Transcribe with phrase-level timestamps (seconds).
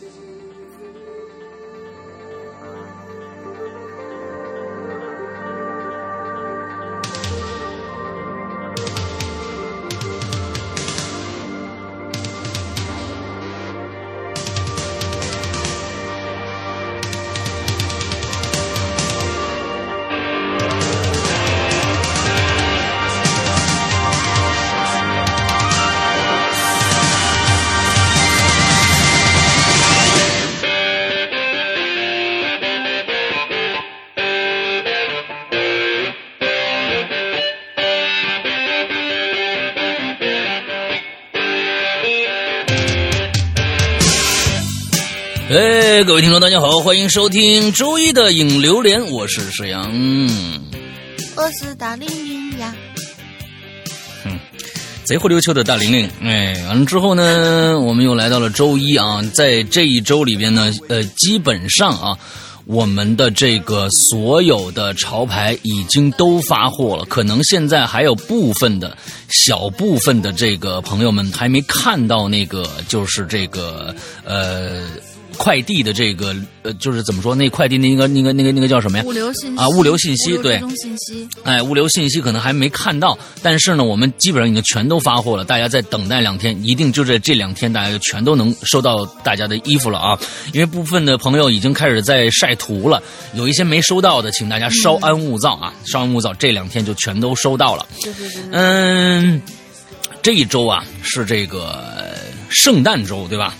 [0.00, 0.31] 哎，
[46.12, 49.90] 各位听众，大家好，欢迎收听周一的影榴莲，我是沈阳。
[51.34, 52.74] 我是大玲玲呀。
[54.26, 54.38] 嗯，
[55.04, 56.06] 贼灰溜秋的大玲玲。
[56.22, 62.18] 哎，完了之后呢，我们又来到了周一啊，在这一周里边呢，呃，基本上啊，
[62.66, 68.94] 我们的这个所有的潮牌已经都发货了，可能现在还有部分的
[69.30, 74.82] 小部分的这个朋友们还没看到那个，就是这个呃。
[75.36, 77.34] 快递的这个呃，就是怎么说？
[77.34, 79.04] 那快递那个那个那个那个叫什么呀？
[79.04, 81.28] 物流信息啊，物流信息对，信息。
[81.44, 85.44] 哎，物流信息可能还没看到，但是呢，我们基本上已经全都发货了。
[85.44, 90.18] 大家再等待两天，一定就在这两天，大家就全都能收到大家的衣服了啊！
[90.52, 93.02] 因为部分的朋友已经开始在晒图了，
[93.34, 97.86] 有一些没收到的，请大家稍安勿躁啊，稍安勿躁，这两天就全都收到了。
[98.52, 99.40] 嗯，
[100.22, 101.82] 这一周啊是这个
[102.48, 103.54] 圣诞周，对吧？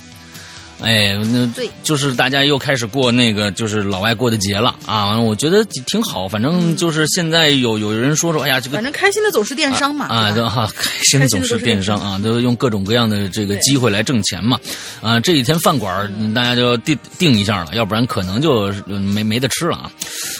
[0.82, 1.48] 哎，那
[1.84, 5.18] 就是大家又开始过那个就是老外过的节了啊！
[5.18, 14.58] 我觉得挺好，反正就是现在有有人说说，哎呀，这个反正开心的总是电商嘛啊，对哈，开心的总是电商啊，都用各种各样的这个机会来挣钱嘛
[15.00, 15.20] 啊！
[15.20, 19.90] 这几天饭馆大家就定定一下了，要不然可能就没没得吃了啊！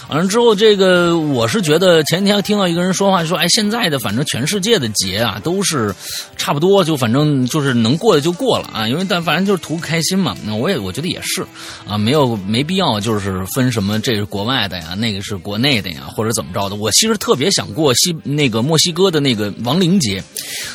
[0.09, 5.95] 完了之后，这个我是觉得前天听到一个人说话说，哎，现在的反正全世界的节啊都是
[6.37, 10.32] 差不多，就反正就是能过的就过了啊，因为但反正就是图开心嘛。
[10.45, 11.45] 那我也我觉得也是，
[11.87, 16.77] 啊，没有没必要，就是分什么这是国外的呀，那个是国内的呀，或者怎么着的。
[16.77, 20.23] 我其实特别想过西那个墨西哥的那个亡灵节，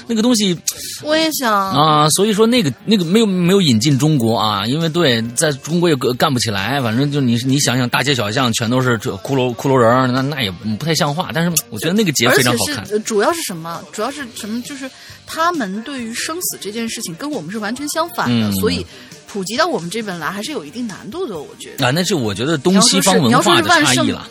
[0.07, 0.57] 那个东西
[1.03, 2.09] 我也想啊。
[2.11, 6.79] 所以说那个那个没有没有引进中国啊，因为对，在中国也干不起来。
[6.81, 11.31] 反正就你你想想，大街小巷全都是这骷髅骷髅人，那那也不太像话。
[11.33, 12.85] 但是我觉得那个节非常好看。
[13.03, 13.81] 主要是什么？
[13.91, 14.61] 主要是什么？
[14.61, 14.89] 就是
[15.25, 18.85] 他们对于生死这件事情跟我们是完全相反的，所以。
[19.27, 21.85] 普及到我们这边来还是有一定难度的，我觉得。
[21.85, 24.27] 啊，那是我觉得东西方文化的差异了。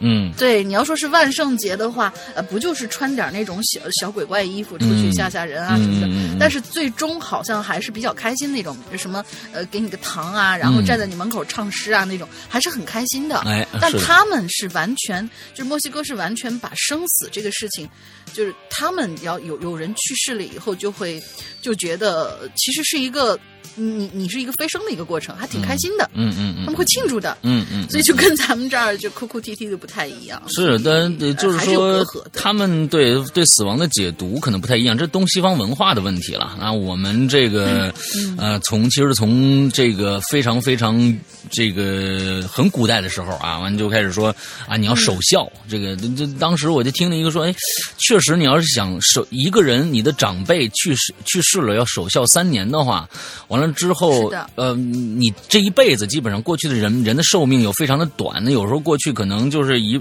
[0.00, 6.36] 嗯，对，你要说是万圣节的话，呃，不就是穿点那种小小鬼怪衣服出去吓吓人啊什么的？
[6.38, 13.38] 但是最终好像还是比较开心那种，什么呃，给你个糖啊，然后站在你门口唱诗啊那种，还是很开心的。
[13.38, 17.88] 哎，但他们是完全，就是墨西哥是完全把生死这个事情，
[18.32, 21.20] 就是他们要有有人去世了以后，就会
[21.60, 23.36] 就觉得其实是一个。
[23.74, 26.10] 你你是一个飞升的一个过程，还挺开心的。
[26.14, 27.36] 嗯嗯嗯，他们会庆祝的。
[27.42, 30.42] 嗯嗯，所以就跟咱们这儿就哭哭啼啼的不太一样。
[30.48, 36.56] 是，但就是说他们对对死亡的解读可能不太一样，这东西方文化的问题了。
[36.60, 37.92] 那我们这个
[38.36, 41.18] 呃，从其实从这个非常非常
[41.50, 44.34] 这个很古代的时候啊，完就开始说
[44.66, 45.50] 啊，你要守孝。
[45.68, 47.54] 这个这当时我就听了一个说，哎，
[47.98, 53.08] 确实你要是想守一个人，你的长辈去世去世了要守孝三年的话，
[53.48, 53.72] 完了。
[53.72, 60.00] 之后，呃，你这一辈子基本上过去的人人的寿命有非常的短，那有时候过去可能就是一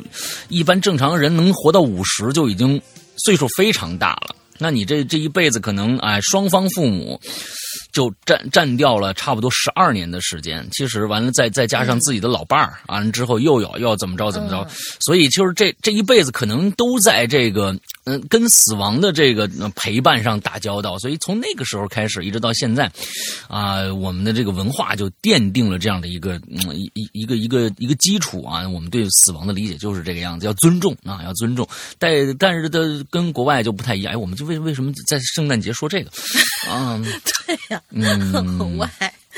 [0.50, 2.82] 一般正常人能活到五十就已经
[3.26, 4.36] 岁数非常大了。
[4.60, 7.20] 那你这这一辈子可能哎，双方父母。
[7.92, 14.68] 就占占掉了差不多十二年的时间，其实完了再再加上自己的老伴儿，完了之后又要又要怎么着怎么着，
[15.00, 22.92] 所以就是这这一辈子可能都在这个嗯跟死亡的这个陪伴上打交道，所以从那个时候开始一直到现在，
[23.48, 26.40] 啊，我们的这个文化就奠定了这样的一个
[26.74, 30.96] 一一一个一个一个基础啊，我们对死亡的理解就是这个样子，要尊重。
[31.04, 31.66] 啊，要尊重，
[31.98, 36.10] 但但是的跟国外就不太一样，哎，我们就为为什么在圣诞节说这个？
[36.70, 37.00] 啊？
[37.46, 37.82] 对 呀。
[37.92, 38.90] 嗯，外。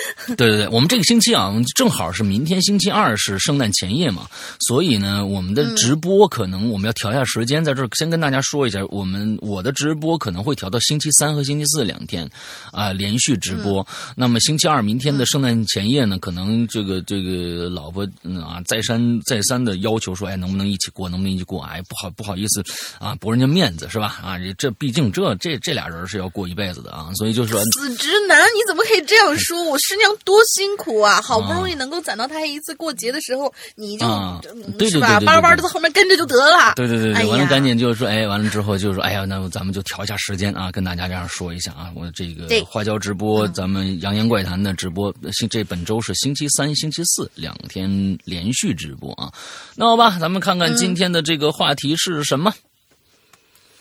[0.38, 4.28] 对对对，我们这个星期啊，正好是明天星期二是圣诞前夜嘛，
[4.62, 12.30] 所以呢，我们的直播可能我们要调一下时间，在这儿先跟大家说一下，我们我的直播可能会调到星期三和星期四两天
[12.72, 13.86] 啊，连续直播。
[14.16, 18.04] 那么星期二明天的圣诞前夜呢，可能这个这个老婆
[18.42, 21.62] 啊再三再三的要求说，哎，能不能一起过，能不能一起过？
[21.64, 22.64] 哎，不好不好意思
[23.00, 24.20] 啊，驳人家面子是吧？
[24.24, 29.62] 啊，这毕竟这这这俩人是要过一辈子的啊，所以就是说，死直男，你怎么可以这样说？
[29.64, 29.78] 我。
[29.90, 31.20] 师娘多辛苦啊！
[31.20, 36.74] 好不容易能够攒到他一次过节的时候，你就是吧，巴巴的在后面跟着就得了。
[36.76, 47.90] 对对对对，完了赶紧就是说，哎，完了之后就是说，哎呀，那咱们就调一下时间啊，跟大家这样说一下啊，我这个花椒直播，咱们《扬言怪谈》的直播，星这本周是星期三、星期四两天
[48.26, 49.34] 连续直播啊。
[49.74, 52.54] 那好吧，咱们看看今天的这个话题是什么。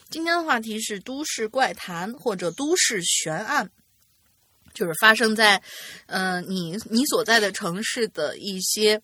[0.09, 3.69] 今天的话题是都市怪谈或者都市悬案。
[4.79, 5.61] 就是发生在，
[6.07, 9.01] 呃，你你所在的城市的一些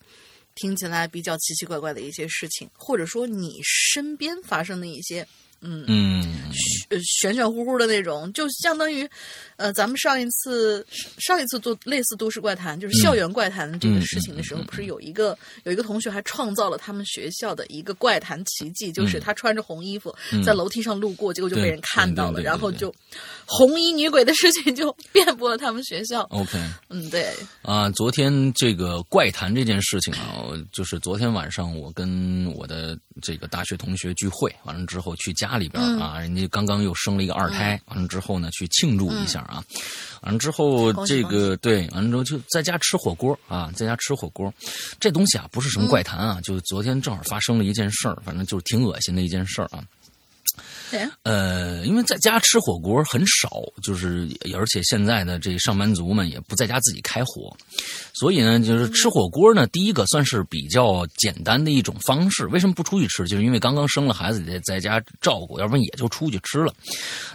[0.54, 5.26] 听起来比较奇奇怪怪的一些事情，或者说你身边发生的一些。
[5.66, 6.22] 嗯嗯，
[6.52, 9.08] 玄玄玄乎乎的那种，就相当于，
[9.56, 10.86] 呃，咱们上一次
[11.18, 20.14] 上一次做类似都市怪谈，就是校园怪谈这个事情的时候，不是有一个有一个同学还创造了他们学校的一个怪谈奇迹，就是他穿着红衣服
[20.44, 22.94] 在楼梯上路过，结果就被人看到了，然后就
[23.46, 26.20] 红衣女鬼的事情就 遍布了他们学校。
[26.24, 26.58] OK，
[26.90, 27.32] 嗯，对。
[27.62, 35.54] 啊，昨天这个怪谈这件事情啊，就是昨天晚上我跟我的这个大学同学聚会完了之后去家。
[35.54, 39.53] 里边啊，人家刚刚又生了一个二胎，完了之后呢，去庆祝一下啊，
[40.22, 44.52] 完了之后这个对，完了之后就在家吃火锅啊，在家吃火锅，
[44.98, 49.84] 这东西啊不是什么怪谈啊，就昨天正好发生了一件事儿，反正就是挺恶心的一件事儿啊。
[51.23, 57.55] 呃，因为在家吃火锅很少，就是而且现在的这上班族们也不在家自己开火，
[58.12, 62.46] 所以呢，就是吃火锅呢，第一个算是比较简单的一种方式。
[62.46, 63.26] 为什么不出去吃？
[63.26, 66.73] 就是因为刚刚生了孩子得在家照顾，要不然也就出去吃了。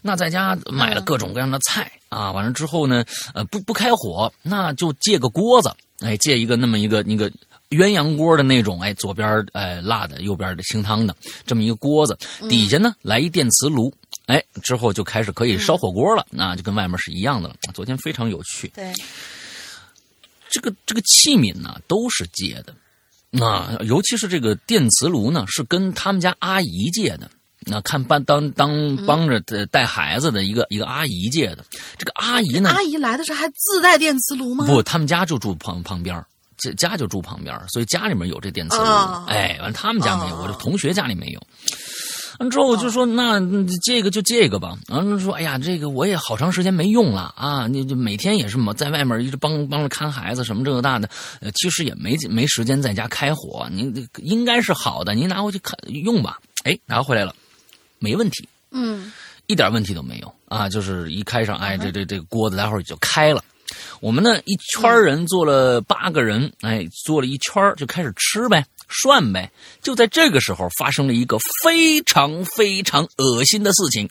[0.02, 3.04] 那在家买了各种各样的菜啊，完了之后呢，
[3.34, 7.32] 呃，不不开火，那就借个锅子，哎，借一个那么一个那个。
[7.69, 12.18] 鸳鸯锅的那种，哎，左边哎辣的，右边的清汤的，这么一个锅子，
[12.50, 13.94] 底下呢来一电磁炉，
[14.25, 17.56] 哎，之后就开始可以烧火锅了，那就跟外面是一样的了。
[17.71, 18.92] 昨天非常有趣，对，
[20.50, 22.74] 这个这个器皿呢都是借的，
[23.30, 27.30] 那尤其是这个电磁炉呢是跟他们家阿姨借的，
[27.68, 31.63] 那看帮当当帮着带孩子的一个一个阿姨借的，
[32.00, 34.65] 这个阿姨呢，阿姨来的时候还自带电磁炉吗？
[34.65, 36.25] 不，他们家就住旁旁边。
[36.60, 38.84] 家家就住旁边，所以家里面有这电磁炉。
[39.28, 41.42] 哎，完他们家没有，我这同学家里没有。
[42.40, 43.38] 完之后我就说，那
[43.84, 44.78] 这个就这个吧。
[44.88, 47.68] 完了说，哎呀，这个我也好长时间没用了啊！
[47.68, 51.10] 你就每天也是嘛，在外面一直帮帮着看孩子什么这个大的，
[51.42, 53.68] 呃，其实也没没时间在家开火。
[53.74, 56.40] 您应该是好的，您拿回去看用吧。
[56.64, 57.36] 哎，拿回来了，
[57.98, 58.48] 没问题。
[58.72, 59.12] 嗯，
[59.48, 60.70] 一点问题都没有啊！
[60.70, 63.44] 就是一开上，哎，这这这个锅子待会儿就开了。
[64.00, 69.52] 我们呢，一圈人坐了八个人，哎，坐了一圈就开始吃呗，涮呗。
[69.81, 74.10] 就在这个时候，发生了一个非常非常恶心的事情。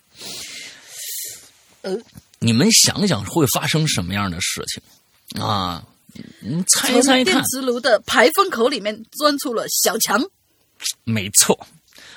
[1.83, 1.97] 呃，
[2.39, 5.83] 你们想想会发生什么样的事情啊？
[6.41, 7.25] 你猜一猜看。
[7.25, 10.21] 电磁炉的排风口里面钻出了小强。
[11.05, 11.59] 没错，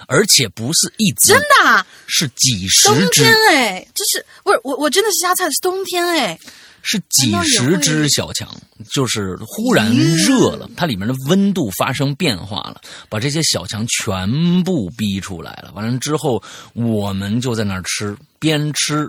[0.08, 2.96] 而且不是一只，真的，是几十只。
[2.96, 4.76] 冬天哎，这是不是我？
[4.78, 6.38] 我真的是瞎猜，是冬天哎。
[6.84, 8.48] 是几十只小强，
[8.92, 15.72] 就是忽然热了，它里面的温度发生变化了，把这些小强全部逼出来了。
[15.76, 16.42] 完了之后，
[16.74, 19.08] 我们就在那儿吃，边吃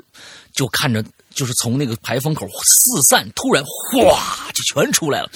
[0.52, 1.02] 就看着，
[1.34, 5.30] 就是从那个排风口四散，突然哗就全出来了。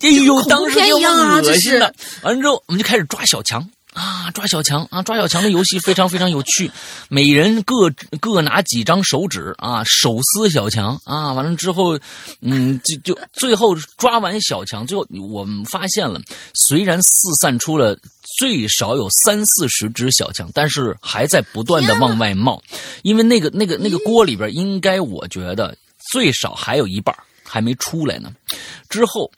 [0.00, 1.92] 哎呦，当时就恶心了。
[2.22, 3.68] 完了之后，我们就开始抓小强。
[3.94, 5.00] 啊，抓小强啊！
[5.02, 6.68] 抓小强的游戏非常非常有趣，
[7.08, 7.88] 每人各
[8.20, 11.32] 各拿几张手指啊，手撕小强啊！
[11.32, 11.96] 完了之后，
[12.40, 16.20] 嗯，就就最后抓完小强，最后我们发现了，
[16.54, 17.96] 虽然四散出了
[18.36, 22.60] 最少有三四十只小强，但是还在不断的往外冒，
[23.02, 25.76] 因为那个那个那个锅里边应该我觉得
[26.10, 28.32] 最少还有一半还没出来呢。
[28.88, 29.30] 之后，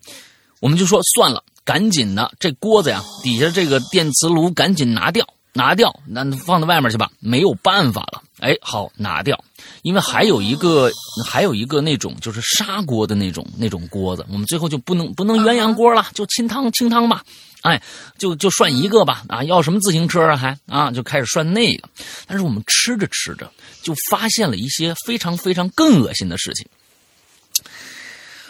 [0.60, 1.44] 我们就说算了。
[1.66, 7.10] 赶紧的，这锅子呀，底下这个电磁炉赶紧拿掉，拿掉，那放到外面去吧。
[7.18, 9.36] 没有办法了，哎，好拿掉，
[9.82, 10.88] 因为还有一个，
[11.26, 17.24] 还有一个那种就是砂锅的那种那种锅子，我们最后就不能不能鸳鸯锅了，就清汤清汤吧，
[17.62, 17.82] 哎，
[18.16, 21.88] 就就涮一个吧，啊，要什么自行车啊还啊，就开始涮那个。
[22.28, 23.50] 但是我们吃着吃着，
[23.82, 26.64] 就发现了一些非常非常更恶心的事情。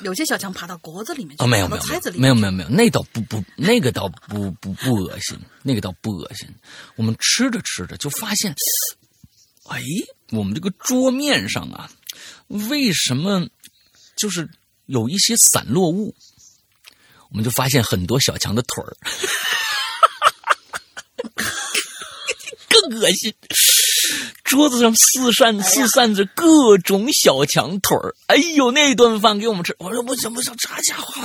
[0.02, 1.82] 有些小强爬到锅子里面去，没有没有
[2.18, 6.48] 没有没有没有，那倒不不那个倒不不不恶心，那个倒不恶心。
[6.96, 8.54] 我们吃着吃着就发现，
[9.68, 9.80] 哎，
[10.30, 11.90] 我们这个桌面上啊，
[12.48, 13.46] 为什么
[14.16, 14.48] 就是
[14.86, 16.14] 有一些散落物？
[17.30, 18.96] 我们就发现很多小强的腿儿，
[22.68, 23.34] 更恶心。
[24.44, 28.14] 桌子上四散四散着各种小强腿儿。
[28.26, 31.22] 哎呦，那顿饭给我们吃，我说不行不行，这家伙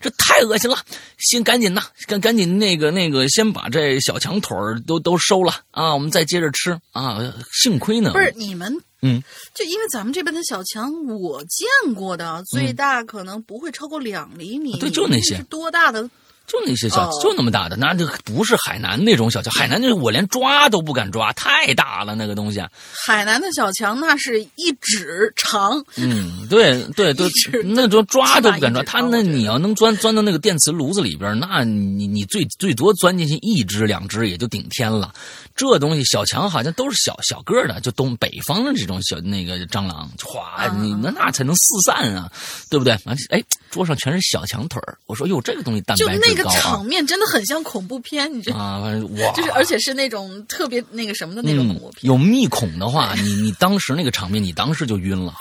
[0.00, 0.78] 这太恶心了，
[1.18, 5.54] 先赶紧呐，赶赶紧那个那个，先把这小强腿儿都都收了。
[5.70, 6.78] 啊，我们再接着吃。
[6.92, 7.18] 啊。
[7.52, 9.22] 幸亏呢，不是你们，嗯，
[9.54, 15.42] 就因为咱们这边的小强，我见过的最大可能不会超过两厘米，对，就那些。
[15.50, 16.08] 多大的。
[16.48, 19.52] 就那些小，就那么大的，那就不是海南那种小强。
[19.52, 22.58] 海南那我连抓都不敢抓，太大了那个东西。
[23.06, 25.84] 海南的小强那是一指长。
[25.96, 27.30] 嗯，对对对，
[27.62, 28.82] 那种抓都不敢抓。
[28.82, 35.12] 它那你要能钻钻到那个电磁炉子里边，那你你最最多钻进去一只两只也就顶天了。
[35.54, 42.30] 这东西小强好像都是小小个的，就东北方的这种小那个蟑螂，哗，你那那才能四散啊，
[42.70, 42.96] 对不对？
[43.28, 44.96] 哎，桌上全是小强腿儿。
[45.06, 46.56] 我说哟，这个东西蛋白质高啊。
[46.58, 48.80] 场面真的很像恐怖片，你知道啊？
[48.82, 51.98] 反正哇，就是而且是那种特别那个什么的那种恐怖片。
[52.02, 55.34] 有密孔的话，你你当时那个场面，你当时就晕了。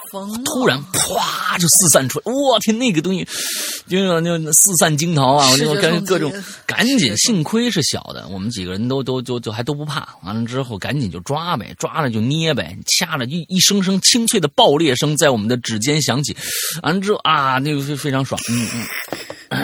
[0.45, 3.27] 突然啪就四散出来，我天，那个东西
[3.87, 5.49] 就就四散惊逃啊！
[5.51, 6.31] 我就赶各种
[6.65, 10.07] 赶紧，幸亏是小的，我们几个人都都就就还都不怕。
[10.23, 16.35] 完了之后，赶紧就抓呗，抓了就捏呗，掐了，一一声声清脆的爆裂声在我们的指尖响起。
[16.83, 18.67] 完了之后啊，那个非非常爽，嗯
[19.49, 19.59] 嗯，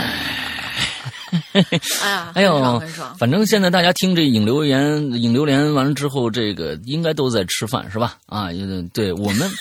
[1.53, 1.61] 哎
[2.09, 2.81] 呀， 哎呦，
[3.17, 8.17] 反正现在大家听这影留言、影留言完了之后，这个应该都在吃饭是吧？
[8.27, 8.49] 啊，
[8.93, 9.49] 对我们。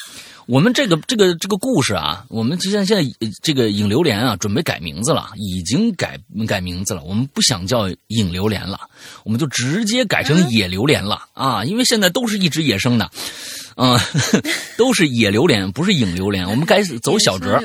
[0.47, 3.09] 我们这个这个这个故事啊，我们就像现在
[3.41, 7.03] 这个影榴莲啊，准备改名字了，已经改改名字了。
[7.05, 8.81] 我们不想叫影榴莲了，
[9.25, 11.65] 我们就直接改成野榴莲了啊！
[11.65, 13.09] 因为现在都是一只野生的。
[13.77, 13.99] 嗯，
[14.77, 16.49] 都是野榴莲，不是影榴莲。
[16.49, 17.61] 我们该 走小折。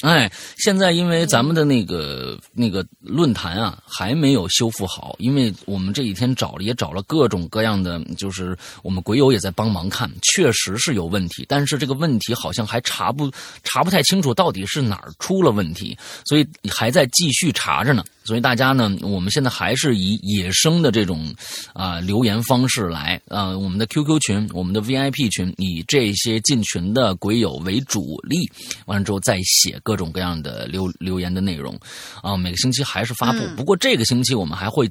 [0.00, 13.30] 哎，现在因为咱们的那个那个论坛啊还没有修复好，因为我们这几天找了也找了各种各样的，就是我们鬼友也在帮忙看，确实是有问题，但是这个问题好像还查不
[13.62, 18.04] 查不太清楚到底是哪儿出了问题，所以还在继续查着呢。
[18.30, 21.34] 所以大家呢，我们现在还是以野生的这种
[21.72, 28.48] 啊留言方式来啊，我们的 QQ 群、我们的 VIP 群，以这些进群的鬼友为主力，
[28.86, 31.76] 完了之后再写各种各样的留留言的内容
[32.22, 32.36] 啊。
[32.36, 34.88] 每个星期还是发布，不过这个星期我们还会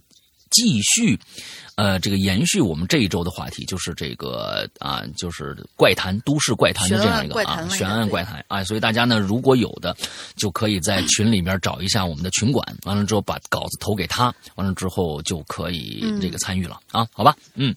[0.50, 1.20] 继续。
[1.76, 8.44] 呃，这个延续我们这一周的话题，就是这个啊，就是怪谈、都市怪谈的这样一个啊，悬案怪谈。
[8.50, 9.96] 啊，所以大家呢，如果有的，
[10.36, 14.26] 就可以在群里面找一下我们的群管，完了之后把稿子投给他，
[14.56, 17.74] 完了之后就可以这个参与了啊，好吧，嗯，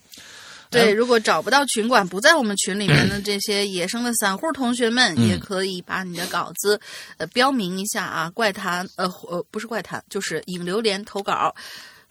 [0.69, 6.81] 对，如果找不到群管，不在我们群里面的这些野生的散户同学们，也可以把你的稿子
[7.19, 11.55] 呃标明一下啊，怪谈呃呃不是怪谈，就是引榴莲投稿。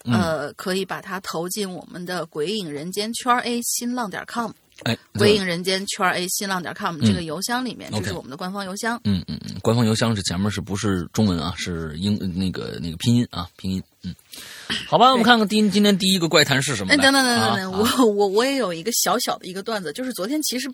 [0.04, 4.50] 呃，可以把它投进我们的“鬼影人间圈 A 新浪点 com”，
[4.82, 9.00] 哎，“鬼影人间圈 A 新浪点 com” 这个邮箱里面，这是我们的官方邮箱。
[9.04, 11.54] 嗯嗯嗯，官方邮箱是前面是不是中文啊？
[11.56, 13.82] 是英那个那个拼音啊，拼音。
[14.02, 14.12] 嗯，
[14.88, 16.92] 好吧，我们看看第今天第一个怪谈是什么？
[16.92, 20.68] 哎，等等等等等，我我我也有一个小小的一个段子，就是昨天其实，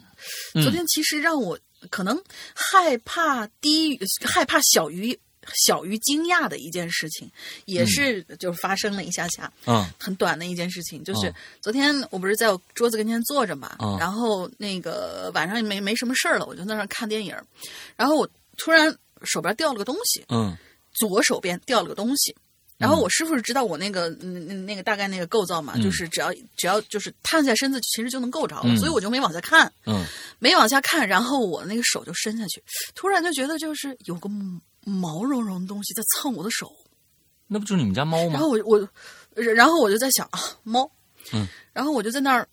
[0.63, 1.59] 昨天其实让我
[1.91, 2.19] 可能
[2.55, 5.19] 害怕低于害怕小于。
[5.55, 7.31] 小于惊讶的一件事情，
[7.65, 17.35] 也是就是发生了一下下，嗯，很短的一件事情，就是昨天我不是在我桌子跟前坐着嘛，然后那个晚上也没没什么事儿了，我就在那看电影，
[17.97, 20.57] 然后我突然手边掉了个东西，嗯，
[20.93, 22.35] 左手边掉了个东西，
[22.77, 30.05] 然后我师傅是知道我那个嗯那个大概那个构造嘛，就是只要只要就是探下身子，其实就能够着了，所以我就没往下看，嗯，
[30.39, 32.63] 没往下看，然后我那个手就伸下去，
[32.95, 34.29] 突然就觉得就是有个。
[34.89, 36.75] 毛茸茸的东西在蹭我的手，
[37.47, 38.33] 那不就是你们家猫吗？
[38.33, 38.89] 然后我我，
[39.55, 40.91] 然后我就在想啊，猫，
[41.33, 42.49] 嗯，然后我就在那儿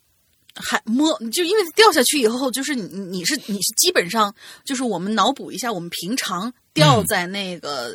[0.54, 7.92] 还摸，就因为掉下去以后，就是你你是你是基本上就是我们脑补一下，我们平常掉在那个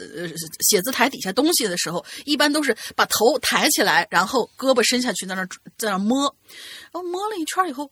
[0.60, 5.46] 写字台底下东西的时候，一般都是把头抬起来，然后胳膊伸下去，在那
[5.78, 6.24] 在那摸，
[6.92, 7.92] 然后摸了一圈以后，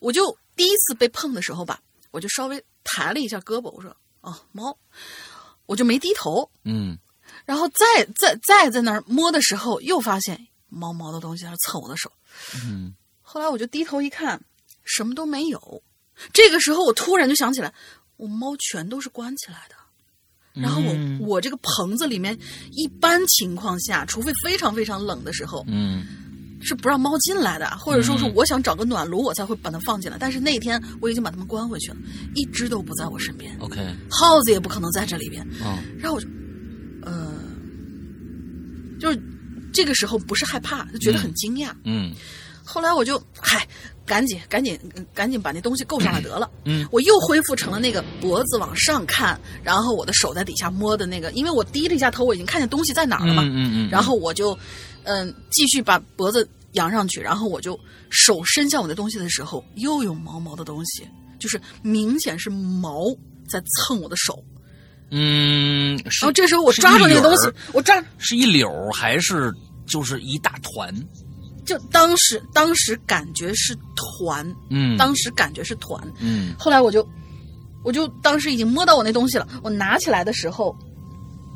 [0.00, 4.76] 我就第一次被碰的时候吧，我就稍微抬了一下胳膊，我说啊，猫。
[5.66, 6.98] 我就没低头，嗯，
[7.44, 7.84] 然后再
[8.16, 12.10] 再再在那儿摸的时候，又发现毛毛的东西在蹭我的手，
[12.64, 14.40] 嗯，后来我就低头一看，
[14.84, 15.82] 什么都没有。
[16.32, 17.72] 这个时候我突然就想起来，
[18.16, 19.74] 我猫全都是关起来的，
[20.60, 22.38] 然后我我这个棚子里面，
[22.70, 26.06] 一般情况下，除非非常非常冷的时候，嗯。
[26.64, 30.16] 是不让猫进来的，或者说是我想找个暖炉，我才会把它放进来。
[30.18, 31.98] 但是那天我已经把它们关回去了，
[32.34, 33.54] 一只都不在我身边。
[33.60, 33.80] OK，
[34.10, 35.46] 耗子也不可能在这里边。
[35.62, 36.26] 嗯，然后我就，
[37.02, 37.34] 呃，
[38.98, 39.22] 就是
[39.74, 41.70] 这个时候不是害怕，就觉得很惊讶。
[41.84, 42.14] 嗯，
[42.64, 43.68] 后来我就嗨，
[44.06, 44.78] 赶紧赶紧
[45.12, 46.50] 赶紧把那东西够上来得了。
[46.64, 53.42] 嗯，我又恢复成了那个脖子往上看，然后我的手在底下摸的那个，因为我低了一下头，我已经看见东西在哪儿了嘛。
[53.44, 53.90] 嗯嗯。
[53.90, 54.58] 然后我就
[55.04, 57.78] 嗯继续把脖子扬上去，然后我就
[58.10, 61.06] 手伸向我的东西的时候，又有毛毛的东西，
[61.38, 63.04] 就是明显是毛
[63.48, 64.42] 在蹭我的手。
[65.10, 69.52] 嗯，然后这时候我抓住那个东西，我抓是一绺还是
[69.86, 70.92] 就是一大团？
[71.64, 76.54] 就当时当时感觉是团，嗯，当时感觉是团，嗯。
[76.58, 77.06] 后来我就
[77.84, 80.76] 我就当时已经摸到我那东西了，我拿起来的时候，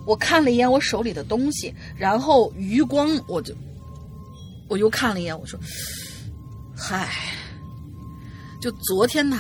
[0.09, 3.55] 我看了一眼我手里的东西，然后余光我就
[4.67, 5.61] 我又看了一眼，我说
[6.75, 7.11] ：“嗨，
[8.59, 9.39] 就昨天呐。”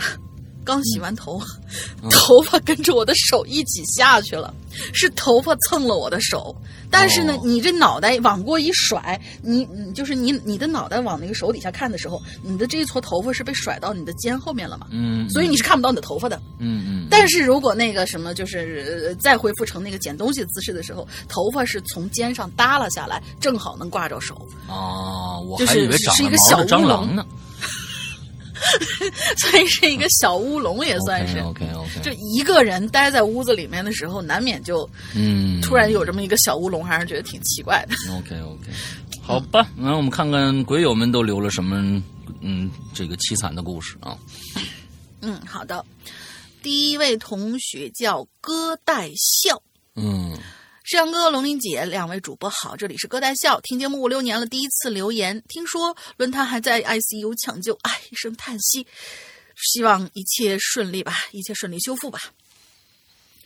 [0.68, 1.40] 刚洗完头，
[2.12, 4.52] 头发跟着我的手一起下去了，
[4.92, 6.54] 是头发蹭了我的手。
[6.90, 14.86] 但是呢，你这脑袋往过一甩，你你就是你你的脑袋往那个手底下看的时候，你的这一撮头发是被甩到你的肩后面了嘛？
[14.90, 16.38] 嗯，所以你是看不到你的头发的。
[16.58, 17.06] 嗯嗯。
[17.10, 24.46] 但是如果那个什么，就是再恢复成那个捡东西的姿势的时候，头发是从肩上耷拉下来，正好能挂着手。
[24.66, 27.24] 哦，我还以为长了小蟑螂呢。
[29.38, 31.38] 所以是一个小乌龙，也算是。
[31.40, 32.00] OK OK。
[32.02, 37.94] 就一个人待在屋子里面的时候，难免就嗯，突然有这么一个小乌龙，还是觉得挺奇怪的。
[38.16, 38.70] OK OK，
[39.22, 42.02] 好吧，那我们看看鬼友们都留了什么
[42.40, 44.16] 嗯这个凄惨的故事啊。
[45.20, 45.84] 嗯，好的。
[46.62, 49.60] 第一位同学叫歌代笑。
[49.94, 50.36] 嗯。
[50.90, 55.44] 世阳哥、龙玲姐，两位主播好，这里是歌代笑，听节目五六年了，第一次留言。
[55.46, 58.86] 听说论坛还在 ICU 抢救，唉，一声叹息。
[59.54, 62.18] 希望一切顺利吧，一切顺利修复吧。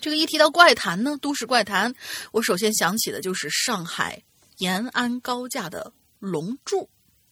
[0.01, 1.93] 这个一提到怪谈呢，都市怪谈，
[2.31, 4.23] 我首先想起的就是上海
[4.59, 6.89] 延安高架的龙柱。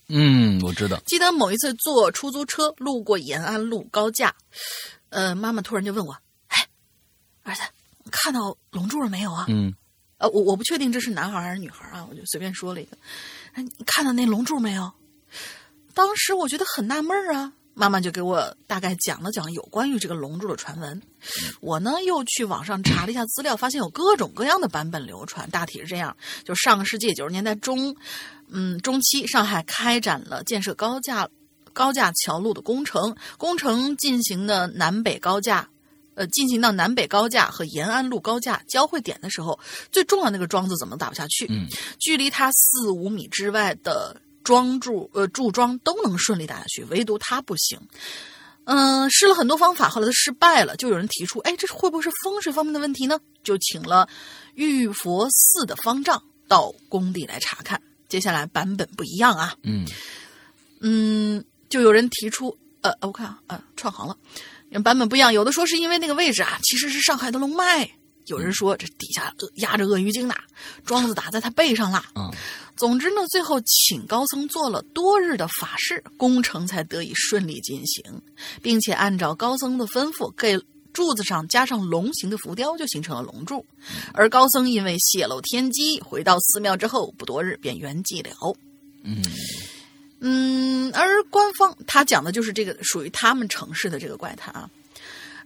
[0.09, 1.00] 嗯，我知道。
[1.07, 4.35] 记得某一次坐出租车路过延安路高架，
[5.11, 6.67] 呃，妈妈突然就问我：“哎，
[7.45, 7.62] 儿子，
[8.11, 9.73] 看到龙柱了没有啊？”嗯。
[10.20, 12.96] 呃，我我不确定这是男孩还是女孩啊，我就随便说了一个。
[13.54, 14.92] 哎，你看到那龙柱没有？
[15.94, 21.00] 当时我觉得很纳闷啊，妈妈就给我大概讲了讲有关于这个龙柱的传闻。
[21.61, 27.96] 我呢又去网上查了一下资料，发现有各种各样的版本流传，大体是这样：就上个世纪九十年代中，
[28.48, 31.26] 嗯中期，上海开展了建设高架
[31.72, 35.66] 高架桥路的工程，工程进行的南北高架。
[36.14, 39.59] 呃，进行到南北高架和延安路高架交汇点的时候，
[39.90, 41.46] 最重要那个桩子怎么打不下去？
[41.49, 41.66] 嗯，
[41.99, 47.79] 距离它四五米之外的桩柱呃柱桩都能顺利打下去，唯独它不行。
[48.64, 50.77] 嗯，试了很多方法，后来都失败了。
[50.77, 53.18] 就有人提出，哎，这会不会是风水方面的问题呢？
[53.42, 54.09] 就请了
[54.55, 57.81] 玉佛寺的方丈到工地来查看。
[58.09, 59.87] 接下来版本不一样啊，嗯
[60.81, 64.16] 嗯，就有人提出，呃，我看啊，呃，串行了。
[64.85, 67.85] 版本不一样，有的说是因为那个位置啊，其实是上海的龙脉；
[68.26, 70.35] 有人说这底下压着鳄鱼精呢，
[70.85, 72.04] 桩子打在他背上了。
[72.14, 72.30] 嗯，
[72.76, 78.04] 总之呢，最后请高僧做了多日的法事，工程才得以顺利进行，
[78.62, 80.56] 并且按照高僧的吩咐，给
[80.92, 83.66] 柱子上加上龙形的浮雕，就形成了龙柱。
[84.12, 88.56] 而高僧因为泄露天机，回到寺庙之后不多日便圆寂了。
[89.02, 89.20] 嗯。
[90.20, 94.68] 嗯，而官方他讲的就是这个属于他们城市的这个怪谈啊。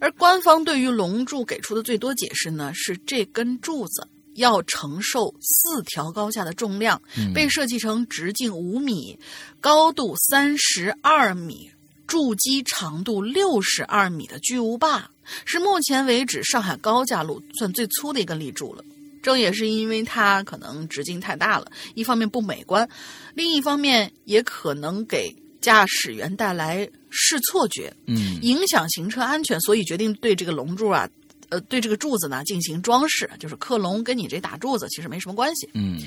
[0.00, 7.00] 而官方对于龙柱给出的最多解释呢，是这根柱子要承受四条高架的重量，
[7.32, 9.18] 被设计成直径五米、
[9.60, 11.70] 高度三十二米、
[12.06, 15.08] 柱基长度六十二米的巨无霸，
[15.44, 18.84] 是目前为止上海高架路算最粗的一根立柱了。
[19.24, 22.87] 正也是因为它可能直径太大了，一方面不美观，
[23.34, 31.08] 另一方面也可能给驾驶员带来视错觉，嗯，影响行车安全，所以决定对这个龙柱啊，
[31.48, 35.70] 呃，对这个柱子呢进行装饰，就是克隆，跟你这打柱子其实没什么关系。
[35.72, 36.02] 嗯，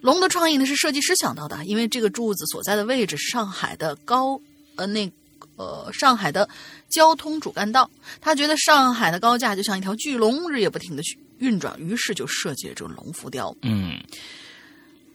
[0.00, 4.40] 龙的创意呢是设计师想到的，因为这个柱子所在的位置是上海的高，
[4.76, 5.12] 呃，那
[5.56, 6.48] 呃上海的
[6.88, 7.90] 交通主干道，
[8.20, 11.18] 他觉得上海的高架就像一条巨龙，日夜不停的去。
[11.38, 13.54] 运转，于是就设计了这种龙浮雕。
[13.62, 14.00] 嗯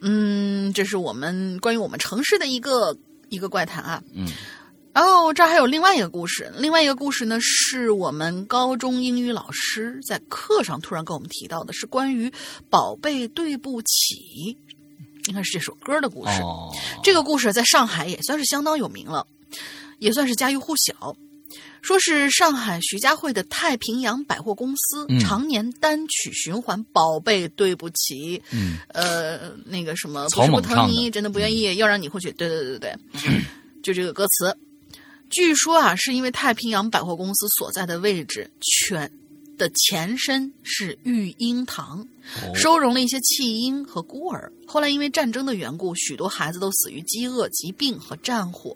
[0.02, 2.98] 嗯，这是我们关于我们城市的一个
[3.30, 4.04] 一个怪谈啊。
[4.14, 4.28] 嗯，
[4.94, 12.32] 然后这还有另外一个故事，另外一个故事呢，是我们高中英语老师在课上突然跟我们提到的，是关于
[12.70, 14.58] “宝贝对不起”，
[15.30, 16.42] 应该是这首歌的故事。
[16.42, 19.28] 哦，这个故事在上海也算是相当有名了，
[20.00, 21.16] 也算是家喻户晓。
[21.82, 32.32] 说是上海徐家汇的太平洋百货公司常年单曲循环《宝贝对不起》，嗯，呃，那个什么不是不疼你，真的不愿意，要让你回去。
[32.34, 33.42] 对对对对对，
[33.84, 34.56] 就这个歌词。
[35.30, 39.12] 据说啊，是因为太平洋百货公司所在的位置全。
[39.62, 42.08] 的前身是育婴堂，
[42.56, 44.52] 收容了一些弃婴和孤儿。
[44.66, 48.76] 后来因为战争的缘故，许多孩子都死于饥饿、疾病和战火，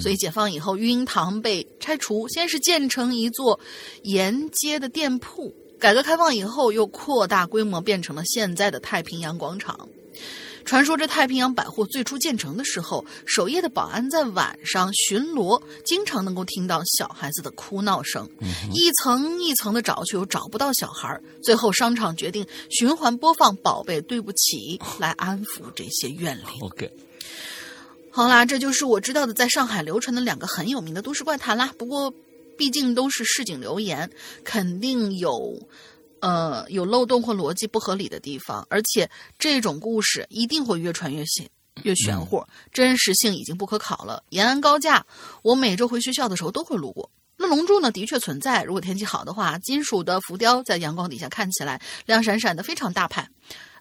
[0.00, 3.60] 所以解放以后，育婴堂被拆除，先是建成一座
[4.02, 5.54] 沿街的店铺。
[5.78, 9.88] 改革开放以后，又扩大规模，变成了现在的太平洋广场。
[10.66, 18.28] 传说这太平洋百货最初建成的时候，守夜的保安在晚上巡逻，经常能够听到小孩子的哭闹声，
[18.74, 21.18] 一层一层的找，却又找不到小孩。
[21.40, 26.46] 最后商场决定循环播放《宝贝对不起》来安抚这些怨灵。
[26.60, 26.90] OK，
[28.10, 31.72] 好啦，这就是我知道的在上海流传的两个很有名的都市怪谈啦。
[31.78, 32.12] 不过，
[32.58, 34.10] 毕竟都是市井流言，
[34.42, 35.62] 肯定有。
[36.26, 39.08] 呃，有漏洞或逻辑不合理的地方，而且
[39.38, 41.48] 这种故事一定会越传越玄
[41.84, 44.24] 越玄乎，真实性已经不可考了。
[44.30, 45.06] 延安高架，
[45.42, 47.08] 我每周回学校的时候都会路过。
[47.36, 48.64] 那龙柱呢，的确存在。
[48.64, 53.28] 如果天气好的话，金属的浮雕在阳光底下看起来亮闪闪的，非常大派，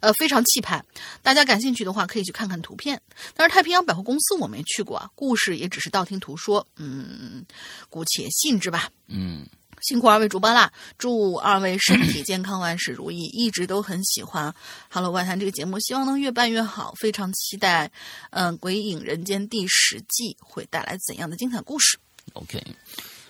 [0.01, 0.85] 呃，非常气派。
[1.23, 3.01] 大家感兴趣的话，可以去看看图片。
[3.33, 7.43] 但是太平洋百货公司我没去过啊，故事也只是道听途说，嗯，
[7.89, 8.91] 姑且信之吧。
[9.07, 9.47] 嗯。
[9.81, 10.71] 辛苦二位主播啦！
[10.97, 13.25] 祝二位身体健康，万事如意。
[13.35, 14.51] 一直都很喜欢
[14.89, 16.93] 《Hello 外滩》这个节目，希望能越办越好。
[16.99, 17.91] 非常期待，
[18.31, 21.97] 嗯，《鬼影人间》第十季会带来怎样的精彩故事
[22.33, 22.61] ？OK。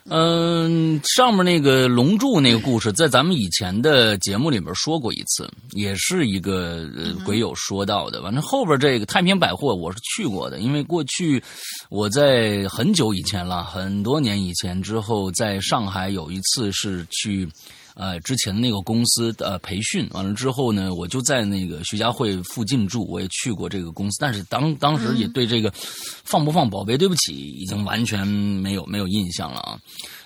[0.10, 6.88] 嗯，上面那个龙柱那个故事，在咱们以前的节目里面说过一次，也是一个
[7.26, 8.22] 鬼友说到的。
[8.22, 11.42] 反正后边这个太平百货我是去过的，因为过去
[11.90, 17.50] 我在很久以前了，很多年以前之后，在上海有一次是去。
[17.96, 29.80] 呃，之前那个公司的培训完了之后呢，我就在那个徐家汇附近住，我也去过这个公司，但是当当时也对这个放不放宝贝对不起已经完全没有没有印象了啊，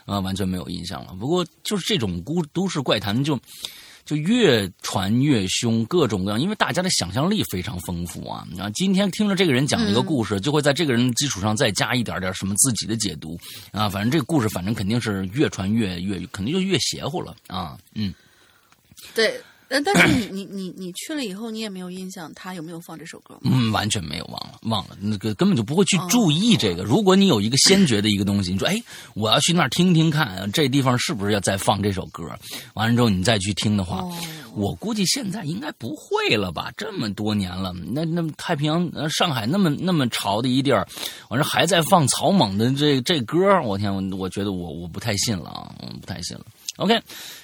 [0.06, 1.14] 啊，完全没有印象了。
[1.20, 3.40] 不过就是这种孤都市怪谈就。
[4.10, 8.44] 就越传越凶，各种各样，因为大家的想象力非常丰富啊。
[8.58, 13.40] 啊，今天听着这个人讲一个故事，就会在这个人的基础上再加一点点什么自己的解读
[13.72, 13.88] 啊。
[13.88, 17.78] 反正这个故事，反正肯定是越传越越，肯定就越邪乎了啊。
[17.94, 18.12] 嗯，
[19.14, 19.40] 对。
[19.70, 23.40] 但但是你你你你去了以后，你也没有印象他有没有放这首歌？
[23.44, 26.84] 嗯，完全没有，忘了忘了，那个根本就不会去注意这个。
[26.84, 28.82] 如果你有一个先觉的一个东西，你说哎，
[29.14, 32.24] 我要去那儿听听看，这地方是不是要再放这首歌？
[32.74, 34.04] 完了之后你再去听的话，
[34.56, 36.72] 我估计现在应该不会了吧？
[36.76, 40.88] 这么多年了，那那太平洋呃上海那么那么潮的一地儿，
[41.30, 46.46] 完了还在放草蜢的这这歌，我天，我我觉得我我不太信了啊，我不太信了。
[46.78, 47.00] OK，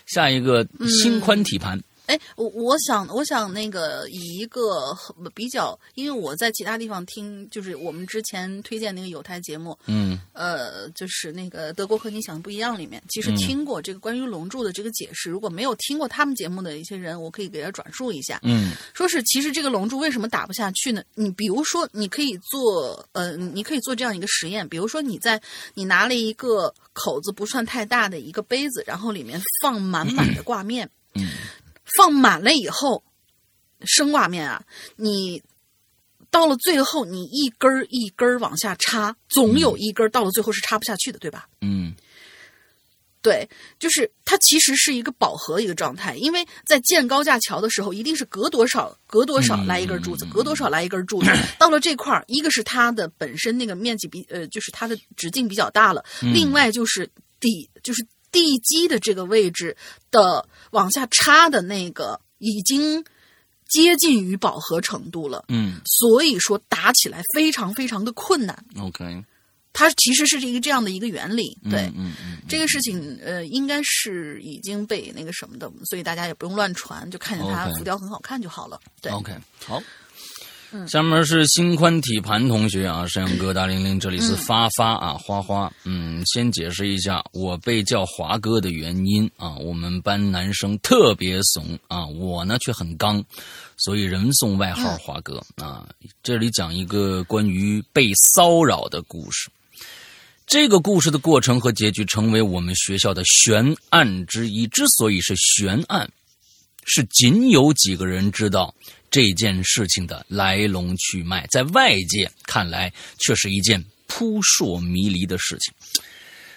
[0.08, 1.80] 下一个心宽体盘。
[2.06, 4.96] 哎，我我想，我想那个以一个
[5.34, 15.30] 比较，因为我在其他地方听，就是我们之前推荐那个有台节目，嗯，呃，就是那个德国和你想的不一样里面，其实听过这个关于龙柱的这个解释。
[15.30, 21.04] 如果没有听过他们节目的一些人，我可以给他转述一下，嗯，说是其实这个龙柱为什么打不下去呢？
[21.16, 25.42] 你比如说，你可以做，呃，你可以做这样一个实验，比如说你在
[25.74, 31.28] 你拿了一个口子不算太大的一个杯子，然后里面放满满的挂面，嗯。
[31.96, 33.04] 放满了以后，
[33.82, 34.64] 生挂面啊，
[34.96, 35.42] 你
[36.30, 41.48] 到了最后，你一根儿一根儿往下插，总有一根儿到了最后是插不下去的，对吧？
[41.62, 41.94] 嗯，
[43.22, 43.48] 对，
[43.80, 51.32] 就是它其实是一个饱和一个状态，因为在建高架桥的时候，一定是隔多少隔多少来一根柱子，隔多少来一根柱子。
[51.58, 58.06] 到了这块儿，一个是它的本身那个面积比呃，就是它的直径比较大了，另外就是底就是。
[58.32, 59.76] 地基的这个位置
[60.12, 63.04] 的往下插的那个已经
[63.68, 68.66] 接近于饱和程度了，嗯，所以说打起来非常非常的困难。
[68.80, 69.24] OK，
[69.74, 78.80] 它其实是一个这样的一个原理，对，嗯嗯，这个事情呃应该是已经被那个什么的，所以大家也不用乱传，就看见它浮雕很好看就好了。
[79.02, 79.34] 对，OK，
[79.66, 79.82] 好。
[80.88, 85.72] 下面是心宽体盘同学啊，山羊哥大玲玲，这里是发发啊，花花。
[85.84, 93.24] 嗯，先解释一下我被叫华哥的原因啊，我们班男生特别怂啊，我呢却很刚，
[93.78, 95.88] 所以人送外号华哥啊。
[96.22, 99.50] 这里讲一个关于被骚扰的故事，
[100.46, 104.68] 这个故事的过程和结局成为我们学校的悬案之一。
[104.68, 106.10] 之所以是悬案，
[106.86, 108.74] 是仅有几个人知道。
[109.16, 115.74] 这件事情的来龙去脉，在外界看来却是一件扑朔迷离的事情。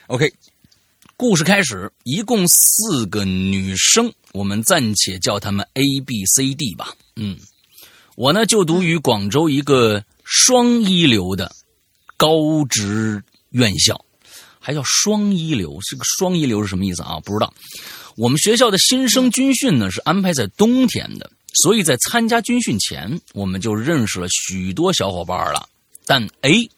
[0.08, 0.32] OK，
[1.16, 6.92] 故事开始，一共四个女生，我们暂且叫她们 A、B、C、D 吧。
[7.14, 7.38] 嗯，
[8.16, 11.52] 我呢就读于广州一个双一流的
[12.16, 14.04] 高职院校，
[14.58, 15.78] 还叫双一流。
[15.88, 17.20] 这个双一流是什么意思啊？
[17.20, 17.54] 不知道。
[18.16, 21.30] 我们学校的新生军训呢是安排在冬天的，
[21.62, 25.68] 所以在参加军训前，我们就认识了许多小伙伴了。
[26.06, 26.68] 但 A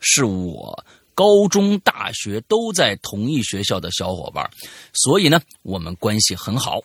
[0.00, 0.84] 是我。
[1.14, 4.48] 高中、大学都在同一学校的小伙伴，
[4.92, 6.78] 所以呢，我们关系很好。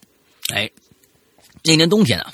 [0.52, 0.68] 哎，
[1.64, 2.34] 那年冬天啊，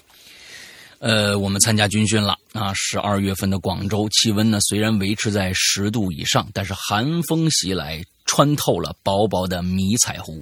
[1.00, 2.74] 呃，我们参加军训了啊。
[2.74, 10.42] 十二月份的广州气温呢，虽然维持在十度以上，但是寒风袭来，穿透了薄薄的迷彩服，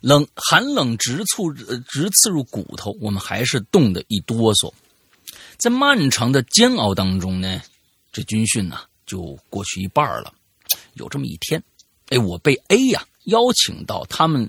[0.00, 1.42] 冷寒冷直刺
[1.88, 4.72] 直刺入骨头，我们还是冻得一哆嗦。
[5.56, 7.60] 在漫长的煎熬当中呢，
[8.12, 10.32] 这军训呢就过去一半了。
[10.94, 11.62] 有这么一天，
[12.08, 14.48] 哎，我被 A 呀邀请到他们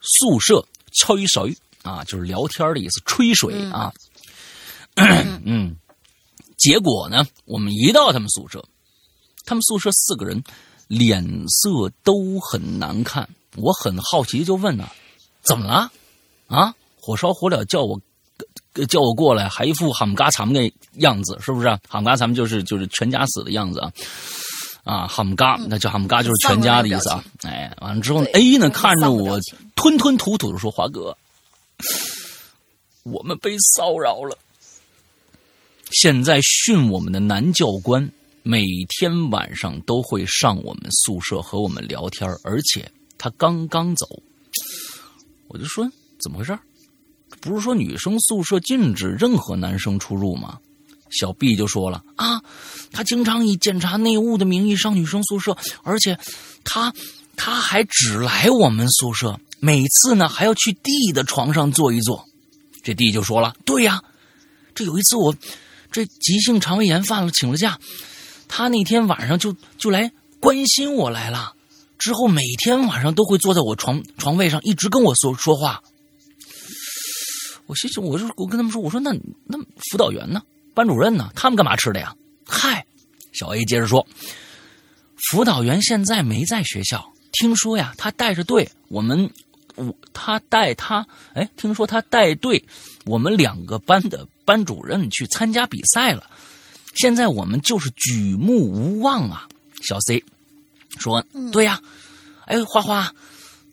[0.00, 3.92] 宿舍吹水啊，就是聊天的意思，吹水啊。
[5.44, 5.76] 嗯，
[6.56, 8.64] 结果呢，我们一到他们宿舍，
[9.44, 10.42] 他们宿舍四个人
[10.88, 13.28] 脸色都很难看。
[13.60, 14.88] 我很好奇，就问呢，
[15.42, 15.90] 怎么了？
[16.46, 18.00] 啊，火烧火燎叫我
[18.88, 21.78] 叫我过来，还一副喊嘎惨的样子，是不是？
[21.88, 23.92] 喊嘎惨就是就是全家死的样子啊。
[24.84, 27.22] 啊，哈姆嘎，那叫哈姆嘎，就是全家的意思啊。
[27.42, 29.38] 哎，完了之后，A 呢看着我，
[29.76, 31.14] 吞吞吐吐的说：“华哥，
[33.02, 34.38] 我们被骚扰了。
[35.90, 38.10] 现在训我们的男教官
[38.42, 44.06] 每天晚上都会上我们宿舍和我们聊天，而且他刚刚走。”
[45.48, 46.58] 我就说：“怎么回事？
[47.40, 50.58] 不是说女生宿舍禁止任何男生出入吗？”
[51.10, 52.42] 小 B 就说了啊，
[52.92, 56.18] 他经常以检查内务的名义上女生宿舍，而且
[56.64, 56.92] 他
[57.34, 62.26] 他还只来我们宿舍，每次呢还要去 D 的床上坐一坐。
[62.82, 64.02] 这 D 就说了，对呀，
[64.74, 65.34] 这有一次我
[65.90, 67.78] 这急性肠胃炎犯了，请了假，
[68.46, 71.54] 他那天晚上就就来关心我来了，
[71.98, 75.82] 之后每天晚上都会坐在我床床位上，一直跟我说说话。
[77.66, 79.10] 我心想，我就我跟他们说，我说那
[79.44, 79.58] 那
[79.90, 80.40] 辅导员呢？
[80.74, 81.30] 班主任呢？
[81.34, 82.14] 他们干嘛吃的呀？
[82.46, 82.86] 嗨，
[83.32, 84.06] 小 A 接着说
[85.28, 89.28] ：“辅导员现在没在学校，听说呀，他带着队，我们
[89.74, 92.64] 我他带他，哎，听说他带队，
[93.04, 96.30] 我们两个班的班主任去参加比赛了。
[96.94, 99.46] 现在我们就是举目无望啊。”
[99.82, 100.24] 小 C
[100.98, 101.80] 说：“对呀，
[102.46, 103.12] 哎，花花，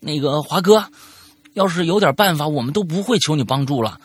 [0.00, 0.84] 那个华哥，
[1.54, 4.00] 要是有点办法，我们都不会求你帮助了。”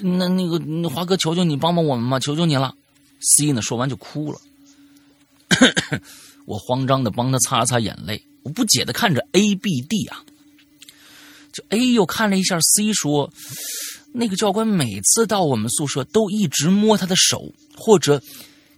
[0.00, 2.20] 那那个华哥，求求你帮帮我们嘛！
[2.20, 2.74] 求求你了。
[3.20, 3.62] C 呢？
[3.62, 4.38] 说完就哭了。
[6.44, 10.22] 我慌张的帮他擦了擦眼泪，我不解的看着 A、B、D 啊。
[11.52, 13.32] 就 A 又看了一下 C，说
[14.12, 18.22] ：“那个教官每次到我们宿舍都一直摸他的手，或者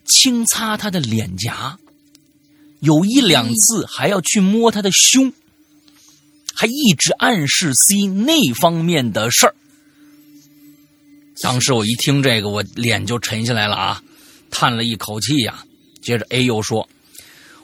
[0.04, 1.78] 轻擦他的脸颊，
[2.80, 5.32] 有一两次还要去摸他的胸，
[6.54, 9.54] 还一直暗示 C 那方面的事儿。”
[11.42, 14.02] 当时我一听这个，我脸就沉下来了啊，
[14.50, 15.64] 叹了一口气呀。
[16.00, 16.88] 接着 A 又说：“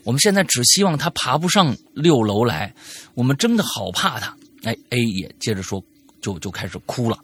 [0.02, 2.74] 我们现在只希望他爬不上六楼来，
[3.14, 5.82] 我们真的好怕他。”哎，A 也接着说，
[6.20, 7.18] 就就开始哭了。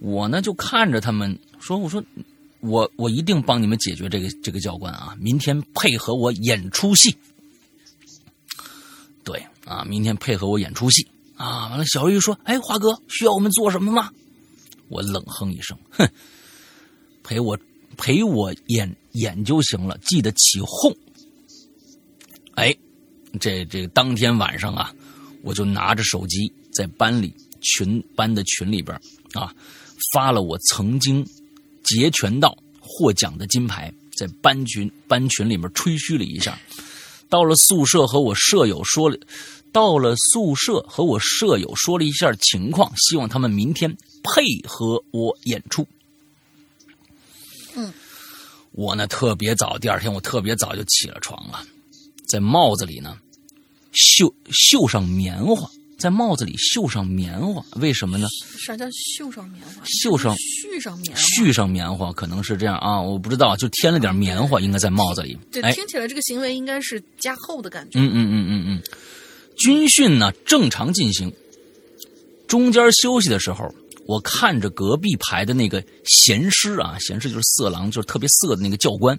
[0.00, 2.02] 我呢就看着他们说：“我说
[2.60, 7.14] 我我一定帮你们解决这个这个教官啊，明天配合我演出戏。”
[9.22, 11.68] 对啊，明天配合我演出戏啊。
[11.68, 14.10] 完了，小玉说：“哎，华哥，需要我们做什么吗？”
[14.88, 16.08] 我冷哼一声，哼，
[17.22, 17.56] 陪我
[17.96, 20.96] 陪我演演就行了，记得起哄。
[22.54, 22.74] 哎，
[23.38, 24.92] 这这当天晚上啊，
[25.42, 28.98] 我就拿着手机在班里群班的群里边
[29.34, 29.54] 啊，
[30.12, 31.24] 发了我曾经
[31.82, 36.58] 截拳道获奖的金牌，在班群班群里面吹嘘了一下。
[37.28, 39.18] 到了宿舍和我舍友说了，
[39.72, 43.96] 到了宿舍和我舍友说了一下情况，希望他们明天。
[44.22, 45.86] 配合我演出，
[47.74, 47.90] 嗯，
[48.72, 51.64] 我呢特别早，第二天我特别早就起了床了，
[52.26, 53.18] 在帽子里呢
[53.92, 58.26] 绣绣上棉花，在帽子里绣上棉花，为什么呢？
[58.58, 59.82] 啥叫绣上棉花？
[59.84, 61.20] 绣上续上棉花？
[61.20, 65.38] 续上棉花可能是这样啊，我不知道，就添了点棉花，应该在帽子里。
[65.52, 68.00] 对，听起来这个行为应该是加厚的感觉。
[68.00, 68.82] 嗯嗯嗯嗯嗯，
[69.58, 71.30] 军训呢正常进行，
[72.48, 73.72] 中间休息的时候。
[74.06, 79.16] 我看着隔壁排的那个闲师啊，闲师就是色狼，就是特别色的那个教官。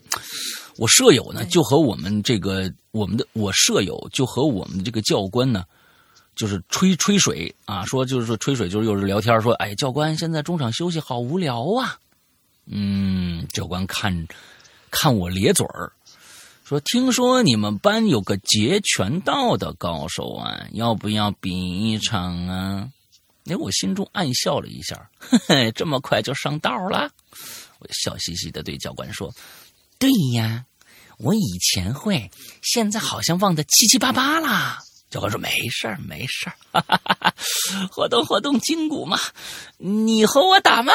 [0.76, 5.63] 我舍友呢，就和我们这个我们的我舍友就和我们的这个教官呢，
[6.41, 11.99] 就是吹吹水啊，说就是说吹水，就是又是聊天，说哎，教官现在中场休息好无聊啊。
[12.65, 14.27] 嗯，教官看
[14.89, 15.91] 看我咧嘴儿，
[16.63, 22.89] 说听说你们班有个截拳道的高手啊，要不要比一场啊？
[23.45, 27.08] 哎，我心中暗笑了一下，嘿嘿，这么快就上道了？
[27.77, 29.32] 我笑嘻嘻的对教官说。
[29.99, 30.65] 对呀，
[31.19, 32.32] 我以前会，
[32.63, 34.80] 现在好像忘得七七八八了。
[35.12, 36.84] 教官说：“没事儿，没事儿，
[37.91, 39.19] 活动活动筋骨嘛。
[39.78, 40.91] 你和我打吗？”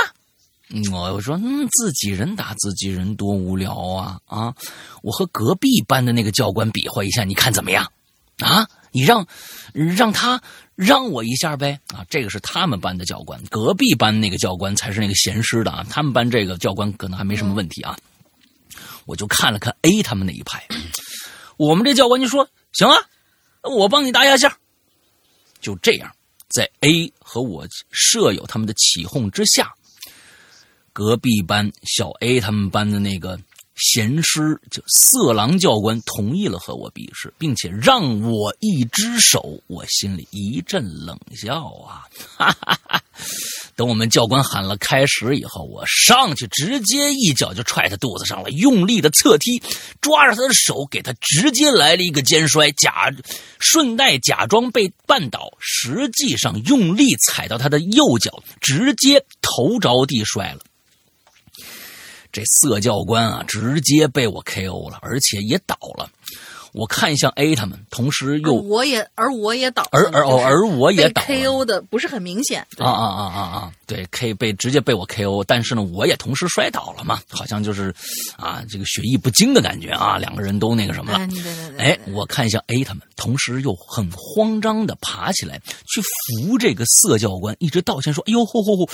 [1.13, 4.53] 我说：“嗯，自己人打自己人多无聊啊啊！
[5.03, 7.93] 我和隔壁班的那个教官比划一下，你看怎么样？
[8.41, 9.25] 啊，你让
[9.73, 10.43] 让他
[10.75, 12.05] 让我一下呗啊！
[12.11, 15.87] 这个是他们班的教官，隔壁班那个教官才是那个闲师的啊。
[15.89, 17.97] 他们班这个教官可能还没什么问题啊。”
[19.05, 20.67] 我就看了看 A 他们那一排，
[21.59, 22.97] 我们这教官就说：“行啊，
[23.67, 24.59] 我帮你打压下。”
[25.61, 26.15] 就这样，
[26.49, 29.75] 在 A 和我舍友他们的起哄之下，
[30.93, 33.41] 隔壁班小 A 他们班的那个
[33.75, 39.61] 闲师就色狼教官同意了和我比试，并且让我一只手。
[39.67, 42.05] 我心里一阵冷笑啊！
[42.37, 43.03] 哈哈哈。
[43.77, 49.63] 等我们教官喊了开始以后，我上去直接一脚就踹他肚子上了，用力的侧踢，
[50.01, 53.13] 抓着他的手，给他直接来了一个肩摔，假
[53.59, 60.61] 顺带假装被绊倒，实际上用力踩到他的右脚，直接头着地摔了。
[62.33, 66.11] 这色教官啊，直接被我 KO 了，而且也倒了。
[66.77, 73.73] 我看向 A 他们，同时又我也而我也倒，而而哦而我也倒 KO 的不是很明显啊啊啊啊啊！
[73.87, 77.95] 对，K 被直接被我 KO，但是呢，我也同时摔倒了嘛，好像就是
[78.37, 81.27] 啊，这个血液不精的感觉啊，两个人都那个什么了。
[81.79, 85.59] 哎，我看向 A 他们，同时又很慌张的爬起来
[85.89, 88.91] 去扶这个色教官，一直道歉说：“哎呦，呼呼呼，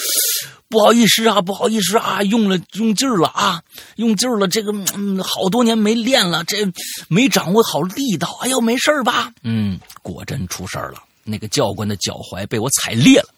[0.73, 3.63] 不好意思啊，不好意思啊，用了用劲儿了啊，
[3.97, 6.65] 用劲儿了，这个嗯，好多年没练了，这
[7.09, 8.39] 没掌握好。”好力道！
[8.43, 9.33] 哎呦，没事吧？
[9.43, 11.03] 嗯，果真出事了。
[11.25, 13.29] 那个教官的脚踝被我踩裂了。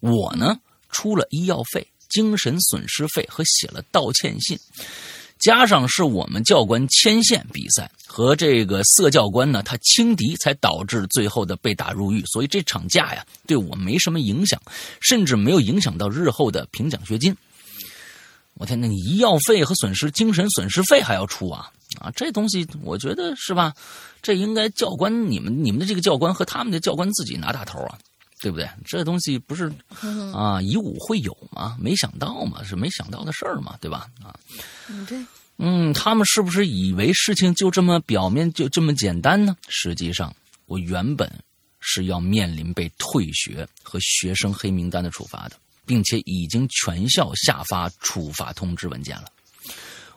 [0.00, 0.58] 我呢，
[0.90, 4.58] 出了医药费、精神损失费和写了道歉信，
[5.46, 12.20] 加上是我们教官牵线比赛和这个色教官呢，他轻敌，才导致最后的被打入狱。
[12.26, 14.60] 所以这场架呀，对我没什么影响，
[15.00, 17.32] 甚至没有影响到日后的评奖学金。
[18.54, 21.70] 我天，那你医药费和损失、精神损失费还要出啊？
[22.00, 23.72] 啊，这东西我觉得是吧？
[24.20, 27.96] 这应该教官你们、你们的这个教官和他们的教官自己拿大头啊，
[28.40, 28.68] 对不对？
[28.84, 29.72] 这东西不是
[30.34, 31.76] 啊，以武会友嘛？
[31.80, 34.08] 没想到嘛，是没想到的事儿嘛，对吧？
[34.24, 34.34] 啊，
[34.88, 35.18] 嗯，对，
[35.58, 39.56] 嗯，他们是不是以为事情就这么表面就这么简单呢？
[39.68, 40.34] 实际上，
[40.66, 41.30] 我原本
[41.80, 49.24] 是要面临被退学和学生黑名单的处罚的，并且已经全校下发处罚通知文件了。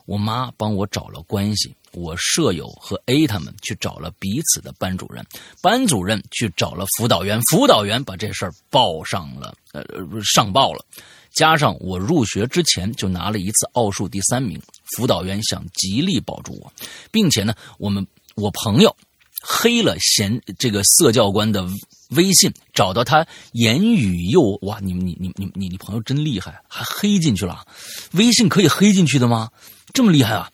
[0.05, 5.23] 我妈帮我找了关系，我舍友和 A 他们去找了彼此的班主任，
[5.61, 9.83] 班主任去找了辅导员，辅导员把这事儿报上了，呃，
[10.23, 10.83] 上报了。
[11.31, 14.59] 加上我入学之前就拿了一次奥数第三名，
[14.95, 16.71] 辅导员想极力保住我，
[17.11, 18.95] 并且呢，我们我朋友
[19.41, 21.67] 黑了嫌这个色教官的
[22.09, 27.65] 微信，找到他言语诱哇，你你你你你你朋友真厉害，还黑进去了，
[28.13, 29.49] 微信可以黑进去的吗？
[29.93, 30.51] 这么厉害啊！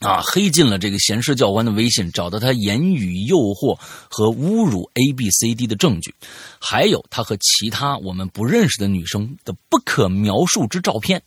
[0.00, 3.78] 啊，黑进了这个闲事教官的微信，找到他言语诱惑
[4.10, 6.14] 和侮辱 A、B、C、D 的证据，
[6.60, 11.22] 还有他和其他我们不认识的女生的不可描述之照片。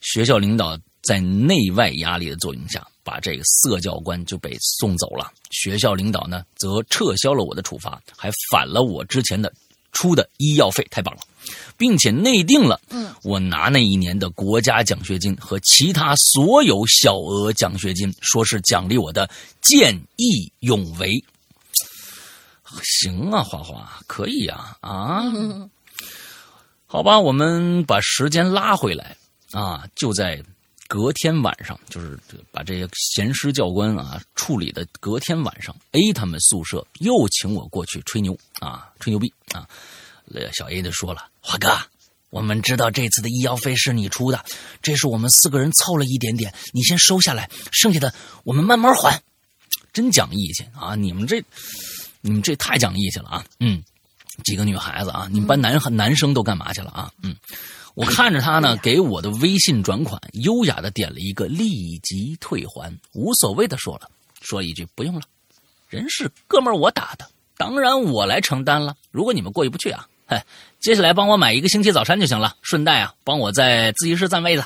[0.00, 5.30] 学校领导在内外压力的作用下，把这个色教官就被送走了。
[5.50, 9.52] 学校领导呢，则撤销了我的处罚，还返了我之前的
[9.92, 10.86] 出的医药费。
[10.90, 11.20] 太棒了！
[11.76, 19.28] 并且内定了，嗯，我拿那一年的国家奖学金和其他所有小额奖学金，说是奖励我的
[19.60, 21.22] 见义勇为。
[22.82, 25.22] 行啊，花花可以呀，啊，
[26.86, 29.16] 好吧，我们把时间拉回来
[29.52, 30.42] 啊，就在
[30.88, 32.18] 隔天晚上，就是
[32.50, 39.68] 把这些闲师教官啊处理的隔天晚上，A 他们宿舍又请我过去吹牛啊，吹牛逼啊。
[40.52, 41.76] 小 A 就说了：“华哥，
[42.30, 44.44] 我们知道这次的医药费是你出的，
[44.82, 49.22] 这是我们四个人凑了一点点，你先收下来，剩下的我们慢慢还。
[49.92, 50.96] 真讲义气啊！
[50.96, 51.40] 你们这，
[52.20, 53.44] 你们这太讲义气了啊！
[53.60, 53.80] 嗯，
[54.42, 57.12] 几个女孩子啊，你们班男男生都干嘛去了啊？
[57.22, 57.36] 嗯，
[57.94, 65.22] 我看着他呢，给我的微信转款，优雅的点了一个立即退还，无所谓的说了，说一句不用了，
[65.88, 68.96] 人是哥们儿我打的，当然我来承担了。
[69.12, 70.44] 如果你们过意不去啊，嗨，
[70.80, 74.64] 接下来帮我买一个星期早餐就行了，顺带啊，帮我在自习室占位子。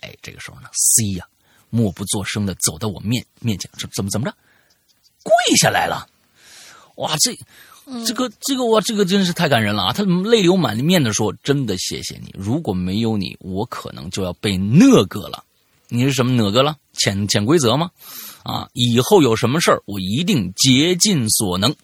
[0.00, 1.26] 哎，这个时候呢，C 呀，
[1.70, 4.36] 默不作声的走到我面面前，怎怎么怎么着，
[5.22, 6.06] 跪下来了，
[6.96, 7.34] 哇，这。
[8.04, 9.92] 这个这个哇，这个真是太感人了啊！
[9.92, 15.44] 他泪流满面的说：“真的谢谢你，如果没有你，我可能就要被那个了。
[15.88, 16.76] 你是什么那个了？
[16.94, 17.90] 潜潜规则吗？
[18.42, 18.68] 啊！
[18.72, 21.74] 以后有什么事儿，我一定竭尽所能。”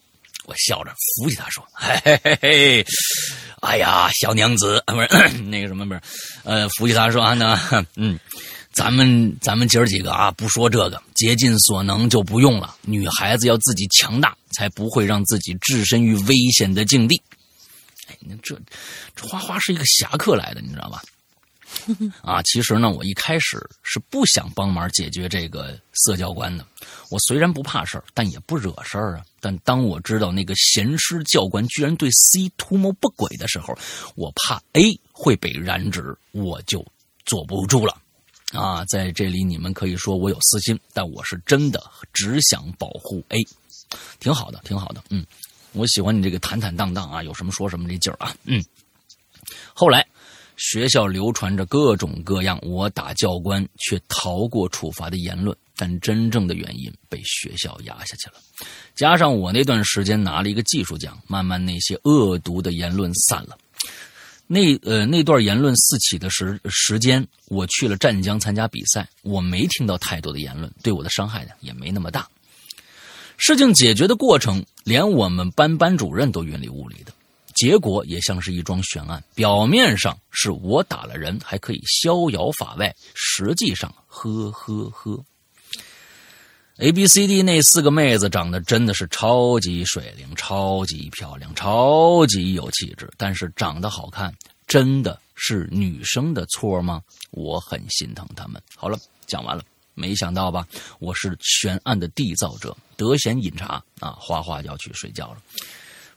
[0.45, 2.85] 我笑着扶起他说：“嘿嘿嘿嘿，
[3.61, 4.99] 哎呀，小娘子，不
[5.29, 6.01] 是那个什么，不是，
[6.43, 7.57] 呃，扶起他说啊，那
[7.95, 8.19] 嗯。”
[8.73, 12.75] 咱们咱们姐儿几个啊，不说这个，竭尽所能就不用了。
[12.81, 17.21] 女孩子要自己强大，才不会让自己置身于危险的境地。
[18.07, 18.59] 哎，那这
[19.15, 21.01] 这花花是一个侠客来的，你知道吧？
[22.21, 26.65] 啊，其实呢，我一开始是不想帮忙解决这个色教官的。
[27.09, 29.25] 我虽然不怕事儿，但也不惹事儿啊。
[29.39, 33.75] 但当我知道那个贤师教官居然对 C 图谋不轨的时候，
[34.15, 36.85] 我怕 A 会被染指，我就
[37.25, 37.97] 坐不住了。
[38.51, 41.83] 啊，在这里你们可以说我有私心，但我是真的
[42.13, 43.43] 只想保护 A，
[44.19, 45.25] 挺好的，挺好的，嗯，
[45.73, 48.63] 我喜欢你这个坦坦荡荡啊，有什么说什么这劲儿啊，嗯。
[49.73, 50.05] 后来
[50.55, 58.35] 学校流传着各种各样我打教官却逃过处罚的言论，但真正的原因被学校压下去了。
[58.95, 63.57] 加上我那段时间拿了一个技术奖，慢慢那些恶毒的言论散了。
[64.45, 72.29] 那呃那段言论四起的时时间，我去了湛江参加比赛，我没听到太多的言论，对我的伤害呢也没那么大。
[73.45, 77.11] 事情解决的过程，连我们班班主任都云里雾里的，
[77.53, 79.21] 结果也像是一桩悬案。
[79.35, 85.21] 表面上是我打了人，还可以逍遥法外，实际上呵呵呵。
[86.77, 94.33] A、B、C、D 那四个妹子长得真的是超级水灵、超级漂亮、超级有气质，但是长得好看
[94.67, 97.01] 真的是女生的错吗？
[97.31, 98.63] 我很心疼她们。
[98.77, 99.61] 好了，讲完了。
[99.93, 100.67] 没想到吧？
[100.99, 105.37] 我是悬案的缔造者，得闲饮茶啊，花花要去睡觉了。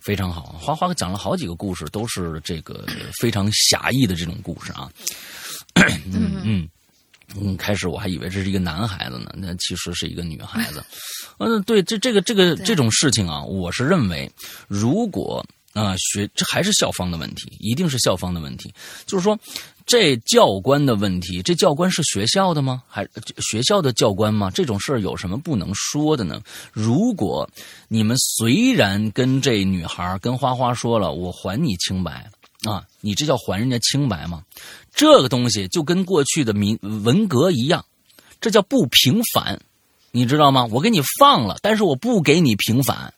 [0.00, 2.86] 非常好，花花讲了好几个故事，都是这个
[3.20, 4.90] 非常侠义的这种故事啊。
[5.74, 6.68] 嗯嗯。
[7.34, 10.82] 嗯，开始我还以为这是一个男孩子呢，那其实是一个女孩子。
[11.38, 14.30] 嗯，对，这这个这个这种事情啊，我是认为，
[14.68, 18.72] 如果啊学这还是校方的问题，一定是校方的问题。
[19.06, 19.36] 就是说，
[19.86, 22.82] 这教官的问题，这教官是学校的吗？
[22.88, 23.06] 还
[23.38, 24.50] 学校的教官吗？
[24.50, 26.42] 这种事儿有什么不能说的呢？
[26.72, 27.48] 如果
[27.86, 32.28] 你们虽然跟这女孩跟花花说了，我还你清白
[32.64, 34.42] 啊，你这叫还人家清白吗？
[34.92, 37.84] 这个东西就跟过去的民文革一样，
[38.40, 39.60] 这叫不平反，
[40.10, 40.66] 你知道吗？
[40.72, 43.14] 我给你放了，但是我不给你平反，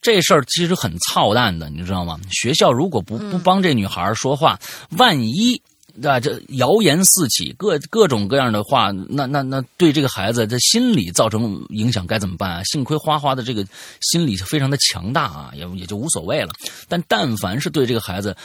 [0.00, 2.20] 这事儿其实很操蛋的，你知道吗？
[2.30, 5.60] 学校如果不不帮这女孩说话，万一
[6.02, 12.62] 啊这谣言四起，各各种各样的话，那那那对这个孩子的心理造成影响该怎么办啊？
[12.64, 13.66] 幸亏花花的这个
[14.00, 16.52] 心理非常的强大啊，也也就无所谓了。
[16.88, 18.36] 但但凡是对这个孩子，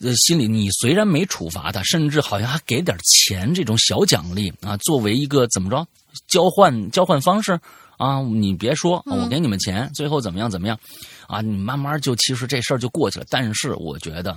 [0.00, 5.86] 呃，心里你虽然没处罚他，甚至好像还给点钱这种小奖励啊，作为一个怎么着
[6.28, 7.58] 交换交换方式
[7.98, 10.78] 啊，你别说，我给你们钱，最后怎么样怎么样，
[11.28, 13.26] 啊，你慢慢就其实这事儿就过去了。
[13.30, 14.36] 但是我觉得，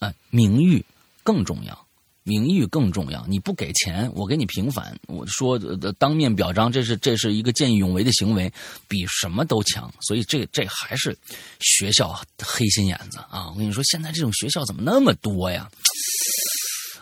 [0.00, 0.84] 呃，名誉
[1.22, 1.86] 更重要。
[2.22, 4.94] 名誉更重要，你不给钱，我给你平反。
[5.08, 5.58] 我说
[5.98, 8.52] 当面表彰，这是这是一个见义勇为的行为，
[8.86, 9.90] 比什么都强。
[10.02, 11.16] 所以这这还是
[11.60, 13.48] 学校黑心眼子啊！
[13.50, 15.68] 我跟你说，现在这种学校怎么那么多呀？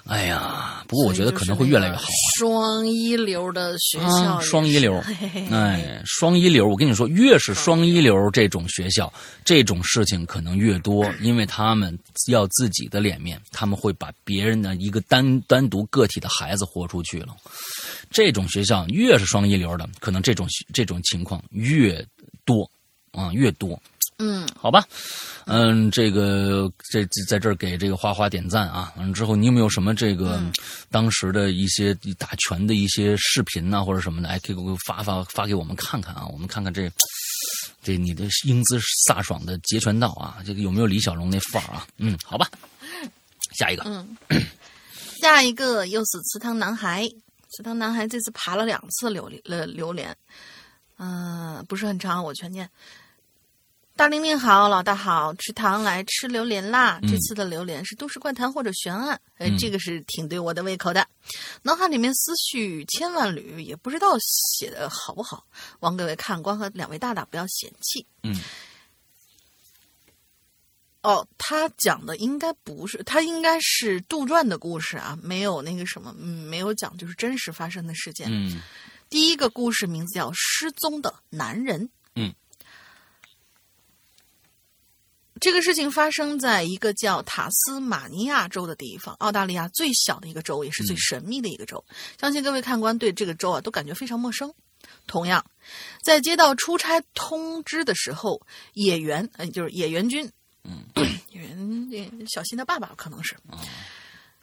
[0.09, 2.03] 哎呀，不过我觉得可能会越来越好。
[2.39, 4.99] 双一流的学校，双一流，
[5.53, 6.67] 哎，双一流。
[6.67, 9.13] 我跟你说，越是双一流这种学校，
[9.45, 11.97] 这种事情可能越多， 因为他们
[12.29, 17.37] 要自己的脸面，他们会把别人的一个单单独个体的孩子豁出去了。
[18.11, 22.03] 这种学校越是双一流的，可能这种这种情况越
[22.47, 22.69] 多
[23.13, 23.79] 啊，越多。
[24.21, 24.85] 嗯，好吧，
[25.49, 28.93] 嗯，这个这在这儿给这个花花点赞啊！
[28.99, 30.41] 完了之后，你有没有什么这个
[30.91, 34.29] 当时的一些打拳的一些视频呐，或者什么的？
[34.29, 36.27] 哎，可以给我发发发给我们看看啊！
[36.31, 36.91] 我们看看这
[37.83, 38.79] 这你的英姿
[39.09, 41.87] 飒爽的截拳道啊，这个有没有李小龙那范儿啊？
[41.97, 42.51] 嗯，好吧，
[43.59, 44.17] 下一个，嗯，
[45.23, 47.09] 下一个又是池塘男孩，
[47.57, 50.15] 池塘男孩这次爬了两次榴莲了榴莲，
[50.99, 52.69] 嗯，不是很长，我全念。
[53.99, 57.01] 大玲玲好，老大好，吃糖来吃榴莲啦！
[57.03, 61.05] 这次的榴莲是都市怪谈或者悬案，哎，这个是挺对我的胃口的。
[61.63, 65.45] 脑海里面思绪千万缕，也不知道写的好不好，
[65.81, 68.07] 望各位看官和两位大大不要嫌弃。
[68.23, 68.41] 嗯。
[71.03, 78.29] 哦，他讲的应该不是，他应该是杜撰的故事啊，没有那个什么，嗯，没有讲就是真实发生的事件。
[78.31, 78.63] 嗯。
[79.11, 81.87] 第一个故事名字叫《失踪的男人》。
[82.15, 82.33] 嗯。
[85.41, 91.85] 这个事情发生在一个叫塔斯马尼亚州的地方，澳大利亚最小的一个州，也是最神秘的一个州。
[92.21, 94.53] 相信各位看官对这个州啊都感觉非常陌生。
[95.07, 95.45] 同样，
[96.03, 98.41] 在接到出差通知的时候，
[98.75, 100.31] 野原，呃，就是野原君，
[100.65, 100.85] 嗯，
[101.31, 103.37] 野原小新的爸爸可能是。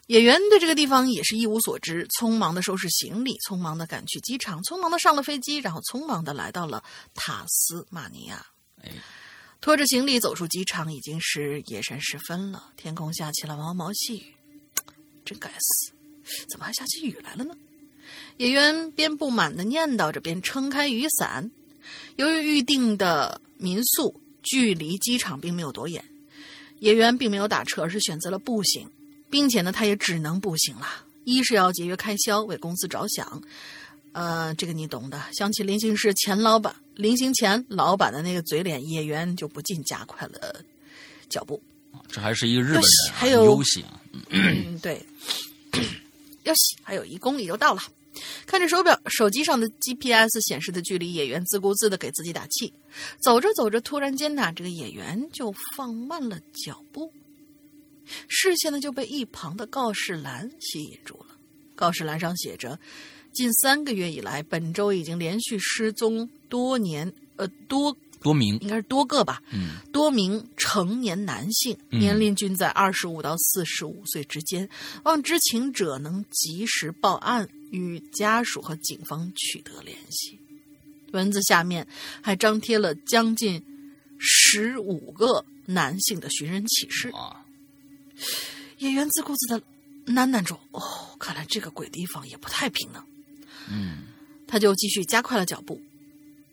[0.06, 6.84] 野原对这个地方也是一无所知，匆忙的收拾行李，匆忙的赶去机场，匆忙的上了飞机，然后匆忙的来到了
[7.14, 8.46] 塔斯马尼亚。
[8.82, 8.90] 哎。
[9.66, 12.70] 拖着行李走出机场，已经是夜深时分了。
[12.76, 14.34] 天空下起了毛毛细雨，
[15.26, 15.92] 真该死！
[16.48, 17.52] 怎么还下起雨来了呢？
[18.36, 21.50] 野原边不满地念叨着，边撑开雨伞。
[22.14, 26.04] 由于预定的民宿距离机场并没有多远，
[26.78, 28.88] 野原并没有打车，而是选择了步行，
[29.28, 30.86] 并且呢，他也只能步行了。
[31.24, 33.42] 一是要节约开销，为公司着想。
[34.16, 35.22] 呃，这个你懂的。
[35.34, 40.64] 想起临行时钱老板临行前老板的那个嘴脸，演员就不禁加快了
[41.28, 41.62] 脚步。
[42.08, 44.00] 这还是一个日本人，还有悠喜啊。
[44.30, 45.04] 嗯，对，
[46.44, 47.82] 要洗，还有一公里就到了。
[48.46, 52.72] 看着手表，手机上的 GPS 显示的距离，演员自顾自的给自己打气。
[53.20, 57.12] 走着走着，突然间呢，这个演员就放慢了脚步，
[58.28, 61.36] 视线呢就被一旁的告示栏吸引住了。
[61.74, 62.78] 告示栏上写着。
[63.36, 74.66] 近三个月以来，本周已经连续失踪多年，呃，多多名，应该是多个吧，嗯，多名成年男性，年龄均在二十五到四十五岁之间。
[75.04, 80.40] 望知情者能及时报案，与家属和警方取得联系。
[81.12, 81.86] 文字下面
[82.22, 83.62] 还张贴了将近
[84.18, 87.12] 十五个男性的寻人启事。
[88.78, 89.60] 演员自顾自的
[90.06, 90.82] 喃喃着：“哦，
[91.18, 93.04] 看来这个鬼地方也不太平呢。”
[93.70, 94.04] 嗯，
[94.46, 95.80] 他就继续加快了脚步，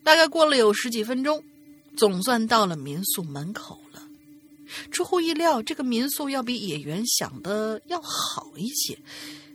[0.02, 1.42] 大概过了有十几分钟，
[1.96, 4.02] 总算到了民宿门口了。
[4.90, 8.98] 出乎意料，这个民宿要比野原想的要好一些。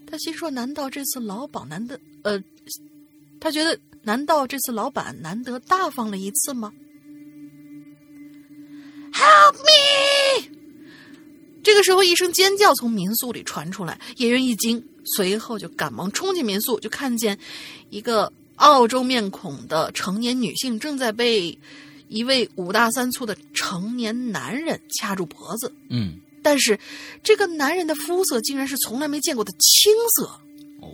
[0.07, 1.99] 他心说：难道这次老板难得……
[2.23, 2.41] 呃，
[3.39, 6.71] 他觉得难道这次老板难得大方了一次吗
[9.11, 10.49] ？Help me！
[11.61, 14.83] 这个时候，一声尖叫从民宿里传出来，野原一惊。
[15.15, 17.37] 随后就赶忙冲进民宿，就看见
[17.89, 21.57] 一个澳洲面孔的成年女性正在被
[22.07, 25.71] 一位五大三粗的成年男人掐住脖子。
[25.89, 26.79] 嗯，但是
[27.23, 30.25] 这个男人的肤色竟然是从来没见过的青色。
[30.81, 30.89] 哦，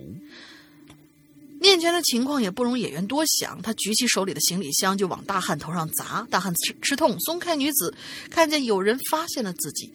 [1.59, 6.27] 面前的情况也不容演员多想，他举起手里的行李箱就往大汉头上砸。
[6.29, 7.93] 大汉吃吃痛，松开女子，
[8.29, 9.91] 看见有人发现了自己，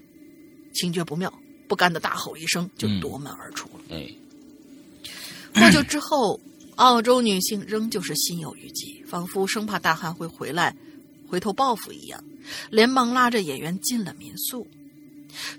[0.72, 1.32] 情觉不妙。
[1.70, 3.84] 不甘的大吼一声，就夺门而出了。
[3.90, 4.12] 哎，
[5.52, 6.40] 不久之后，
[6.74, 10.74] 澳洲女性仍旧是心有余悸，仿佛生怕大汉会回来，
[11.28, 12.24] 回头报复一样，
[12.70, 14.66] 连忙拉着演员进了民宿，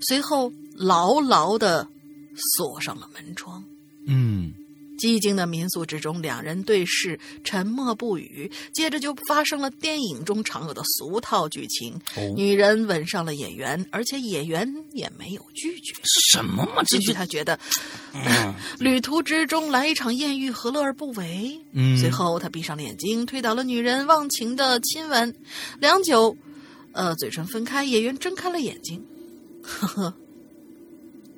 [0.02, 1.88] 随后牢牢的
[2.36, 3.64] 锁上了门窗。
[4.06, 4.52] 嗯。
[5.02, 8.48] 寂静的民宿之中，两人对视，沉默不语。
[8.72, 12.00] 接着就发生了电影中常有的俗套剧情：
[12.36, 15.92] 女人吻上了演员，而且演员也没有拒绝。
[16.04, 16.84] 什么嘛？
[16.92, 17.58] 也许他觉得，
[18.78, 21.60] 旅途之中来一场艳遇，何乐而不为？
[21.72, 21.98] 嗯。
[21.98, 25.34] 随后他闭上了眼睛，推倒了女人，忘情的亲吻。
[25.80, 26.36] 良久，
[26.92, 29.04] 呃，嘴唇分开，演员睁开了眼睛。
[29.64, 30.14] 呵呵。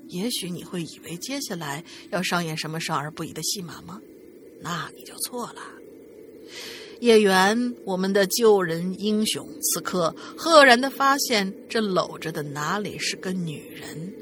[0.09, 4.01] 也许你会以为接下来要上演什么少儿不宜的戏码吗？
[4.61, 5.63] 那你就错了。
[7.01, 14.15] 叶原，我们的救人英雄，此刻赫然的发现，这搂着的哪里是个女人，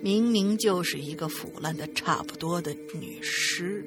[0.00, 3.84] 明明就是一个腐烂的差不多的女尸。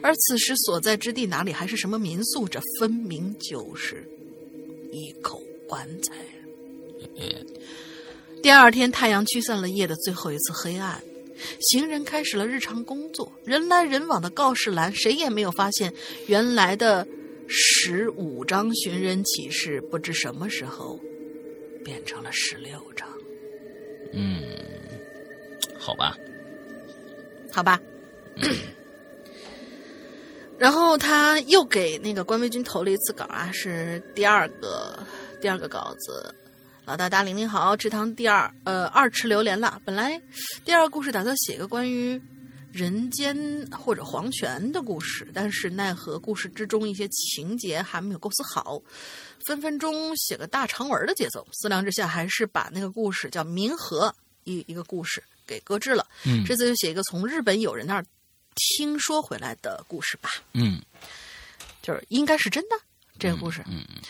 [0.00, 2.48] 而此时所在之地哪里还是什么民宿？
[2.48, 4.08] 这分明就是
[4.92, 6.14] 一口棺材。
[8.44, 11.02] 第二天，太阳驱散了夜的最后一次黑暗，
[11.62, 13.32] 行人开始了日常工作。
[13.42, 15.90] 人来人往的告示栏，谁也没有发现
[16.26, 17.08] 原来的
[17.48, 21.00] 十五张寻人启事，不知什么时候
[21.82, 23.08] 变成了十六张。
[24.12, 24.42] 嗯，
[25.78, 26.14] 好吧，
[27.50, 27.80] 好吧。
[30.58, 35.02] 然后他又给那个关微君投了一次稿啊，是第二个。
[35.40, 36.34] 第二个稿子，
[36.84, 39.80] 老大大玲玲好，池塘第二呃二池榴莲了。
[39.86, 40.20] 本来
[40.66, 42.20] 第二个故事打算写一个关于
[42.70, 43.34] 人间
[43.72, 48.78] 或者黄泉的故事，但是奈何故事之中一些情节还没有构思好，
[49.46, 51.46] 分分钟写个大长文的节奏。
[51.52, 54.14] 思量之下，还是把那个故事叫冥河
[54.44, 56.06] 一一个故事给搁置了。
[56.26, 58.04] 嗯，这次就写一个从日本友人那儿
[58.56, 60.28] 听说回来的故事吧。
[60.52, 60.82] 嗯，
[61.80, 62.76] 就是应该是真的
[63.18, 63.62] 这个故事。
[63.66, 64.02] 嗯嗯。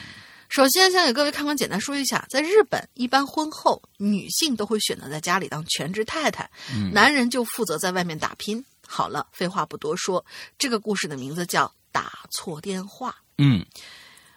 [0.55, 6.49] 首先，先给各位看官简单说一下，在日本，一般婚后女性都会选择在家里当全职太太，
[6.93, 8.65] 男人就负责在外面打拼。
[8.87, 10.25] 好了，废话不多说，
[10.57, 13.11] 这个故事的名字叫《打错电话》。
[13.39, 13.67] 嗯，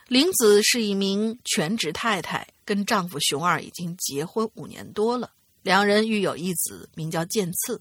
[0.08, 5.30] 玲子是一名全职太太，跟丈夫熊二已经结婚五年多了，
[5.62, 7.80] 两人育有一子，名叫健次，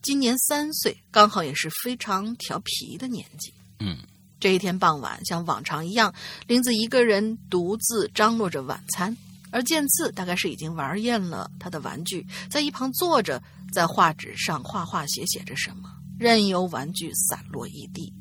[0.00, 3.52] 今年三岁，刚好也是非常调皮的年纪。
[3.80, 3.98] 嗯。
[4.44, 6.12] 这一天傍晚，像往常一样，
[6.46, 9.16] 玲子一个人独自张罗着晚餐，
[9.50, 13.42] 而剑次大概是已经玩厌了他的玩具，在一旁坐着，
[13.72, 15.88] 在画纸上画画写写着什么，
[16.18, 18.12] 任由玩具散落一地。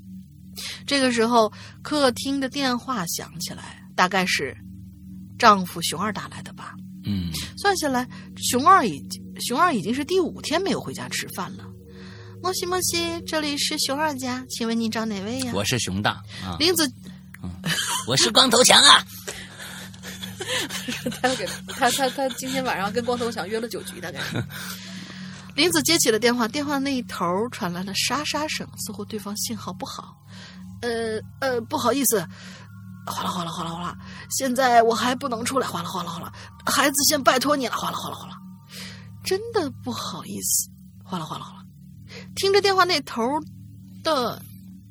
[0.87, 1.51] 这个时候，
[1.81, 4.55] 客厅的电话响起来，大概是
[5.37, 6.73] 丈夫熊二打来的吧。
[7.03, 8.07] 嗯，算下来，
[8.37, 11.65] 熊二已经熊二已经是第五天没有回家吃饭了。
[12.43, 15.53] 莫西莫西，这里是熊二家，请问你找哪位呀？
[15.55, 16.85] 我是熊大啊，玲子，
[18.05, 19.01] 我是光头强啊。
[21.21, 24.19] 他给他他他今天晚上跟光头强约了酒局，大概。
[25.55, 30.13] 林子接起了电话，电话那一头传来了沙沙声，似乎对方信号不好。
[30.81, 32.19] 呃呃，不好意思，
[33.05, 33.97] 哗啦哗啦哗啦哗啦，
[34.29, 36.33] 现在我还不能出来，哗啦哗啦哗啦，
[36.65, 38.35] 孩子先拜托你了，哗啦哗啦哗啦，
[39.23, 40.69] 真的不好意思，
[41.05, 41.62] 哗啦哗啦哗啦。
[42.35, 43.21] 听着电话那头
[44.03, 44.41] 的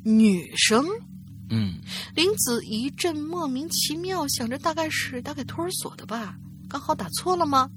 [0.04, 0.84] 女声，
[1.50, 1.80] 嗯，
[2.14, 6.36] 林子一阵莫名其妙，想着大概是打给托儿所的吧，
[6.68, 7.70] 刚好打错了吗？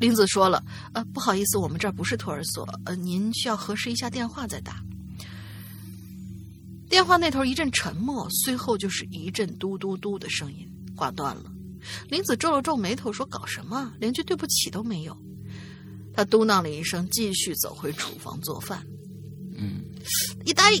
[0.00, 0.62] 林子说了
[0.94, 4.80] ：“呃，不好意思，我们这儿不是托儿所，呃，您需要核实一下电话再打。”
[6.88, 11.50] 电话那头一阵沉默，随后就是一阵嘟嘟嘟的声音，挂断了。
[12.08, 13.92] 林子皱了皱眉头，说：“搞什么？
[13.98, 15.16] 连句对不起都没有。”
[16.18, 18.84] 他嘟囔了一声，继续走回厨房做饭。
[19.56, 19.84] 嗯，
[20.44, 20.72] 一呆，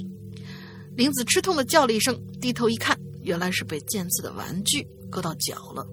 [0.96, 5.86] 玲子吃痛的叫了一声，低头一看，原来是被剑刺的玩具割到脚了。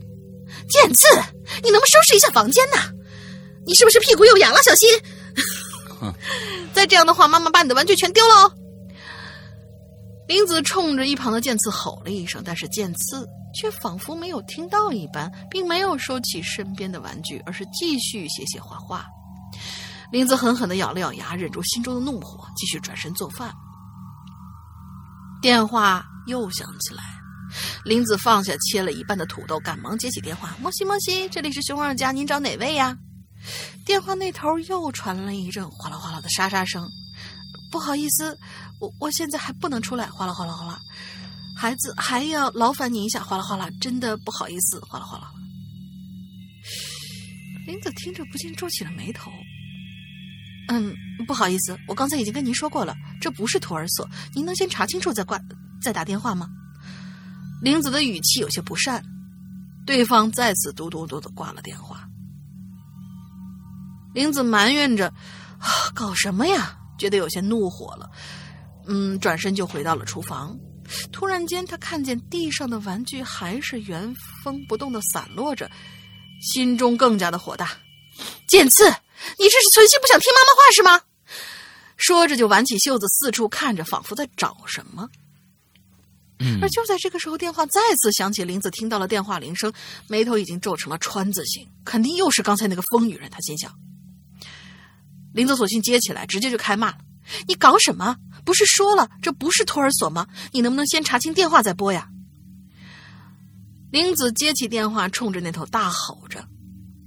[0.68, 1.06] 剑刺，
[1.62, 2.92] 你能不能收拾一下房间呢？
[3.68, 4.58] 你是不是屁股又痒了？
[4.64, 4.90] 小心！
[6.74, 8.54] 再这样的话，妈妈把你的玩具全丢了哦。
[10.28, 13.30] 玲子冲着一旁的剑刺吼了一声，但是剑刺。
[13.54, 19.06] 却仿佛没有听到一般，并没有收起身边的玩具，而是继续写写画画。
[20.16, 23.54] 林子狠狠的咬了咬牙，忍住心中的怒火，继续转身做饭。
[25.42, 27.04] 电话又响起来，
[27.84, 32.98] 林子放下切了一半的土豆，赶忙接起电话：“莫西莫西，这里是熊二家，您找哪位呀？”
[33.86, 36.88] 电话那头又传来一阵哗啦哗啦的沙沙声。
[37.70, 38.40] “不好意思，
[38.80, 40.80] 我我现在还不能出来。”哗啦哗啦哗啦。
[41.58, 45.30] 孩子还要劳烦你一下，哗啦哗啦，真的不好意思，哗啦哗啦。
[47.68, 49.30] 林子听着不禁皱起了眉头。
[50.68, 50.96] 嗯，
[51.28, 55.40] 不好意思，我刚才已经跟您说过了，这不是托儿所，您能先查清楚再挂
[55.82, 56.50] 再打电话吗？
[57.62, 59.04] 玲子的语气有些不善，
[59.86, 62.08] 对方再次嘟嘟嘟的挂了电话。
[64.14, 65.14] 玲子埋怨着
[65.94, 68.10] ：“搞什么呀？”觉得有些怒火了，
[68.88, 70.58] 嗯，转身就回到了厨房。
[71.12, 75.70] 突然间，他看见地上的玩具还是原封不动的散落着，
[76.40, 77.70] 心中更加的火大。
[78.48, 78.84] 剑刺，
[79.38, 81.02] 你这是存心不想听妈妈话是吗？
[81.98, 85.10] 说着就挽起袖子四处看着，仿佛在找什么。
[86.40, 86.60] 嗯。
[86.62, 88.44] 而就在这个时候，电话再次响起。
[88.44, 89.72] 林子听到了电话铃声，
[90.08, 93.30] 眉头已经皱成了川字形，肯定又是刚才那个疯女人。
[93.30, 93.74] 他心想。
[95.34, 96.98] 林子索性接起来，直接就开骂了
[97.48, 100.28] ：“你搞什么？”不是说了这不是托儿所吗？
[100.52, 102.10] 你能不能先查清电话再拨呀？
[103.92, 106.46] 林子接起电话，冲着那头大吼着：“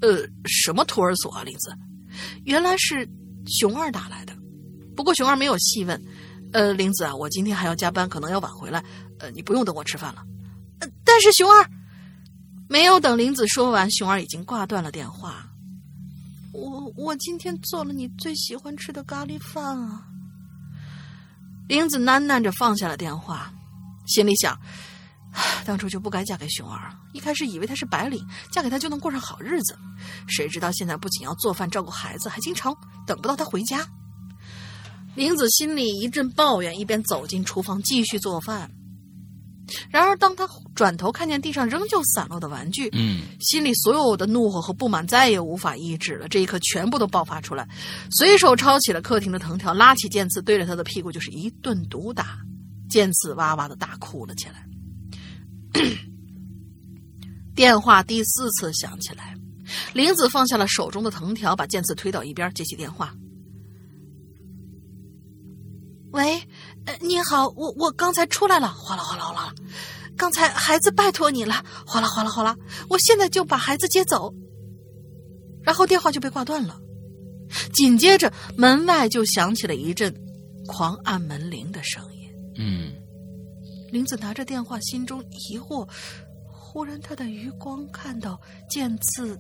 [0.03, 1.77] 呃，什么托儿所啊？”林子，
[2.45, 3.09] 原来是
[3.47, 4.33] 熊二打来的。
[4.97, 6.03] 不过熊二没有细问
[6.53, 8.83] ：“呃，玲子啊，我今天还要加班，可能要晚回来。
[9.19, 10.25] 呃，你不用等我吃饭了。”
[10.81, 11.69] 呃但是熊二
[12.69, 15.49] 没有等玲子说完，熊二已经挂断了电话。
[16.53, 20.05] 我我今天做了你最喜欢吃的咖喱饭啊！
[21.69, 23.53] 玲子喃喃着放下了电话，
[24.07, 24.59] 心里想：
[25.65, 26.91] 当初就不该嫁给熊二。
[27.13, 29.77] 一开始以为他是白领，嫁给他就能过上好日子，
[30.27, 32.75] 谁知道现在不仅要做饭照顾孩子，还经常
[33.07, 33.87] 等不到他回家。
[35.15, 38.71] 玲子心里一阵抱怨，一边走进厨房继续做饭。
[39.91, 46.27] 然而，当他转头看见地上仍旧散落的玩具，嗯，心里所有的怒火和不满再也无法抑制了。
[46.29, 47.69] 这一刻，全部都爆发出来，
[48.11, 52.39] 随手抄起了客厅的藤条，拉起剑刺，对着他的屁股就是一顿毒打。
[52.89, 54.65] 剑刺哇哇的大哭了起来。
[57.55, 59.35] 电话第四次响起来，
[59.95, 63.15] 玲子放下了手中的藤条，把剑刺推到一边，接起电话。
[66.13, 66.41] 喂，
[67.01, 69.55] 你好，我我刚才出来了，哗啦哗啦哗啦，
[70.17, 72.57] 刚才孩子拜托你了，哗啦哗啦哗啦，
[72.89, 74.33] 我现在就把孩子接走。
[75.63, 76.81] 然后电话就被挂断了，
[77.75, 80.15] 紧接着门外就响起了一阵
[80.67, 82.31] 狂按门铃的声音。
[82.57, 82.93] 嗯，
[83.91, 85.89] 玲子拿着电话，心中疑惑，
[86.47, 89.39] 忽然她的余光看到剑刺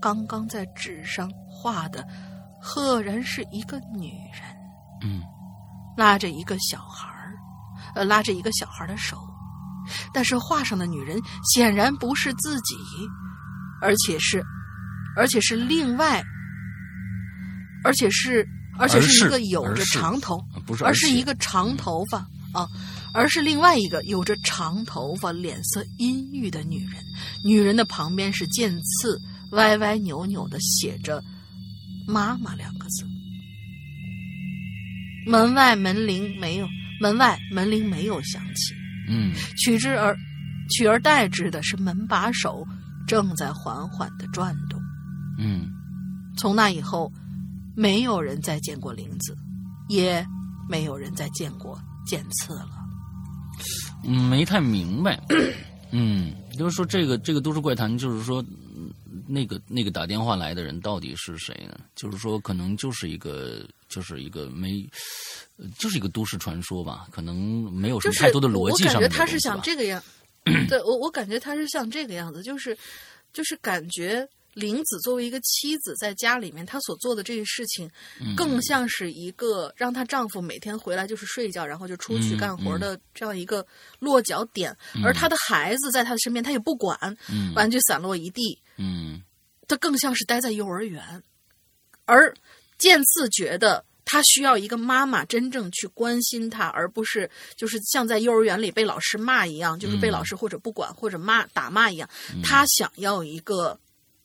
[0.00, 2.06] 刚刚在纸上画的，
[2.60, 4.42] 赫然是一个女人。
[5.02, 5.22] 嗯。
[5.96, 7.34] 拉着一个小孩儿，
[7.96, 9.18] 呃，拉着一个小孩的手，
[10.14, 12.76] 但是画上的女人显然不是自己，
[13.82, 14.40] 而且是，
[15.16, 16.22] 而且是另外，
[17.82, 18.46] 而且是，
[18.78, 22.18] 而且是一个有着长头，不是，而是一个长头发
[22.52, 22.64] 啊，
[23.18, 27.02] 而是另外一个有着长头发、脸色阴郁的女人。
[27.44, 31.20] 女人的旁边是剑刺，歪歪扭扭的写着
[32.06, 33.04] “妈妈”两个字。
[35.26, 36.68] 门外门铃没有，
[37.00, 38.72] 门外门铃没有响起。
[39.08, 40.16] 嗯，取之而
[40.70, 42.64] 取而代之的是门把手
[43.04, 44.80] 正在缓缓的转动。
[45.40, 45.68] 嗯，
[46.36, 47.12] 从那以后，
[47.74, 49.36] 没有人再见过玲子，
[49.88, 50.24] 也
[50.68, 52.77] 没有人再见过剑刺了。
[54.04, 55.20] 没太明白。
[55.90, 58.44] 嗯，就是说这个这个都市怪谈，就是说
[59.26, 61.78] 那个那个打电话来的人到底是谁呢？
[61.94, 63.66] 就是说可能就是一个。
[63.88, 64.86] 就是一个没，
[65.78, 70.02] 就是一个都市传说吧，可能没有什么太多的逻辑上的我感觉他是想这个样，
[70.68, 72.76] 对我我感觉他是像这个样子，就是
[73.32, 74.28] 就是感觉
[74.58, 77.90] 玲子作为一个妻子在家里面，她所做的这些事情，
[78.36, 83.64] 更像是一个让她丈夫每天回来就是睡觉，然后就出去干活的这样一个
[83.98, 87.16] 落脚点，而她的孩子在她的身边，她也不管，
[87.54, 89.22] 玩具散落一地，嗯，
[89.66, 91.22] 她更像是待在幼儿园，
[92.04, 92.34] 而。
[92.78, 102.08] 剑刺觉得他需要一个妈妈真正去关心他，而不是就是像在幼儿园里被老师骂一样，就是被老师或者不管或者骂打骂一样。
[102.40, 103.76] 他想要一个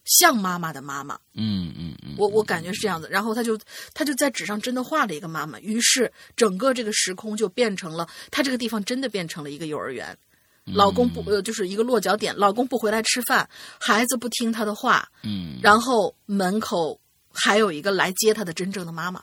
[0.05, 1.19] 像妈妈的妈妈。
[1.33, 3.07] 嗯嗯嗯，我我感觉是这样子。
[3.09, 3.59] 然后他就
[3.93, 10.17] 他就在纸上真的画了一个妈妈，于是整个这个时空就变成了他这个地方真的变成了一个幼儿园。
[10.65, 13.49] 老公不呃就是一个落脚点，老公不回来吃饭，
[13.79, 15.09] 孩子不听他的话。
[15.23, 16.99] 嗯，然后门口。
[17.35, 19.19] 还有一个来接他的真正的妈妈，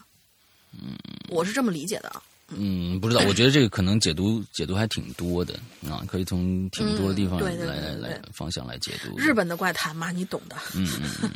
[0.73, 2.21] 嗯，我是这么理解的啊。
[2.57, 5.55] 嗯，不知道，我觉得这个可能解读 解读还挺多的
[5.89, 9.17] 啊，可以从挺多地方来来来方向来解读。
[9.19, 10.57] 日本的怪谈嘛，你懂的。
[10.75, 11.31] 嗯嗯嗯。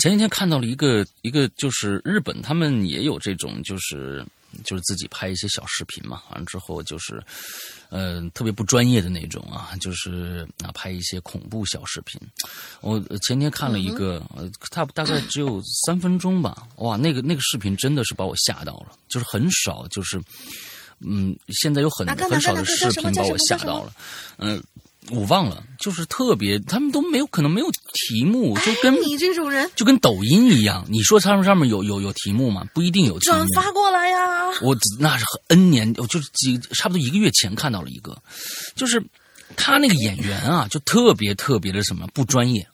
[0.00, 4.24] 前几天看到了一个一个，就是日本他们也有这种，就是
[4.62, 7.22] 就是自己拍一些小视频嘛，完了之后就是。
[7.90, 12.20] 呃，特别不专业的那种啊，就是啊，拍一些恐怖小视频。
[12.80, 16.66] 我前天看了一个，呃，它大概只有三分钟吧。
[16.78, 20.20] 哇，那个那个视频真的是把我吓到了，就是很少，就是
[21.06, 23.92] 嗯，现在有很很少的视频把我吓到了，
[24.38, 24.60] 嗯。
[25.10, 30.82] 我忘了，就是特别，他们都没有可能没有题目，就跟你这种人，就跟抖音一样。
[30.88, 32.64] 你说他们上面有有有题目吗？
[32.72, 33.36] 不一定有题目。
[33.36, 34.50] 转发过来呀！
[34.62, 38.16] 我那是 N 年，我就是几差不多一个月前看到了一个，
[38.74, 39.04] 就是
[39.56, 42.66] 他那个演员啊，就特别特别的什么不专业，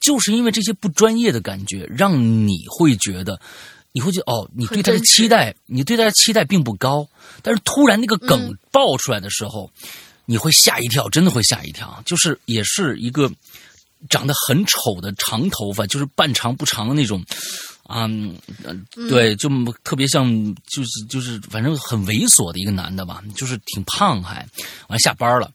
[0.00, 3.40] 就是因为这些不专业的感觉，让你会觉得，
[3.92, 7.06] 你会觉得哦，你对他的期待，你对他的期待并不高，
[7.40, 9.70] 但是突然那个梗爆出来的时候。
[10.24, 12.02] 你会吓一跳，真的会吓一跳。
[12.06, 13.30] 就是也是一个
[14.08, 17.24] 长得很丑的长头发，就是半长不长的那种，
[17.88, 18.34] 嗯，
[19.08, 19.48] 对，就
[19.84, 24.46] 特别像，就是就是反正很猥琐的一个男的吧，就是挺胖还，
[24.88, 25.50] 完下班了，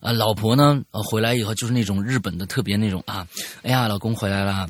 [0.00, 3.26] 啊，老婆呢，呃，回来以后就是那种日本的特别那种啊，
[3.62, 4.68] 哎呀，老公回来了。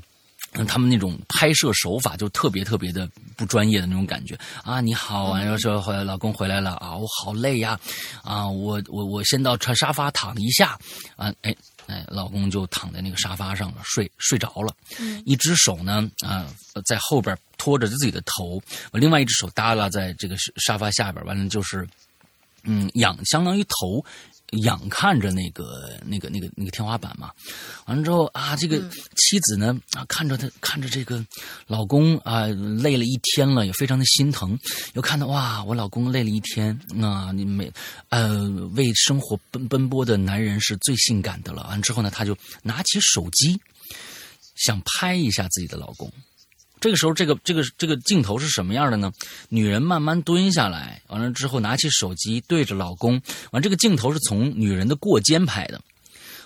[0.66, 4.38] 他们那种拍摄手法就特别特别的不专业的那种感觉。
[4.62, 4.80] 啊！
[4.80, 7.78] 你好啊，然后说回来，老公回来了啊，我好累呀，
[8.22, 10.78] 啊，我我我先到沙发躺一下。
[11.16, 11.54] 啊，哎
[11.86, 14.74] 哎，老公就躺在那个沙发上了，睡睡着了，
[15.26, 16.46] 一只手呢啊
[16.86, 21.86] 在后边托着自己的头，另外一只手耷拉在这个沙发下边，完了就是
[22.62, 24.02] 嗯仰，相当于头
[24.62, 27.30] 仰看着那个那个那个那个天花板嘛。
[27.86, 28.78] 完了之后啊，这个
[29.16, 31.24] 妻子呢啊，看着他看着这个
[31.66, 34.58] 老公啊，累了一天了，也非常的心疼。
[34.94, 37.70] 又看到哇，我老公累了一天啊，你每
[38.08, 41.66] 呃为生活奔奔波的男人是最性感的了。
[41.68, 43.60] 完之后呢，他就拿起手机，
[44.54, 46.12] 想拍一下自己的老公。
[46.84, 49.10] 这个时候，这个这个这个镜头是什么样的呢？
[49.48, 53.18] 女人慢慢蹲下来，完了之后拿起手机对着老公，
[53.52, 55.80] 完这个镜头是从女人的过肩拍的，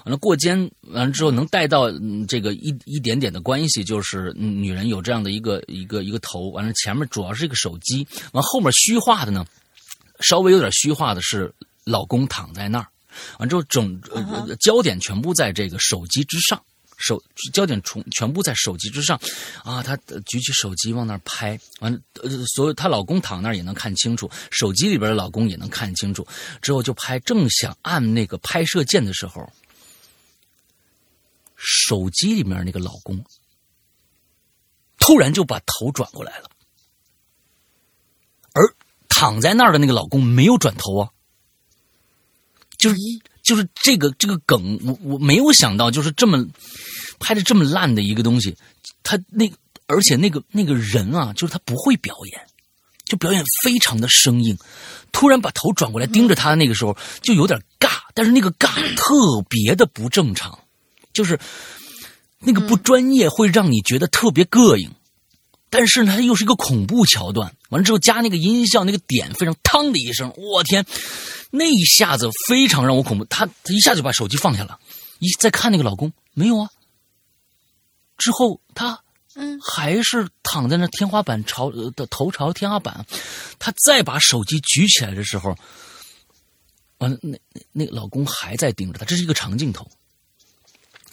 [0.05, 1.91] 完了过肩完了之后能带到
[2.29, 9.45] 这个一一点点的关系，就是女人有这样的一个一个一个头，完了前面主要是一个手机，完后面虚化的呢，
[10.21, 12.87] 稍微有点虚化的是老公躺在那儿，
[13.41, 14.01] 完之后整
[14.61, 16.63] 焦点全部在这个手机之上。
[16.99, 17.23] 手
[17.53, 19.19] 焦点全全部在手机之上，
[19.63, 19.97] 啊，她
[20.27, 21.93] 举起手机往那儿拍，完，
[22.23, 26.27] 呃，所有她老公躺那儿也能看清楚，手机里边的老公也能看清楚。
[26.61, 29.49] 之后就拍，正想按那个拍摄键的时候，
[31.57, 33.25] 手机里面那个老公
[34.99, 36.51] 突然就把头转过来了，
[38.55, 38.75] 而
[39.09, 41.11] 躺在那儿的那个老公没有转头啊，
[42.77, 46.45] 就是一就是这个这个梗，我我没有想到，就是这么。
[47.19, 48.57] 拍的这么烂的一个东西，
[49.03, 49.51] 他那
[49.87, 52.41] 而且那个那个人啊，就是他不会表演，
[53.05, 54.57] 就表演非常的生硬。
[55.11, 59.15] 突然把头转过来盯着他，那个时候就有点尬，但是那个尬特
[59.49, 60.59] 别的不正常，
[61.15, 61.39] 就是
[62.39, 64.91] 那个不专业，会让你觉得特别膈应。
[65.71, 70.85] 但是呢，它又是一个恐怖桥段，完了之后加那个音效，那个点非常嘡的一声，我天，
[71.51, 73.25] 那一下子非常让我恐怖。
[73.27, 74.79] 他他一下就把手机放下了，
[75.19, 76.69] 一再看那个老公，没有啊。
[78.19, 79.03] 之后，他
[79.35, 83.07] 嗯还是躺在那天花板朝的头朝天花板，
[83.59, 85.57] 他再把手机举起来的时候，
[86.99, 89.89] 完了，那那那个老公还在盯着他，这是一个长镜头。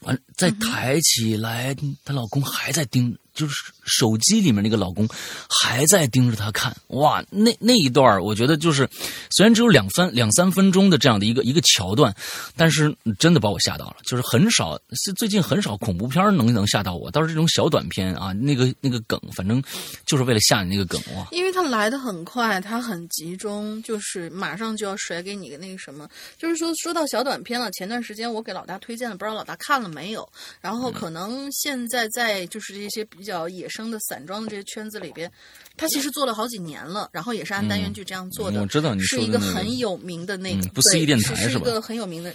[0.01, 3.17] 完再抬起来，她老公还在盯。
[3.35, 5.07] 就是手机里面那个老公
[5.47, 8.89] 还在盯着他看，哇，那那一段我觉得就是，
[9.29, 12.15] 虽然只有两分两三分钟的这样的一个一个桥段，
[12.55, 13.97] 但是真的把我吓到了。
[14.05, 19.61] 就是很少，是最近很少恐怖片能能吓到我，倒是这种小短片啊，那个那个梗，反正
[20.05, 21.27] 就是为了吓你那个梗哇。
[21.31, 26.07] 因为他来的很快，他很集中，就是马上就要甩给你个那个什么。
[26.37, 30.27] 就是说说到小短片了，前段时间我给老大推荐了，不知道老大看了没有？
[30.61, 35.29] 然后可能现在在就是这些比较野生的散装的这些圈子里边，
[35.75, 38.61] 他其实做了好几年了，然后也是按单元剧这样做的。
[38.61, 42.33] 我知道你是一个很有名的那个不思议电台是一个很有名的，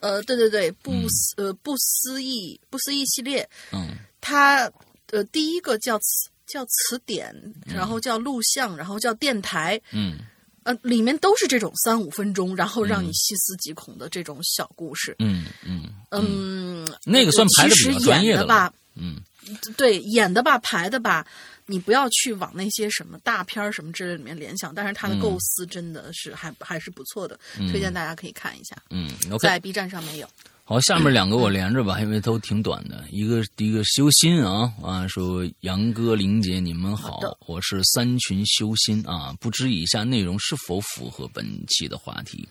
[0.00, 3.48] 呃，对对对，不思呃不思议不思议系列。
[3.72, 4.70] 嗯，它
[5.10, 7.34] 呃第一个叫词叫词典，
[7.66, 9.80] 然后叫录像，然后叫电台。
[9.92, 10.18] 嗯，
[10.64, 15.16] 呃，里面都是这种三五分钟，然后让你细思极恐的这种小故事。
[15.18, 18.72] 嗯嗯嗯，那个算排的比较专业的吧？
[18.94, 19.16] 嗯。
[19.76, 21.26] 对演的吧，排的吧，
[21.66, 27.38] 你不要去往那些什么大片儿什么之类里面联想，但是他的构思真的是还还是不错的，
[27.70, 28.76] 推荐大家可以看一下。
[28.90, 30.28] 嗯，在 B 站上面有。
[30.66, 33.04] 好，下面两个我连着吧，因为都挺短的。
[33.10, 42.48] 一个第一个修心啊啊，说杨哥、林姐你们好，我是三群修心啊，不知以下内容是否符合本期的话题。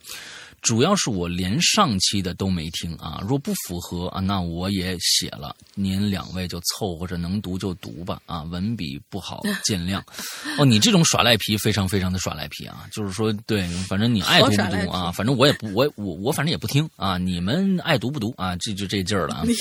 [0.64, 10.02] 主要是我连上期的都没听啊，若不符合啊，那我也写了，您两位就凑合着能读就读吧啊，文笔不好见谅。
[10.58, 19.44] 哦，你这种耍赖皮非常非常的耍赖皮啊，就是说对，反正你爱读不读啊，反正我也不我我我反正也不听啊，你们爱读不读啊，这就这劲儿了啊。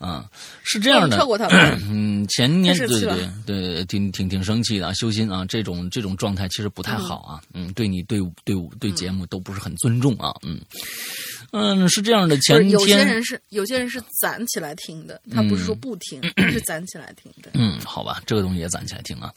[0.00, 0.24] 嗯，
[0.64, 1.18] 是这样的，
[1.88, 10.60] 嗯，前年对对对对，挺挺挺生气的，修心啊，这种这种状态其实不太好啊，嗯，对你对对对节目都不是很尊重啊，嗯。
[11.52, 12.38] 嗯，是这样的。
[12.38, 16.20] 前天有些人是有些人是攒起来听的，他不是说不听，
[16.50, 17.50] 是攒起来听的。
[17.54, 19.32] 嗯，好吧，这个东西也攒起来听啊。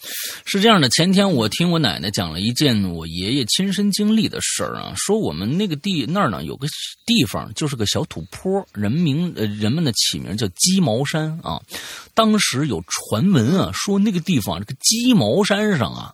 [0.45, 6.67] 是这样的，前天我听我奶奶讲了一件我爷爷亲身经历的事儿啊，说我们那个地那儿呢有个
[7.05, 11.61] 地方就是个小土坡，人名呃人们的起名叫鸡毛山啊。
[12.13, 16.13] 当时有传闻啊，说那个地方这个鸡毛山上啊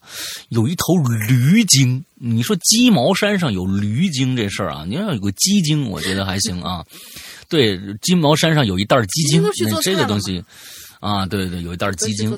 [0.49, 0.95] 有一头
[1.27, 2.03] 驴精。
[2.19, 4.83] 你说鸡毛山上有驴精这事儿啊？
[4.85, 6.85] 你要有个鸡精，我觉得还行啊。
[7.47, 9.43] 对，鸡毛山上有一袋鸡精，
[9.81, 10.43] 这个东西
[10.99, 12.37] 啊，对对，有一袋鸡精。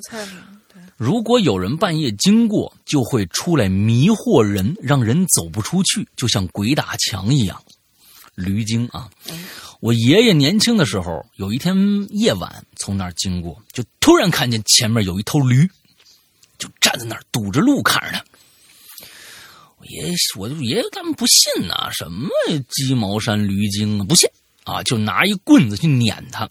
[0.97, 7.59] 如果有人半夜经过，就会出来迷惑人，让人走不出去，就像鬼打墙一样。
[8.35, 9.09] 驴精啊！
[9.81, 11.75] 我爷爷年轻的时候，有一天
[12.11, 15.67] 夜晚从那儿经过，就突然看见前面有一头驴，
[16.59, 18.23] 就站在那儿堵着路看着他。
[19.85, 22.29] 爷爷，我就爷爷他们不信呐，什么
[22.69, 24.29] 鸡毛山驴精啊，不信
[24.63, 26.49] 啊，就拿一棍子去撵他。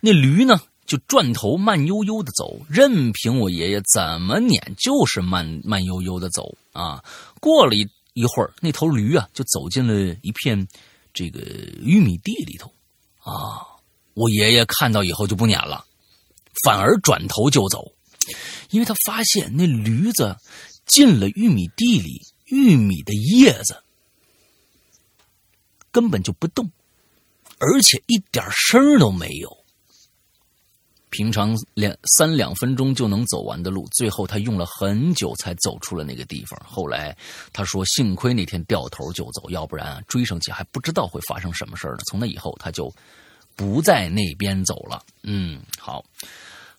[0.00, 7.02] 那驴呢，就转头慢悠悠的走，任凭我爷爷怎么撵，就是慢慢悠悠的走啊。
[7.40, 10.66] 过了一一会儿，那头驴啊，就走进了一片
[11.12, 11.40] 这个
[11.82, 12.72] 玉米地里头
[13.18, 13.62] 啊。
[14.14, 15.84] 我爷爷看到以后就不撵了，
[16.64, 17.92] 反而转头就走，
[18.70, 20.36] 因为他发现那驴子。
[20.86, 23.76] 进了玉米地里，玉米的叶子
[25.90, 26.70] 根本就不动，
[27.58, 29.56] 而且一点声都没有。
[31.08, 36.60] 平常两三两分钟就能走完的路，最后他用了很久才走出了那个地方。
[36.66, 37.16] 后来
[37.52, 42.92] 他说：“幸亏那天掉头就走，要不然追上去还不知道会发生什么事呢。”从那以后，他就
[43.54, 45.02] 不在那边走了。
[45.22, 46.04] 嗯，好。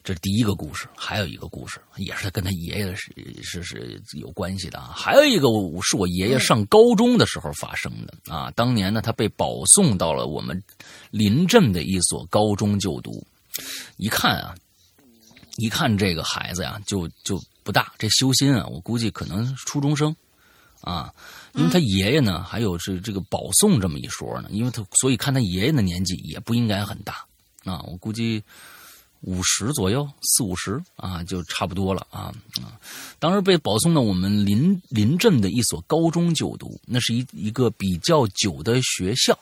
[0.08, 3.12] 这是第一个故事，还有一个故事，也是他跟他爷爷是
[3.44, 4.94] 是是有关系的啊。
[4.96, 5.50] 还有一个
[5.82, 8.50] 是我爷爷上高中的时候发生的啊。
[8.52, 10.64] 当年呢，他被保送到了我们
[11.12, 13.22] 临镇的一所高中就读。
[13.98, 14.56] 一看啊，
[15.58, 20.16] 一看这个孩子呀，就就不大，这修心啊，我估计可能初中生
[20.80, 21.14] 啊。
[21.54, 24.48] 因为他爷爷呢，还有是这个保送这么一说呢。
[24.54, 27.26] 因为他所以看他爷爷的年纪也不应该很大
[27.66, 28.42] 啊，我估计。
[29.28, 32.80] 五十左右，四五十啊，就差不多了啊啊！
[33.20, 39.38] 当时被保送到我们临临镇的一所高中就读，那是一一个比较久的学校。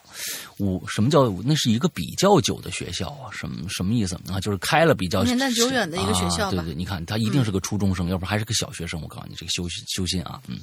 [0.58, 3.30] 五什么叫那是一个比较久的学校啊？
[3.30, 4.40] 什么什么意思啊？
[4.40, 6.50] 就是开了比较年代久远的一个学校。
[6.50, 9.00] 对对，你看他一定是个初中生，要不然还是个小学生。
[9.00, 10.58] 我告诉你，这个修修心啊，嗯。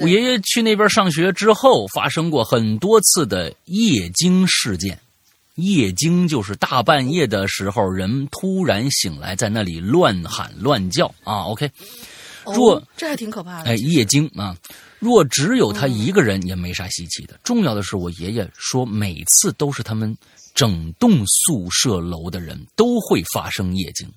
[0.00, 4.98] 我爷爷去那边上学之后，发生过很多次的夜惊事件。
[5.54, 11.44] 夜惊就是大半夜的时候，人突然醒来，在那里乱喊乱叫啊。
[11.44, 11.70] OK，
[12.44, 13.70] 若这还挺可怕的。
[13.70, 14.56] 哎，夜惊啊，
[14.98, 17.38] 若只有他一个人也没啥稀奇的。
[17.44, 20.16] 重要的是，我爷爷说，每次都是他们
[20.54, 24.08] 整栋宿舍楼的人都会发生夜惊。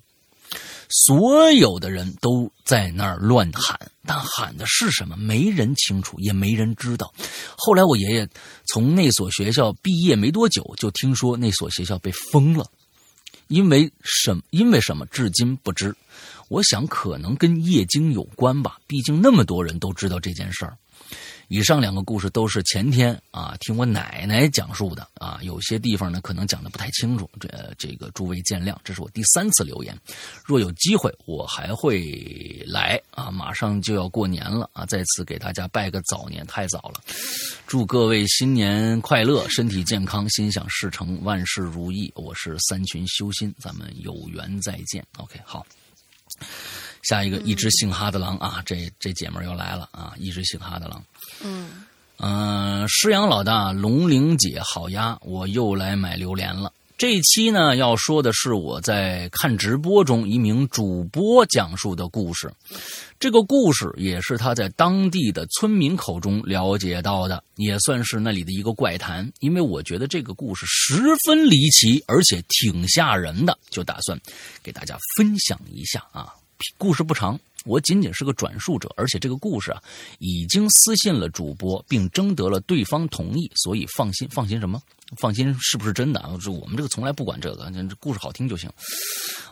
[0.90, 7.12] 所有的人都在那儿乱喊，但喊的是什么，没人清楚，也没人知道。
[7.56, 8.28] 后来我爷爷
[8.68, 12.66] 从那所学校毕业没多久，就听说那所学校被封了，
[13.48, 15.94] 因为什因为什么，至今不知。
[16.48, 20.78] 我想可能跟夜经有关吧，毕竟那么多人都知道这件事儿。
[21.48, 28.76] 以上两个故事都是前天啊听我奶奶讲述的啊，有些地方呢可能讲的不太清楚，这这个诸位见谅。
[28.84, 29.98] 这是我第三次留言，
[30.44, 37.00] 若有机会我还会来啊，马上就要过年了啊，再次给大家拜个早年，太早了，
[37.66, 42.12] 祝各位新年快乐，身体健康，心想事成，万事如意。
[42.14, 45.02] 我是三群修心，咱们有缘再见。
[45.16, 45.64] OK，好。
[47.04, 50.12] 下一个一只姓哈的狼啊，这这姐们又来了啊！
[50.18, 51.02] 一只姓哈的狼，
[51.44, 51.84] 嗯
[52.18, 56.72] 嗯，师阳老大，龙玲姐好呀，我又来买榴莲了。
[56.96, 62.52] 这一期呢要说的是我在看直播中一名主播讲述的故事，
[63.20, 69.32] 这个故事也是他在当地的村民口中了解到的，也算是那里的一个怪谈。
[69.38, 74.20] 因为我觉得这个故事十分离奇，而且挺吓人的，就打算
[74.60, 76.34] 给大家分享一下啊。
[76.76, 77.38] 故事不长，
[77.68, 79.82] 我仅仅是个转述者，而且这个故事啊，
[80.18, 84.80] 已经私信了主播，并征得了对方同意，所以放心，放心什么？
[85.16, 86.30] 放心是不是真的啊？
[86.46, 88.70] 我们这个从来不管这个，这故事好听就行。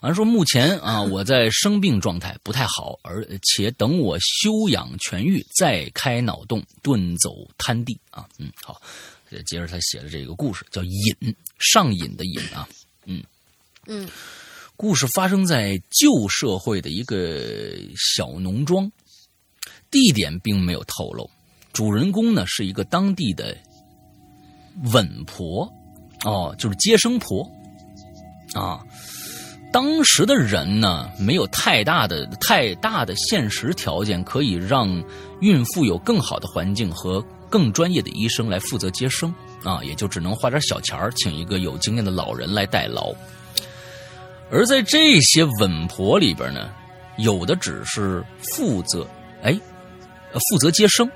[0.00, 8.26] 俺说目前啊，我在生病状态不太好，而且等我休养痊愈再开脑洞，遁走滩地啊。
[8.38, 8.80] 嗯，好，
[9.46, 12.68] 接着他写的这个故事叫瘾，上瘾的瘾啊。
[13.04, 13.22] 嗯
[13.86, 14.08] 嗯。
[14.76, 18.90] 故事发生在旧社会的一个小农庄，
[19.90, 21.30] 地点并没有透露。
[21.72, 23.56] 主人公呢是一个当地的
[24.92, 25.66] 稳婆，
[26.24, 27.42] 哦，就是接生婆
[28.52, 28.80] 啊。
[29.72, 35.02] 当时的人呢没有太大的太大的现实条件，可以让
[35.40, 43.14] 孕妇有更好的环境和更专业的医生来负责接生啊，也就只能花点小钱请一个有经验的老人来代劳。
[44.50, 46.70] 而在这些稳婆里边呢，
[47.18, 48.24] 有的只是
[48.54, 49.06] 负责
[49.42, 49.52] 哎，
[50.50, 51.08] 负责接生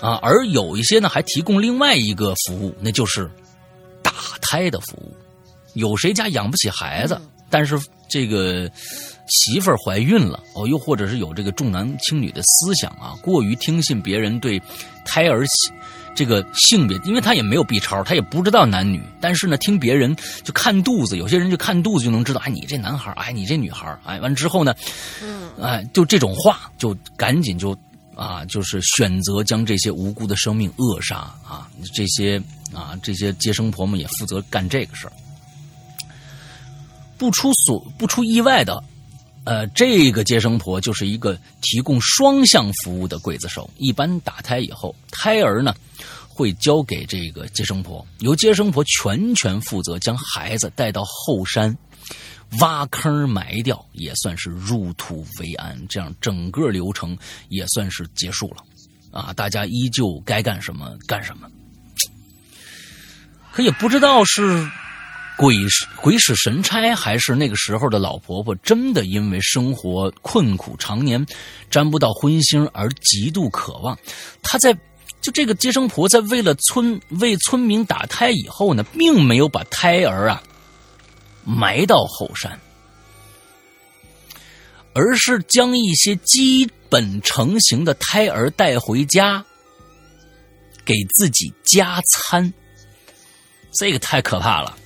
[0.00, 3.30] 啊，而有一些呢还提供另外一个服务，那就是
[4.02, 4.12] 打
[4.42, 5.16] 胎的服务。
[5.74, 7.20] 有谁家养不起孩子，
[7.50, 8.70] 但是这个
[9.28, 14.60] 媳妇儿怀孕了哦，又或者是有这个重男轻女的思想啊，过于听信别人对
[15.04, 15.44] 胎儿。
[16.16, 19.00] 这个性别，因为他也没有 B 超，他也不知道男女。
[19.20, 24.74] 但是呢，听别人就看肚子，有些人就看肚子就能知道，哎，你这男孩哎，你这女孩哎，完之后呢，
[25.22, 27.78] 嗯，哎，就这种话，就赶紧就
[28.16, 32.42] 啊，就是选择将这些无辜的生命扼杀啊，这些
[32.72, 35.12] 啊这些接生婆们也负责干这个事儿。
[37.18, 38.82] 不出所不出意外的，
[39.46, 43.70] 呃，这个接生婆就是一个提供双向服务的刽子手。
[43.78, 45.74] 一般打胎以后，胎儿呢
[46.28, 51.74] 会交给这个接生婆，由接生婆全权负责将孩子带到后山。
[52.60, 57.18] 挖坑埋掉也算是入土为安，这样整个流程
[57.48, 58.62] 也算是结束了，
[59.10, 61.48] 啊，大家依旧该干什么干什么。
[63.50, 64.64] 可也不知道是
[65.36, 65.56] 鬼
[66.00, 71.24] 鬼使神差，还是那个时候的老婆婆真的因为生活困苦，常年
[71.70, 73.98] 沾不到荤腥而极度渴望。
[74.42, 74.72] 她在
[75.20, 80.42] 就这个接生婆在为了村为村民打胎以后呢，并没有把胎儿啊。
[81.48, 82.58] 埋到后山，
[84.94, 89.44] 而是将一些基本成型的胎儿带回家，
[90.84, 92.52] 给自己加餐。
[93.78, 94.76] 这个太可怕了。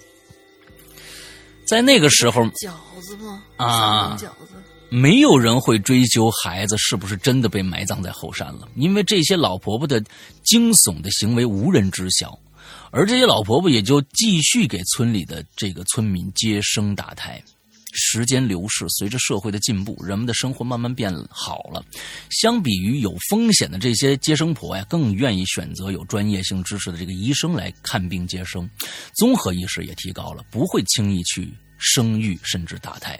[1.71, 3.41] 在那个时候，饺子吗？
[3.57, 4.55] 啊，饺子，
[4.89, 10.03] 没有人会追究孩子是不是真的被埋葬在后山了，因为这些老婆婆的
[10.43, 12.37] 惊悚的行为无人知晓。
[12.91, 17.41] 而这些老婆婆也就继续给村里的这个村民接生打胎。
[17.93, 21.85] 时间流逝，随着社会的进步，人们的生活慢慢变好了。
[22.31, 28.69] 相比于有风险的这些接生婆呀，更愿意选择有专业性知识的这个医生来看病接生，
[29.15, 33.19] 综合意识也提高了，不会轻易去生育甚至打胎。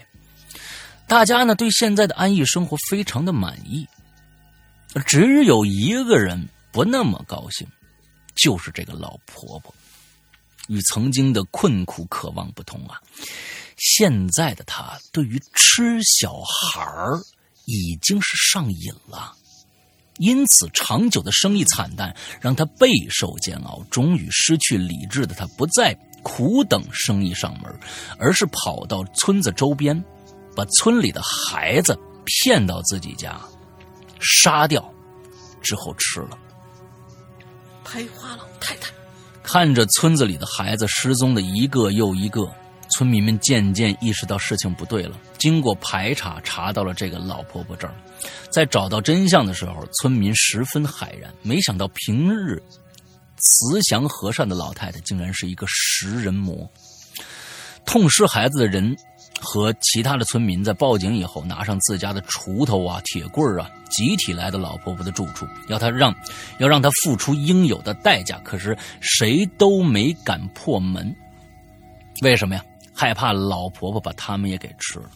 [1.07, 3.85] 大家呢对现在的安逸生活非常的满意，
[5.05, 7.67] 只有一个人不那么高兴。
[8.33, 9.75] 就是这个老婆婆，
[10.69, 12.99] 与曾经的困苦渴望不同啊！
[13.83, 17.19] 现在的他对于吃小孩儿
[17.65, 19.33] 已经是上瘾了，
[20.17, 23.83] 因此长久的生意惨淡让他备受煎熬。
[23.89, 27.79] 终于失去理智的他，不再苦等生意上门，
[28.19, 29.99] 而是跑到村子周边，
[30.55, 33.41] 把村里的孩子骗到自己家，
[34.19, 34.93] 杀掉
[35.59, 36.37] 之后吃了。
[37.83, 38.91] 拍花老太太
[39.41, 42.53] 看着村子里的孩子失踪的一个又一个，
[42.91, 45.17] 村民们渐渐意识到事情不对了。
[45.37, 47.93] 经过排查，查到了这个老婆婆这儿。
[48.49, 52.61] 在找到真相的时候，村民十分骇然，没想到平日
[53.37, 56.69] 慈祥和善的老太太，竟然是一个食人魔。
[57.85, 58.95] 痛失孩子的人。
[59.43, 66.13] 和其他的村民在报警以后，拿上自家的锄头啊、铁棍啊，集体来到老婆婆的住处，要她让，
[66.59, 68.37] 要让她付出应有的代价。
[68.43, 71.15] 可是谁都没敢破门，
[72.21, 72.63] 为什么呀？
[72.93, 75.09] 害怕老婆婆把他们也给吃了。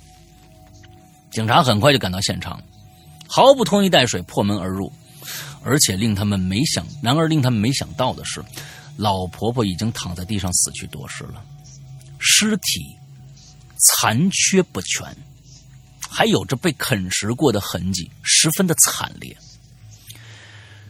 [1.31, 2.61] 警察很快就赶到现场，
[3.27, 4.91] 毫不拖泥带水破门而入，
[5.63, 8.43] 而且令他们没想，然而令他们没想到的是，
[8.97, 11.43] 老婆婆已经躺在地上死去多时了，
[12.19, 12.97] 尸体。
[13.77, 15.05] 残缺不全，
[16.09, 19.35] 还有着被啃食过的痕迹，十分的惨烈。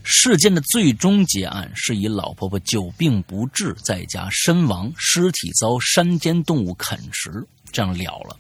[0.08, 8.38] 事件的最终结案是以老婆婆久病不治，在家身亡，尸体遭山间动物啃食，这样了了。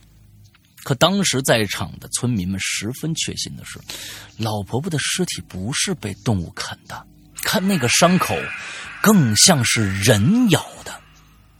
[0.83, 3.79] 可当时在场的村民们十分确信的是，
[4.37, 7.03] 老婆婆的尸体不是被动物啃的，
[7.43, 8.37] 看那个伤口，
[9.01, 10.93] 更像是人咬的。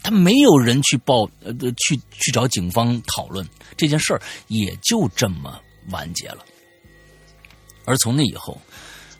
[0.04, 3.44] 他没有人去报，呃，去去找警方讨论
[3.76, 6.46] 这件事儿，也就这么完结了。
[7.86, 8.62] 而从那以后，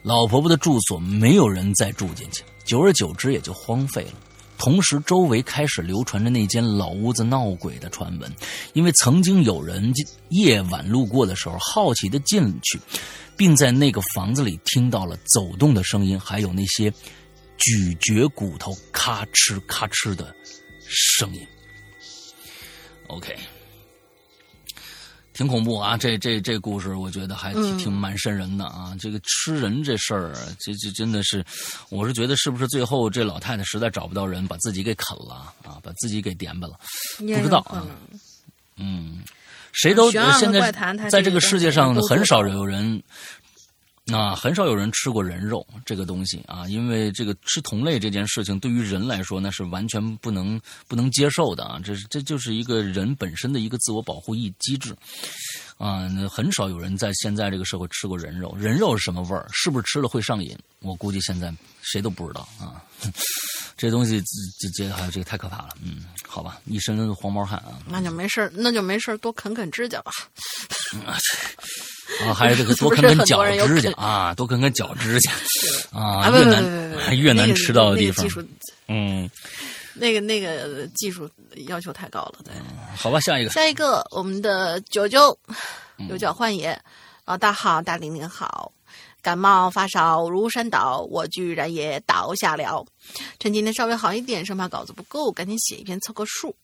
[0.06, 4.12] 老婆婆的住所没有人再住进去，久而久之也就荒废了。
[4.56, 8.32] 同时，周围开始流传着那间老屋子闹鬼的传闻，
[8.72, 9.92] 因为曾经有人
[10.28, 12.78] 夜晚路过的时候，好奇的进去，
[13.36, 16.88] 并在那个房子里听到了走动的声音，还有那些
[17.58, 20.32] 咀嚼骨头咔哧咔哧的。
[20.88, 21.44] 声音
[23.08, 23.36] ，OK，
[25.36, 25.98] 挺恐怖啊！
[25.98, 28.96] 这这这故事，我觉得还挺挺蛮瘆人的啊！
[28.98, 31.44] 这个吃人这事儿，这这真的是，
[31.90, 35.78] 我是觉得是不是最后这老太太实在找不到人，把自己给啃了啊？
[35.82, 36.78] 把自己给点吧了？
[37.18, 37.84] 不知道啊。
[38.78, 39.22] 嗯，
[39.72, 40.72] 谁都现在
[41.10, 43.02] 在这个世界上很少有人。
[44.08, 54.94] 那很少有人吃过人肉这个东西啊，因为这个吃同类这件事情对于人来说那是完全不能不能接受的啊，这是这就是一个人本身的一个自我保护意机制。
[55.76, 58.56] 啊，那很少有人在现在这个社会吃过人肉。
[58.56, 59.46] 人肉是什么味儿？
[59.52, 60.56] 是不是吃了会上瘾？
[60.80, 61.52] 我估计现在
[61.82, 62.82] 谁都不知道啊。
[63.76, 64.18] 这东西
[64.58, 65.76] 这这还有这个太可怕了。
[65.82, 67.78] 嗯，好吧，一身黄毛汗啊。
[67.88, 70.10] 那就没事那就没事多啃啃指甲吧。
[71.06, 75.30] 啊，还有这个 多啃啃脚指甲啊，多啃啃脚指甲
[75.92, 76.28] 啊。
[76.30, 78.26] 越难越难吃到的地方。
[78.88, 79.28] 嗯。
[79.98, 81.26] 那个那个技术
[81.68, 82.52] 要求太高了，对。
[82.94, 83.50] 好吧，下一个。
[83.50, 85.36] 下一个，我们的九九，
[86.10, 86.78] 有脚幻野，
[87.24, 88.70] 啊，大好，大玲玲好，
[89.26, 92.86] 感冒发烧如山倒，我居然也倒下了。
[93.40, 96.54] 趁今天稍微好一点，生怕稿子不够，赶紧写一篇凑个数。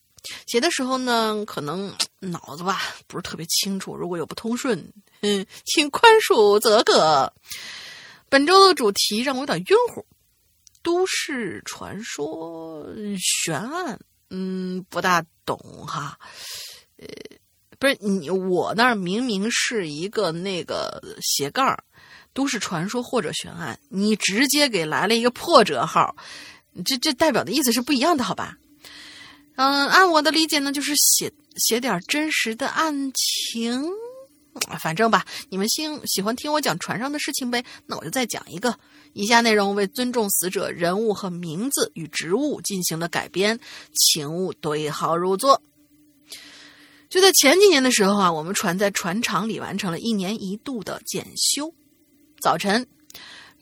[0.46, 7.32] 写的时候呢，可能脑子吧不是特别清楚，如果有不通顺，嗯，请宽恕则个。
[8.28, 10.06] 本周的主题让我有点晕乎。
[10.84, 12.86] 都市传说
[13.18, 13.98] 悬案，
[14.30, 16.16] 嗯，不大懂哈。
[16.98, 17.08] 呃，
[17.80, 21.76] 不是你，我那儿明明是一个那个斜杠
[22.34, 26.14] 都市传说或者悬案，你直接给来了一个破折号，
[26.84, 28.56] 这这代表的意思是不一样的，好吧？
[29.56, 33.84] 嗯，按我的理解呢，就是写写点真实的案情。
[34.80, 38.78] 反正吧，你们喜喜欢听我讲船上的事情呗，那我就再讲一个。
[39.14, 43.58] 以下内容为尊重死者人物和名字与职务进行了改编，
[43.94, 45.62] 请勿对号入座。
[47.08, 51.74] 就在前几年的时候啊，我们船在船厂里完成了一年一度的检修。
[52.42, 52.84] 早晨，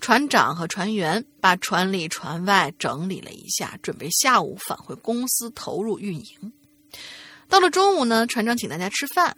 [0.00, 6.52] 船长和船员把船里船外整理了一下，准备下午返回公司投入运营。
[7.46, 9.36] 到了中午呢，船长请大家吃饭。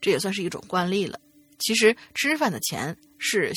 [0.00, 1.18] 这也算是一种惯例了。
[1.58, 3.50] 其实吃饭的钱是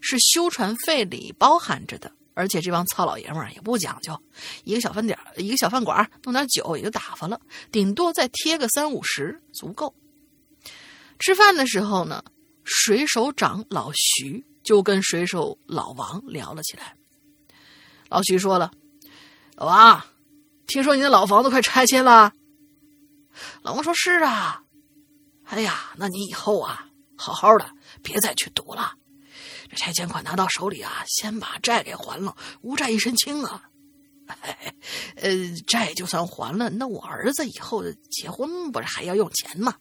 [0.00, 4.20] 是修船费里包含着的，而且这帮糙老爷们儿也不讲究，
[4.64, 7.40] 一个小饭点儿，一个小饭馆弄点酒也就打发了，
[7.72, 9.94] 顶多再贴个三五十，足够。
[11.18, 12.22] 吃饭的时候呢，
[12.64, 16.96] 水手长老徐就跟水手老王聊了起来。
[18.08, 18.72] 老徐说了
[19.56, 20.02] ：“老王，
[20.66, 22.32] 听说你的老房子快拆迁了？”
[23.62, 24.62] 老王说：“是啊。”
[25.44, 27.70] 哎呀，那你以后啊，好好的，
[28.02, 28.94] 别再去赌了。
[29.68, 33.68] 这拆迁款拿到手里啊，先把债给还了，无债一身轻啊。
[35.16, 35.30] 呃，
[35.66, 39.74] 债就算还了，那我儿子以后结婚不是还要用钱吗？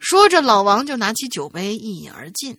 [0.00, 2.58] 说着，老王就拿起酒杯一饮而尽。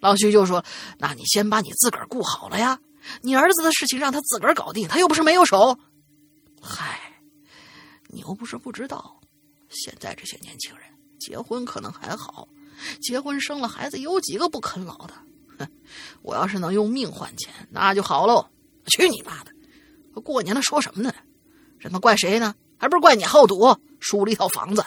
[0.00, 0.64] 老徐就说
[0.98, 2.80] ：“那你先把你自个儿顾好了呀，
[3.20, 5.78] 你儿子的事情让他自个儿搞定，他又不是没有手。”
[6.60, 6.98] 嗨，
[8.08, 9.20] 你又不是不知道。
[9.68, 10.84] 现在这些年轻人
[11.20, 12.48] 结婚可能还好，
[13.02, 15.14] 结婚生了孩子有几个不啃老的？
[15.58, 15.68] 哼，
[16.22, 18.48] 我要是能用命换钱，那就好喽！
[18.86, 19.52] 去你妈的！
[20.22, 21.14] 过年了说什么呢？
[21.78, 22.54] 这他怪谁呢？
[22.78, 24.82] 还不是怪你好赌，输了一套房子。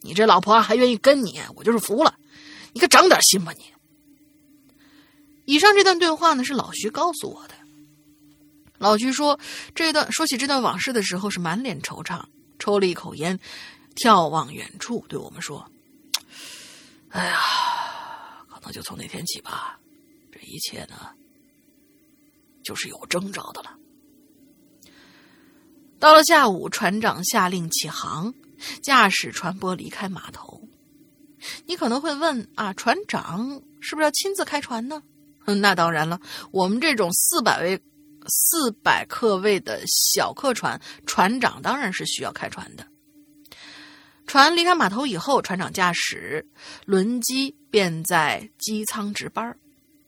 [0.00, 2.14] 你这老婆还愿意跟你，我就是服了。
[2.72, 3.64] 你可长点心吧你！
[5.44, 7.54] 以上这段对话呢，是老徐告诉我的。
[8.78, 9.38] 老徐说，
[9.74, 12.22] 这段说起这段往事的时候，是满脸惆怅，
[12.58, 13.38] 抽了一口烟。
[13.96, 15.68] 眺望远处，对我们说
[17.10, 17.38] ：“哎呀，
[18.48, 19.78] 可能就从那天起吧，
[20.32, 21.10] 这一切呢，
[22.62, 23.76] 就是有征兆的了。”
[25.98, 28.32] 到了下午，船长下令起航，
[28.82, 30.68] 驾驶船舶离开码头。
[31.66, 35.02] 你可能会问：啊，船长是不是要亲自开船呢？
[35.60, 36.20] 那当然了，
[36.52, 37.80] 我们这种四百位、
[38.28, 42.86] 四百客位的小客船，船长当然是需要开船的。
[44.26, 46.46] 船离开码头以后，船长驾驶
[46.84, 49.58] 轮机便在机舱值班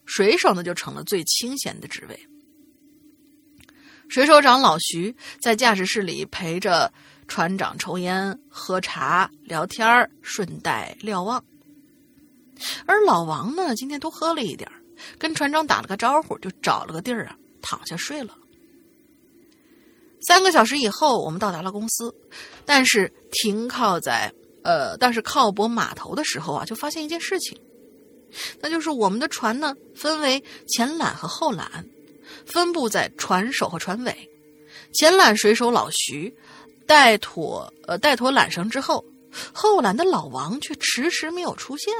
[0.05, 2.29] 水手呢就成了最清闲的职位。
[4.09, 6.93] 水手长老徐在驾驶室里陪着
[7.27, 11.43] 船长抽烟、喝茶、聊天顺带瞭望。
[12.87, 14.71] 而老王呢，今天多喝了一点
[15.19, 18.37] 跟船长打了个招呼，就找了个地儿啊躺下睡了。
[20.29, 22.15] 三个小时以后，我们到达了公司，
[22.65, 24.33] 但是停靠在
[24.63, 27.61] 呃，但是靠泊码头的时候啊，就发现一件事情，
[28.61, 31.67] 那就是我们的船呢分为前缆和后缆，
[32.47, 34.31] 分布在船首和船尾。
[34.95, 36.33] 前缆水手老徐
[36.93, 39.03] 带妥呃带妥缆绳之后，
[39.55, 41.91] 后缆的老王却迟迟没有出现。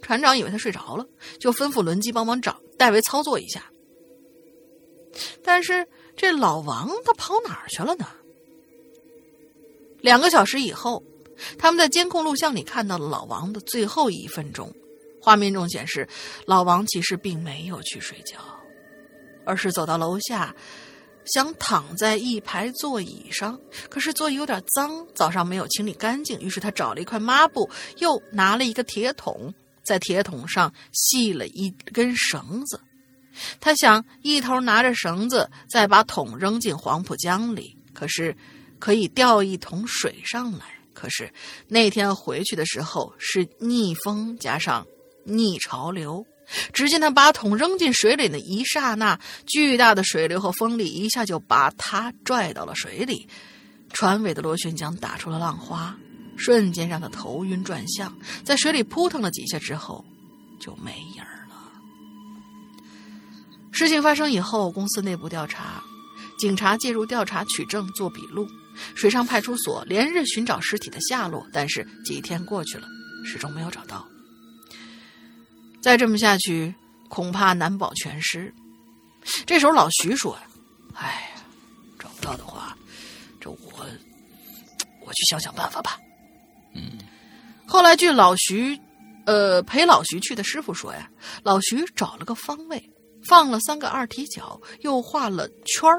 [0.00, 1.06] 船长以为他睡着了，
[1.38, 3.70] 就吩咐轮机帮忙找代为操作一下，
[5.44, 5.86] 但是。
[6.20, 8.04] 这老王他跑哪儿去了呢？
[10.00, 11.00] 两个小时以后，
[11.56, 14.74] 他们在监控录像里看到了老王的最后一分钟。
[15.22, 16.08] 画面中显示，
[16.44, 18.38] 老王其实并没有去睡觉，
[19.46, 20.52] 而是走到楼下，
[21.32, 26.40] 想躺在一排座椅上，可是座椅有点脏，早上没有清理干净。
[26.40, 27.68] 于是他找了一块抹布，
[27.98, 29.52] 又拿了一个铁桶，
[29.84, 32.80] 在铁桶上系了一根绳子。
[33.60, 38.36] 他想一头拿着绳子，再把桶扔进黄浦江里，可是
[38.78, 40.66] 可以吊一桶水上来。
[40.92, 41.32] 可是
[41.68, 44.84] 那天回去的时候是逆风加上
[45.24, 46.26] 逆潮流。
[46.72, 53.28] 只见他把桶扔进水里的一刹那，巨大的水流和风力一下就把他拽到了水里，
[53.92, 55.96] 船尾的螺旋桨打出了浪花，
[56.36, 60.04] 瞬间让他头晕转向，在水里扑腾了几下之后，
[60.58, 61.28] 就没影了。
[63.70, 65.82] 事情发生以后，公司内部调查，
[66.38, 68.48] 警察介入调查取证做笔录，
[68.94, 72.88] 水上派出所连日寻找尸体的下落，但是几天过去了，
[73.24, 74.08] 始终没有找到。
[75.80, 76.74] 再这么下去，
[77.08, 78.52] 恐怕难保全尸。
[79.46, 80.38] 这时候老徐说
[80.94, 81.42] ：“哎呀，
[81.98, 82.76] 找不到的话，
[83.40, 83.58] 这我
[85.00, 85.98] 我去想想办法吧。”
[86.74, 86.98] 嗯。
[87.66, 88.78] 后来据老徐，
[89.26, 91.10] 呃，陪老徐去的师傅说呀，
[91.42, 92.90] 老徐找了个方位，
[93.22, 95.90] 放了三个二踢脚，又画了圈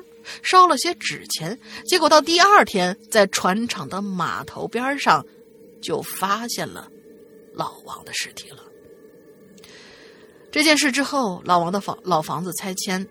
[0.41, 1.57] 烧了些纸钱。
[1.85, 5.23] 结果到第二天，在船厂的码头边上，
[5.81, 6.89] 就发现了
[7.53, 8.64] 老王的尸体了。
[10.51, 13.05] 这件事之后，老王的房老房子拆迁，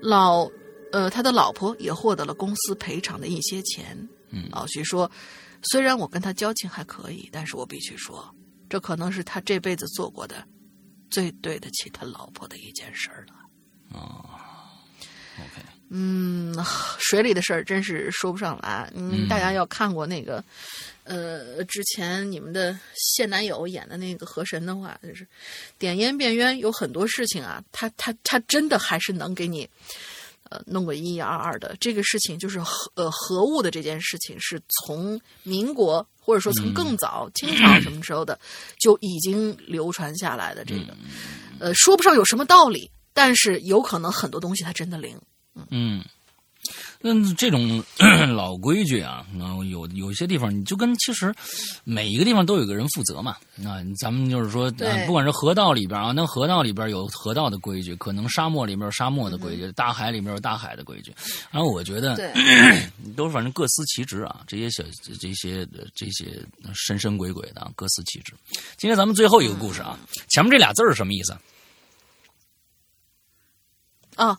[0.00, 0.48] 老，
[0.92, 3.96] 呃，他的老婆也获得了公司赔偿的一些钱。
[4.30, 5.10] 嗯，老徐说，
[5.62, 8.28] 虽然我跟他交情还可以，但是我必须说，
[8.68, 10.44] 这可能是他这辈子做过的
[11.10, 13.34] 最对得起他老婆的一件事了。
[13.98, 14.24] 哦
[15.38, 16.54] ，OK，嗯，
[16.98, 18.90] 水里的事儿真是说不上来。
[18.94, 20.44] 嗯，大家要看过那个。
[21.06, 25.24] 呃，之前你们的现男友演的那个河神的话，就是
[25.78, 29.68] 点烟变冤，有很多事情啊，他他他真的还是能给你
[30.50, 31.76] 呃弄个一一二二的。
[31.78, 38.36] 这个事情就是核呃核物的这件事情，是从民国或者说从更早清朝什么时候的
[38.76, 40.64] 就已经流传下来的。
[40.64, 40.96] 这个
[41.60, 45.16] 呃说不上有什么道理，但是有可能很多东西它真的灵。
[45.70, 46.04] 嗯。
[47.00, 47.82] 那这种
[48.34, 51.34] 老规矩啊，那有有些地方你就跟其实
[51.84, 53.36] 每一个地方都有个人负责嘛。
[53.54, 54.70] 那咱们就是说，
[55.06, 61.14] 不管是河道里边啊，那河道里边有河道的规矩，可能沙漠里面有沙漠的规矩，大海里面有大海的规矩。
[61.50, 62.16] 然后我觉得，
[63.16, 64.42] 都反正各司其职啊。
[64.46, 64.84] 这些小
[65.20, 66.44] 这些这些
[66.74, 68.34] 神神鬼鬼的，各司其职。
[68.76, 69.98] 今天咱们最后一个故事啊，
[70.28, 71.36] 前面这俩字是什么意思？
[74.16, 74.36] 啊。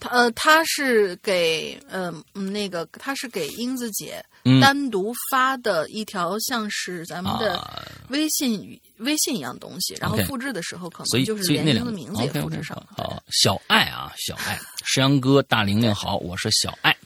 [0.00, 4.24] 他呃，他是给呃那个，他是给英子姐
[4.60, 7.60] 单独发的一条像是咱们的
[8.08, 12.86] 微信微信一样东西，然后复制的时候可能就是连英的名字也复制上了。
[12.96, 16.96] 好，小爱啊，小爱，石阳哥，大玲玲好，我是小爱，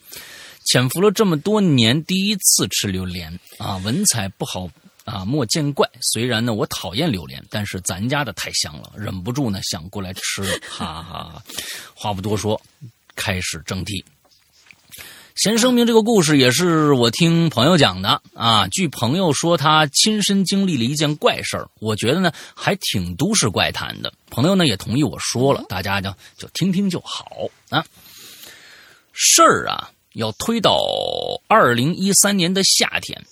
[0.64, 4.68] 潜伏了这么多年，第一次吃榴莲啊，文采不好。
[5.04, 5.88] 啊，莫见怪。
[6.00, 10.42] 虽然呢，我讨厌榴莲，但是咱家的太香了，忍不住呢想过来吃。
[10.68, 11.42] 哈哈，
[11.94, 12.60] 话不多说，
[13.16, 14.04] 开始正题。
[15.34, 18.68] 先声明，这个故事也是我听朋友讲的啊。
[18.68, 24.12] 据朋友说，他亲身经历了一件怪事儿，我觉得呢还挺都市怪谈的。
[24.28, 27.84] 朋友呢也同意我说了，大家呢就听听就好啊。
[29.12, 30.78] 事儿啊，要推到
[31.48, 33.24] 二零一三年的夏天。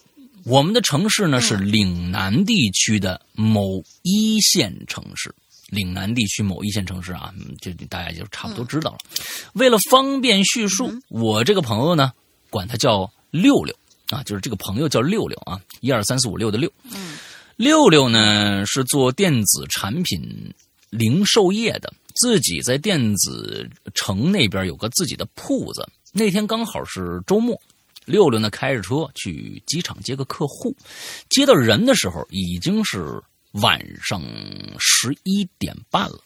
[0.44, 5.34] 我们的城市呢是岭南地区的某一线城市，
[5.68, 8.98] 岭南地区某一线城市啊，这大家就差不多知道了。
[9.54, 12.12] 为了方便叙述，我这个朋友呢，
[12.48, 13.74] 管他叫六六
[14.08, 16.72] 啊，就是这个朋友叫六六啊，一二三四五六的六。
[17.56, 20.22] 六六呢是做电子产品
[20.88, 25.86] 零售业的，自己在电子城那边有个自己的铺子。
[26.12, 27.60] 那天刚好是周末。
[28.10, 30.76] 六六呢，开着车去机场接个客户，
[31.28, 33.22] 接到人的时候已经是
[33.52, 34.20] 晚上
[34.78, 36.18] 十一点半了。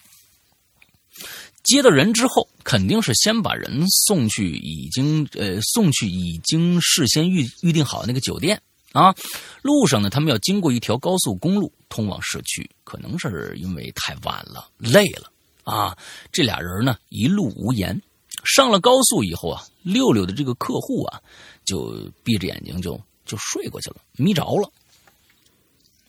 [1.62, 8.60] 接到人之后，肯定是先把人送去已经呃送去已经事先预预定好的那个酒店
[8.92, 9.14] 啊。
[9.62, 15.30] 路上呢，他们要经过一条高速公路通往市区，可能是因为太晚了，累了
[15.62, 15.96] 啊。
[16.30, 17.98] 这俩人呢，一路无言。
[18.44, 21.22] 上了高速以后啊，六六的这个客户啊。
[21.64, 24.72] 就闭着眼睛就就睡过去了，迷着了。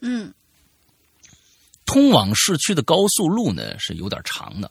[0.02, 0.34] 嗯，
[1.86, 4.70] 通往市区的高速路呢是有点长的，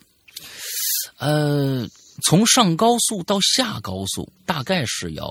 [1.18, 1.88] 呃，
[2.22, 5.26] 从上高速到下高速大概是要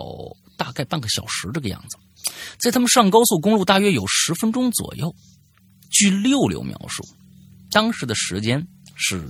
[0.58, 1.98] 大概半个小时这个样子。
[2.58, 5.14] 在他们上高速公路大约有十分钟左右。
[5.90, 7.08] 据六六描述，
[7.70, 8.66] 当时的时间
[8.96, 9.30] 是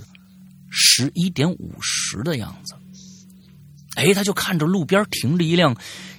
[0.70, 2.74] 十一点五十的样子。
[3.96, 5.74] 哎哎，他就看着路边停着一辆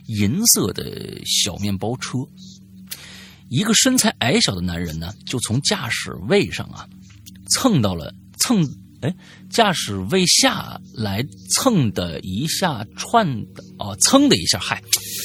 [0.07, 2.19] 银色的小面包车，
[3.49, 6.87] 一个身材矮小的男人呢，就从驾驶位上啊
[7.49, 8.63] 蹭到了蹭，
[9.01, 9.15] 哎，
[9.49, 14.81] 驾驶位下来蹭的一下串的哦，蹭的一下，嗨，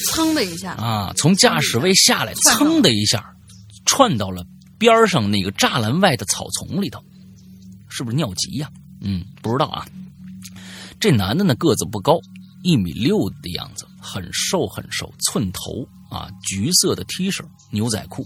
[0.07, 3.35] 蹭的一下啊，从驾驶位下来蹭的一下，
[3.85, 4.45] 窜到了
[4.77, 7.03] 边上那个栅栏外的草丛里头，
[7.87, 8.69] 是不是尿急呀？
[9.01, 9.85] 嗯，不知道啊。
[10.99, 12.19] 这男的呢个子不高，
[12.63, 18.25] 一米六的样子，很瘦很瘦，寸头啊，橘色的 T 恤牛仔裤。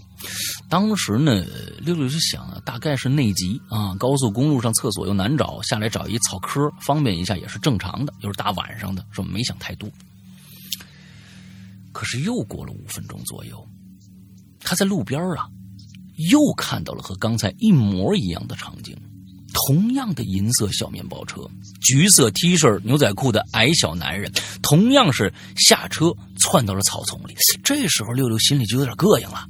[0.68, 1.44] 当时呢，
[1.78, 9.90] 六六就想啊，大概是内急啊，高速公路上厕所又难找，下来找一草科方便一下也是正常的，又是大晚上的，说没想太多。
[11.92, 13.66] 可是又过了五分钟左右，
[14.60, 15.48] 他在路边啊，
[16.30, 18.94] 又看到了和刚才一模一样的场景。
[19.64, 21.40] 同样的银色小面包车，
[21.80, 24.30] 橘色 T 恤牛仔裤的矮小男人，
[24.62, 27.34] 同样是下车窜到了草丛里。
[27.64, 29.46] 这时候六六心里就有点膈应了。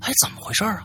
[0.00, 0.82] 哎，怎么回事啊？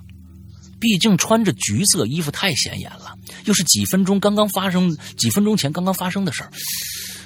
[0.80, 3.12] 毕竟穿着橘色衣服太显眼了，
[3.46, 6.52] 又是几分钟刚刚发生，几分钟前刚刚发生的事儿，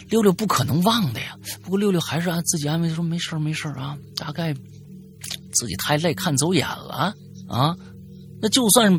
[0.09, 1.35] 六六不可能忘的呀。
[1.61, 7.13] 不过六六还是按自己安慰说没事没事啊，大概自己太累看走眼了
[7.49, 7.75] 啊。
[8.41, 8.97] 那就算。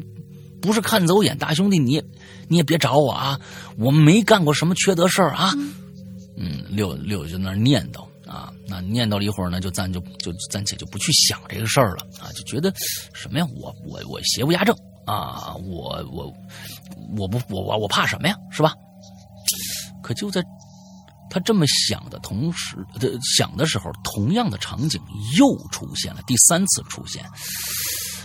[0.64, 2.04] 不是看走眼，大兄弟，你也
[2.48, 3.38] 你也别找我啊！
[3.76, 5.52] 我没干过什么缺德事儿啊！
[6.36, 12.72] 嗯，六六就那念叨啊，那念叨了一会儿呢，就暂就就暂且就不去想这个事儿了啊，就觉得
[13.12, 13.46] 什么呀？
[13.60, 14.74] 我我我邪不压正
[15.06, 15.54] 啊！
[15.56, 16.32] 我我
[17.18, 18.34] 我不我我我怕什么呀？
[18.50, 18.72] 是吧？
[20.02, 20.42] 可就在
[21.30, 22.76] 他这么想的同时，
[23.36, 25.00] 想的时候，同样的场景
[25.38, 27.24] 又出现了，第三次出现。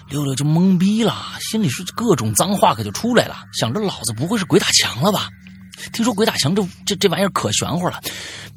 [0.10, 5.30] 六六就懵逼了，心里是各种脏话可就出来了，想着老子不会是鬼打墙了吧？
[5.94, 8.02] 听说鬼打墙这这这玩意儿可玄乎了，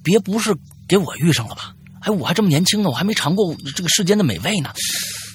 [0.03, 0.57] 别不是
[0.89, 1.75] 给我遇上了吧？
[2.01, 4.73] 哎，我还这么年轻呢，我还没尝过这个世间的美味呢。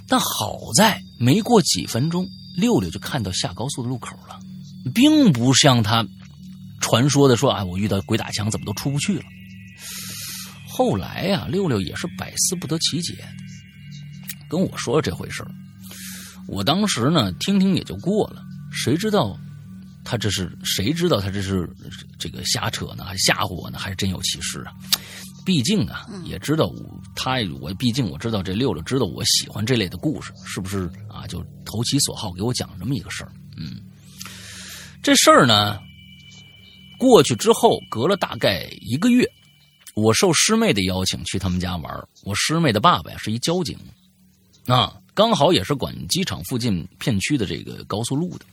[0.07, 4.39] 但好在没过几分钟，六六就看到下高速的路口了，
[4.94, 6.06] 并不像他
[6.81, 9.26] 传说的说啊，我遇到鬼打墙怎么都出不去了。
[10.68, 13.14] 后来呀，六六也是百思不得其解，
[14.49, 15.52] 跟我说了这回事儿。
[16.48, 18.41] 我当时呢，听听也就过了。
[18.72, 19.38] 谁知道
[20.03, 20.52] 他这是？
[20.64, 21.69] 谁知道他这是
[22.18, 24.74] 这个瞎扯呢，还吓唬我呢，还是真有其事啊？
[25.45, 26.69] 毕竟啊，也知道
[27.15, 31.26] 他我，毕竟我知道这六六知道我喜欢这类的故事，是不是啊？
[31.28, 33.32] 就投其所好，给我讲这么一个事儿。
[33.56, 33.80] 嗯，
[35.02, 35.80] 这事儿呢，
[36.99, 39.26] 过去之后，隔了大概一个月，
[39.95, 42.07] 我受师妹的邀请去他们家玩。
[42.24, 43.78] 我师妹的爸爸呀，是一交警
[44.68, 44.94] 啊。
[45.18, 48.45] 刚好也是管机场附近片区的这个高速路的，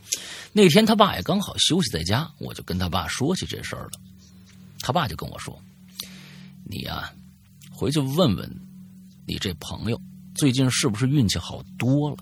[0.50, 3.90] 那天他爸也刚好休息在家，我就跟他爸说起这事儿了。
[4.80, 5.60] 他爸就跟我说
[6.64, 7.12] ：“你呀，
[7.70, 8.50] 回去问问
[9.26, 10.00] 你这朋友，
[10.34, 12.16] 最近是不是运气好多了？”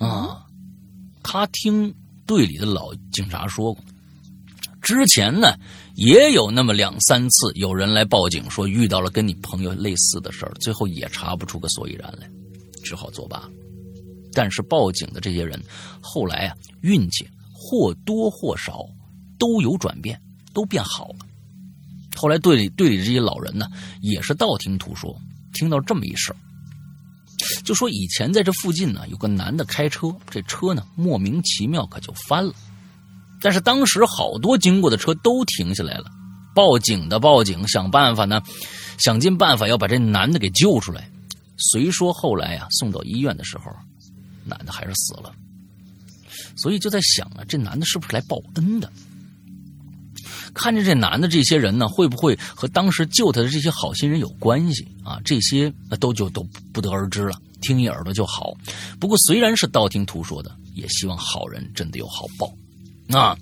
[0.00, 0.46] 啊，
[1.22, 1.94] 他听
[2.24, 3.84] 队里的老警察说过，
[4.80, 5.54] 之前呢
[5.96, 12.26] 也有那么两三次有人来报警说遇到了跟你朋友类似的事儿，最后也查不出个所以然来。
[12.86, 13.42] 只好作罢。
[14.32, 15.60] 但是报警的这些人，
[16.00, 18.84] 后来啊，运气或多或少
[19.38, 20.20] 都有转变，
[20.52, 21.26] 都变好了。
[22.14, 23.66] 后来队里队里这些老人呢，
[24.02, 25.18] 也是道听途说，
[25.54, 26.34] 听到这么一事，
[27.64, 32.52] 就说以前在这附近呢，有个男的开车，这车呢莫名其妙可就翻了。
[33.40, 36.10] 但是当时好多经过的车都停下来了，
[36.54, 38.42] 报警的报警，想办法呢，
[38.98, 41.10] 想尽办法要把这男的给救出来。
[41.56, 43.70] 虽说后来呀送到医院的时候，
[44.44, 45.32] 男的还是死了，
[46.56, 48.90] 所以就在想啊，这男的是不是来报恩的？
[50.54, 55.20] 看着这男的这些人呢，会不会和当时救他的这些好心人有关系啊？
[55.24, 56.42] 这些都就都
[56.72, 58.54] 不得而知了，听一耳朵就好。
[58.98, 62.50] 不过虽然是道听途说的，也希望好人真的有好报。
[63.18, 63.36] 啊，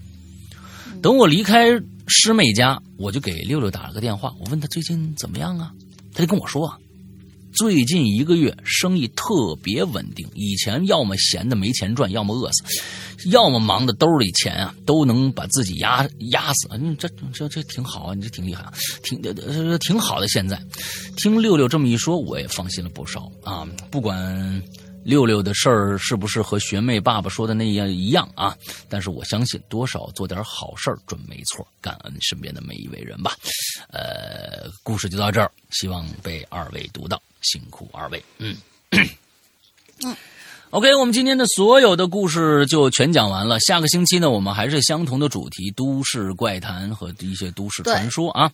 [1.02, 1.68] 等我离开
[2.08, 5.72] 师妹家，我就给六六打了个电话，我问他最近怎么样啊？
[6.12, 6.76] 他就跟我说。
[7.56, 16.68] 最近一个月生意特别稳定，以前要么闲的没钱赚，要么饿死，要么忙的兜里钱啊都能把自己压压死。
[16.78, 18.72] 你，这这这挺好啊，你这挺厉害啊，
[19.02, 19.22] 挺
[19.78, 20.26] 挺好的。
[20.28, 20.60] 现在
[21.16, 23.64] 听六六这么一说，我也放心了不少啊。
[23.90, 24.60] 不管
[25.04, 28.56] 六六的事儿是不是和学妹爸爸说的那样一样啊，
[28.88, 31.64] 但是我相信多少做点好事儿准没错。
[31.80, 33.36] 感恩身边的每一位人吧。
[33.90, 37.22] 呃，故事就到这儿，希望被二位读到。
[37.44, 38.56] 辛苦二位，嗯，
[40.02, 40.16] 嗯
[40.70, 43.60] OK，我们今天的所有的故事就全讲完了。
[43.60, 48.50] 下个星期呢，我们还是相同的主题——都市怪谈和一些都市传说啊。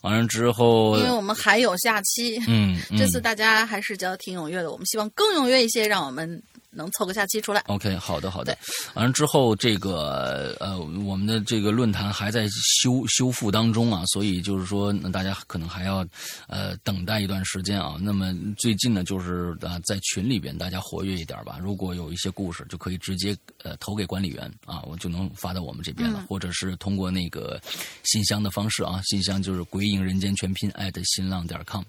[0.00, 4.72] 完了之后，因为我们还有下期，嗯，这次大家还是叫挺踊跃的。
[4.72, 6.42] 我们希望更踊跃一些，让我们。
[6.78, 8.56] 能凑个假期出来？OK，好的，好的。
[8.94, 12.48] 完了之后，这个呃，我们的这个论坛还在
[12.80, 16.06] 修修复当中啊，所以就是说，那大家可能还要
[16.46, 17.96] 呃等待一段时间啊。
[18.00, 21.58] 那么最近呢，就是啊，在群里边大家活跃一点吧。
[21.60, 27.60] 如果有一些故事，就可以直接呃投给管理员啊，我就能发到我们这边了，或者是通过那个
[28.04, 31.82] 信箱的方式啊，信箱就是鬼影人间全拼艾特新浪点 com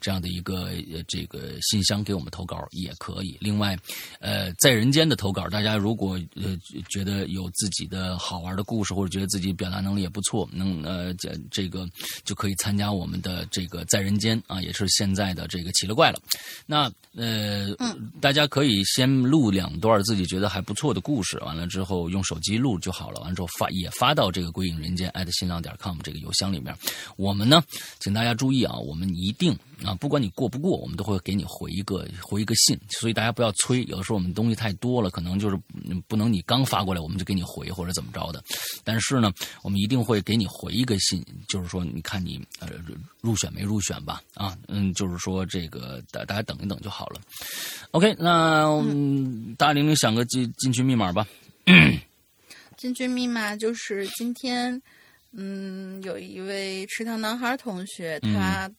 [0.00, 0.70] 这样的一个
[1.08, 3.36] 这个信箱给我们投稿也可以。
[3.40, 3.76] 另外。
[4.20, 6.56] 呃，在人间的投稿，大家如果呃
[6.88, 11.88] 觉得有自己的好玩的故事，或者觉得自己表达能力也不错，能呃这这个
[12.24, 16.20] 就可以参加我们的这个在人间啊，也是现在的这个奇了怪了。
[16.66, 17.74] 那呃，
[18.20, 23.20] 大家可以先录两段自己觉得还不错的故事，完了之后用手机录就好了。
[23.20, 26.76] 完了之后发也发到这个归影人间艾特新浪点 com 这个邮箱里面。
[27.16, 27.62] 我们呢，
[28.00, 34.15] 请大家注意啊，我们一定啊，不管你过不过，我们都会给你回一个回一个信，所以大家不要催，有的时候。
[34.16, 35.60] 我们东西太多了，可能就是
[36.08, 38.42] 不能你刚发过来我们就给你回或者怎么着的。
[38.82, 39.30] 但是呢，
[39.62, 42.70] 我们一定会给你回一个信，就是说你看你呃
[43.20, 44.22] 入选没入选吧？
[44.32, 47.20] 啊，嗯，就是说这个大大家等一等就好了。
[47.90, 48.82] OK，那
[49.58, 51.26] 大玲玲想个进进群密码吧。
[52.78, 54.80] 进群密码就是今天，
[55.32, 58.70] 嗯，有一位池塘男孩同学他。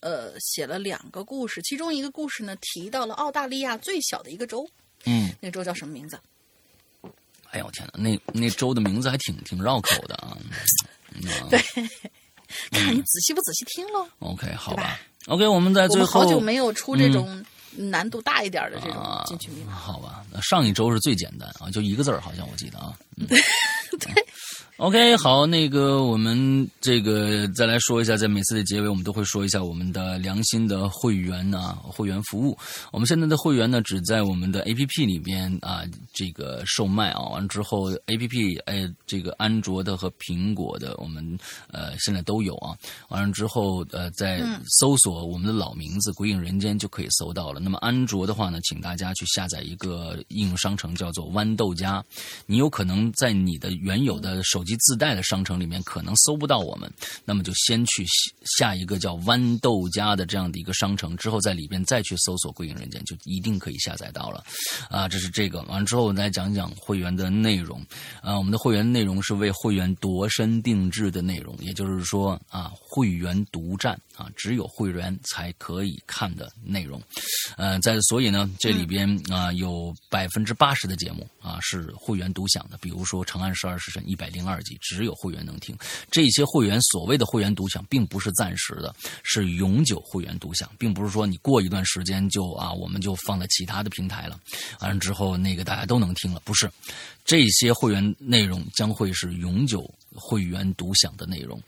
[0.00, 4.68] 呃，写了两个故事，其中一个故事呢提到了澳大利亚最小的一个州，
[5.04, 6.18] 嗯，那个州叫什么名字？
[7.50, 10.36] 哎呀，我天哪，那那州的名字还挺挺绕口的啊。
[11.48, 11.58] 对，
[12.70, 14.06] 看你仔细不仔细听喽。
[14.18, 14.98] OK，好吧。
[15.26, 19.72] OK，我们在最后好久没有出这种难度大一点的这种进去密码。
[19.74, 22.96] 好吧，那上一周是最简单啊，就一个字儿，好像我记得啊。
[23.16, 23.26] 嗯
[23.98, 24.26] 对。
[24.78, 32.54] OK，好，那个我们这个再来说一下，在每次的结尾，我们都会说一下我们的良心的会员啊，会员服务。
[32.92, 35.82] 我们现在的会员呢，只在我们的 APP 里边啊，
[36.12, 37.22] 这个售卖啊。
[37.30, 41.26] 完了之后，APP 哎，这个安卓的和苹果的，我们
[41.72, 42.76] 呃现在都有啊。
[43.08, 44.42] 完了之后，呃，在
[44.78, 47.60] 搜索我们的老名字“鬼影人间”就可以搜到了。
[47.60, 52.04] 那么安卓的话呢，请大家去下载一个应用商城，叫做豌豆荚。
[52.44, 56.92] 你有可能在你的原有的手机自带的商城里面可能搜不到我们，
[57.24, 58.04] 那么就先去
[58.58, 64.44] 下一个叫豌豆荚的这样的一个商城，之后在里边再去搜索“归隐人间”，就一定可以下载到了。
[64.90, 65.62] 啊，这是这个。
[65.62, 67.80] 完了之后，我再讲讲会员的内容。
[68.20, 77.00] 啊，我们的会员内容是为会员度身定制的内容，也就是说啊，会员独占啊，只有会员才可以看的内容。
[77.56, 84.55] 呃，在所以呢，这里边啊有百分之八十的节目啊是会员独享的，比如说《长安十二时辰》一百零二。
[84.62, 85.76] 只有会员能听，
[86.10, 94.38] 这些会员所谓的会员独享，并不是暂时的，是永久会员独享，并不是说你过一段时间就啊，我们就放在其他的平台了，
[94.80, 96.70] 完了之后那个大家都能听了，不是，
[97.26, 99.92] 这些会员内容将会是永久。
[100.18, 101.62] 会员独享的内容，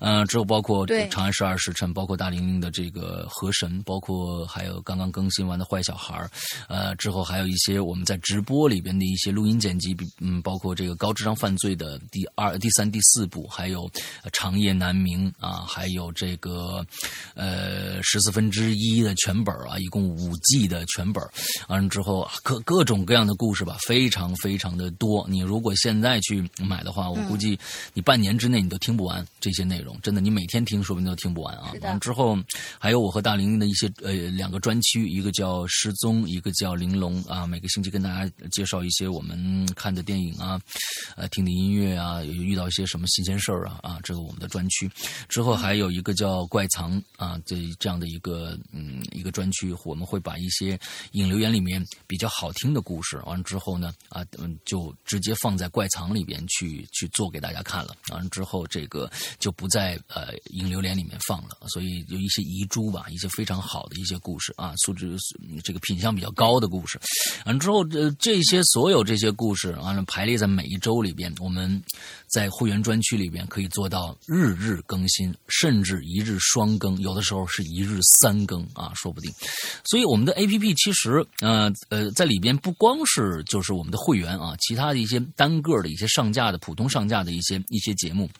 [0.00, 6.28] 呃，之后包括《长安十二时辰》，包括大玲玲的这个河神，包括还有刚刚更新完的坏小孩
[6.68, 13.88] 呃，之后还有一些我们在直播里边的一些录音剪辑，嗯，包括这个高智商犯罪的第二、第三、第四部，还有
[14.32, 16.84] 长夜难明啊，还有这个
[17.36, 21.22] 呃十四分之一的全本啊，一共五季的全本
[21.68, 25.26] 完了之后各各种各样的故事吧，非常非常的多。
[25.28, 27.58] 你如果现在去买的话，我估计。
[27.94, 31.72] 你半年之内你都听不完这些内容，真的，你每天听说不定都听不完啊。
[31.80, 32.38] 完之后，
[32.78, 37.46] 还有我和大玲玲的一些呃两个专区，一个叫失踪，一个叫玲珑啊。
[37.46, 40.60] 每个星期跟大家介绍一些我们看的电影啊，
[41.16, 44.90] 呃，听的音乐啊，有遇到一些什么新鲜事儿啊啊，这个我们的专区。
[45.28, 50.78] 之后还有一个叫怪藏啊，这这样的一个嗯一个专区，我们会把一些
[51.12, 57.84] 影留言里面比较好听的故事，完了之后呢啊，嗯，就直接放在怪藏里边去去做给大家看。
[57.84, 65.16] 了，完了之后，这个就不在呃影流连里面放了，所以有一些遗珠吧，一些非常好的一些故事啊，素质
[65.62, 67.00] 这个品相比较高的故事。
[67.46, 71.82] 完了之后，呃，这些所有这些故事，完了排列在每一周里边，我们
[72.32, 79.30] 在会员专区里边可以做到日日更新，甚至一日双更，有的时候是一日三更啊，说不定。
[79.84, 87.62] 所以我们的 A P P 其实呃呃在里边不光是就是我们的会员啊，其他的一些单个的一些上架的普通上架的一些。
[87.68, 88.30] 一些节目，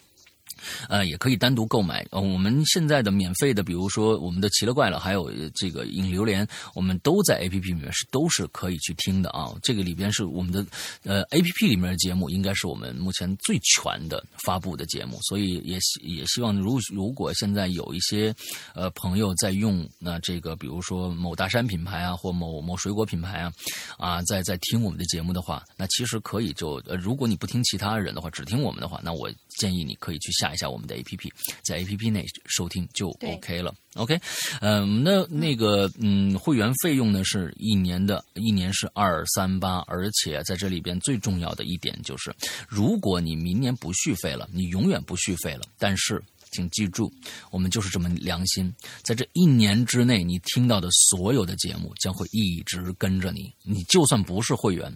[0.89, 2.06] 呃，也可以单独购买。
[2.10, 9.52] 呃，我们现在的免费的，比如说我们的奇了怪了，还有这个影榴莲，我们都在 A P P 里面是都是可以去听的啊。
[9.62, 10.64] 这个里边是我们的
[11.05, 15.18] 呃 A P P 里面的节目，应该是我们目前最全的发布的节目。
[15.22, 18.34] 所以也希也希望，如如果现在有一些
[18.74, 23.52] 呃朋友在用那这个，比如说某大山品牌啊，或某某水果品牌啊，
[23.98, 33.74] 啊，在在听我们的节目的话，那其实可以就呃，如果你不听其他人的话，只听我们的话，那我建议你可以去下一下我们的 A P P，在 A P P 内收听就 OK 了。
[33.94, 34.18] OK，
[34.60, 42.34] 嗯，那那个嗯，会员费用呢是一年的，一年是二三八，而且在这里边最重要的一点就是，
[42.66, 45.62] 如果你明年不续费了，你永远不续费了。
[45.78, 46.22] 但是，
[46.52, 47.12] 请记住，
[47.50, 54.90] 我们就是这么良心，在这一年之内，你听到的所有的节目将会一直跟着你，你就算不是会员。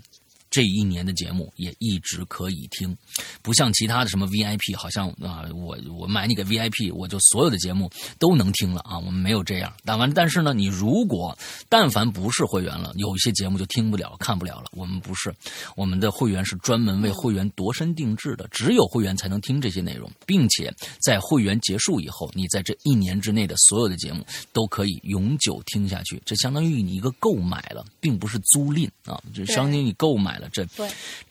[0.56, 2.96] 这一年的节目也一直可以听，
[3.42, 8.98] 不像其他的什么 VIP，好像啊，我我买你个 VIP，我就所有的节目都能听了啊。
[8.98, 11.36] 我们没有这样，但完，但是呢，你如果
[11.68, 14.70] 但凡不是会员了，有一些节目就听不了、看不了了。
[14.72, 15.30] 我们不是，
[15.76, 20.72] 我们的会员是专门为会员度身定制的，只有会员才能听这些内容，并且
[21.02, 24.24] 在会员结束以后，你在这一年之内的所有的节目
[24.54, 26.18] 都可以永久听下去。
[26.24, 30.45] 这相当于你一个购买了，并不是租赁啊，就相当于你购买了。
[30.52, 30.66] 这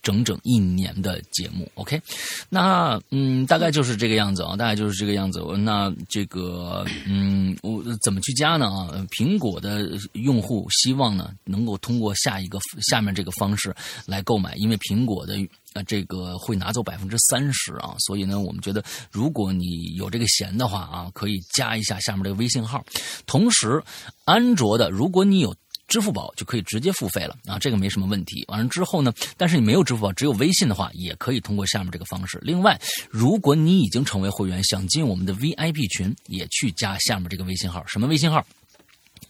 [0.02, 2.02] 整整一年的节目，OK，
[2.50, 5.42] 那嗯，大概就是这个样子啊，大概就是这个样子。
[5.58, 8.66] 那这个嗯，我怎么去加呢？
[8.68, 13.76] 啊，苹果的用户希望呢，能够通过下一个下面这个方式
[14.06, 15.36] 来购买，因为苹果的
[15.74, 22.84] 啊这个会拿走百分之三十啊，所以呢，我们觉得如果你有这个闲的话啊，可以加一下下面这个微信号。
[23.26, 23.84] 同时，
[24.26, 25.56] 安卓的，如果你有。
[25.88, 28.44] 支付宝就可以直接付费了啊，这个没什么问题。
[28.48, 32.40] 完了之后呢，但是你没有支付宝，只有微信的话，也可以通过下面这个方式。
[32.42, 32.80] 另外，
[33.10, 37.86] 如果你已经成为会员，想进我们的 VIP 群，也去加下面这个微信号。
[37.86, 38.46] 什么微信号？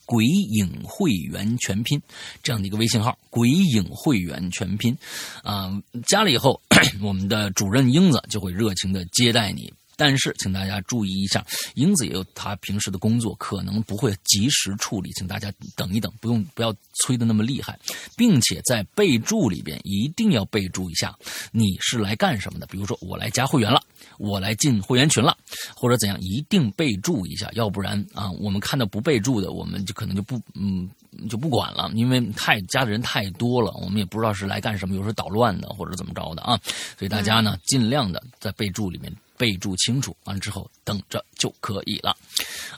[0.08, 2.00] 鬼影会员全拼
[2.44, 3.18] 这样的一个微信号。
[3.32, 4.96] 鬼影会员全拼
[5.44, 6.62] 啊，加了以后，
[7.02, 9.74] 我们的主任英子就会热情的接待你。
[9.98, 11.46] 但是，请大家注意一下，
[11.76, 17.80] 英子也有她平时的工作，可能不会及时处理，请大家等一等，不用不要催的那么厉害，
[18.18, 21.16] 并且在备注里边一定要备注一下
[21.52, 23.82] 你是来干什么的，比如说我来加会员了，
[24.18, 25.38] 我来进会员群了，
[25.76, 30.90] 或者怎样，一定备注一下，要不然啊，我们看到不备注的，我们就可能就不嗯
[31.30, 36.60] 就不管了，因为太加的人太多了，我们也不知道是来干什么，有时候捣乱的或者怎么着的啊，
[36.98, 39.12] 所以大家呢尽量的在备注里面。
[39.38, 42.16] 备注清楚，完了之后等着就可以了。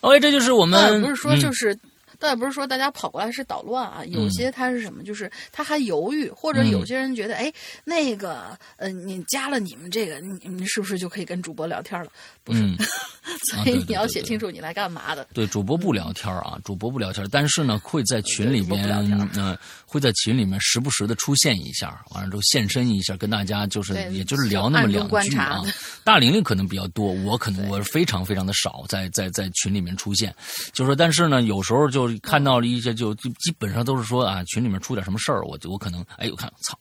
[0.01, 1.77] OK，这就是我们不是说就是。
[2.19, 7.51] 倒也不是说大家跑过来是捣乱啊，有些他是什么，就是他还犹豫，或者有些人觉得，哎，
[7.83, 12.09] 那个，呃，你加了你们这个，你们是不是就可以跟主播聊天了？
[12.43, 12.59] 不是，
[13.51, 15.27] 所以你要写清楚你来干嘛的。
[15.33, 18.83] 对，主播不聊天啊，主播不聊天，但是呢，会在群里边，
[19.35, 25.61] 嗯，会在群里面时不时的出现一下，完了之后现身一下，跟大家就是，也就是聊那么两句啊。
[26.03, 30.33] 大玲玲可能比较多，我可能我非常非常的少在在在群里面出现，
[30.73, 32.06] 就是但是呢，有时候就。
[32.21, 36.77] 看到了一些，就就基本上都是说啊，群里面出点什么事儿，我就我可能哎，我看操，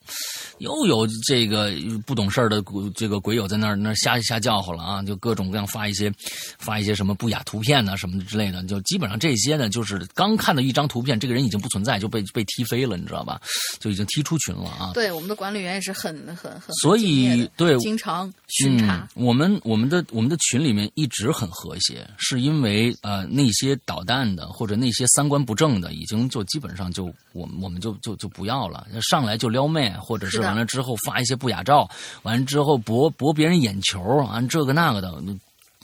[0.58, 1.72] 又有这个
[2.06, 2.62] 不懂事儿的
[2.94, 6.12] 这个鬼友在那儿那瞎瞎叫唤了啊，就各种各样发一些
[6.58, 13.40] 发一些什么不雅图片呐什么的之类的，就基本上这些呢，就是刚看到一张图片，这个人已经不存在，就被被踢飞了，你知道吧？
[13.80, 14.90] 就已经踢出群了啊。
[14.92, 19.08] 对，我们的管理员也是很很很，所以对经常巡查。
[19.14, 25.06] 我们我们的我们的群里面一直很和谐，是因为呃那些捣蛋的或者那些。
[25.16, 31.88] 三观不正的，已经就基本上就我我们就就就不要了，上来就撩妹，或者是完了之后发一些不雅照，
[32.22, 35.10] 完了之后博博别人眼球，完这个那个的。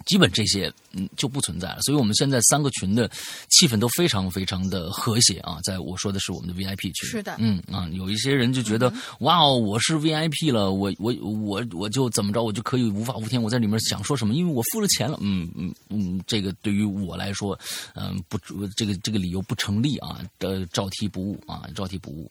[0.07, 3.11] 基本这些嗯就不存在了，所以我们现在三个群的
[3.51, 5.59] 气氛都非常非常的和谐啊。
[5.63, 15.19] 在我说的是我们的 VIP 群，是的，嗯啊，有一些人就觉得哇哦，我是 VIP 了，我我我我就怎么着，我就可以无法无天，我在里面想说什么，因为我付了钱了。
[15.21, 17.59] 嗯嗯嗯，这个对于我来说，
[17.95, 18.39] 嗯不，
[18.77, 22.31] 这个这个理由不成立啊，呃照踢不误啊，照踢不误。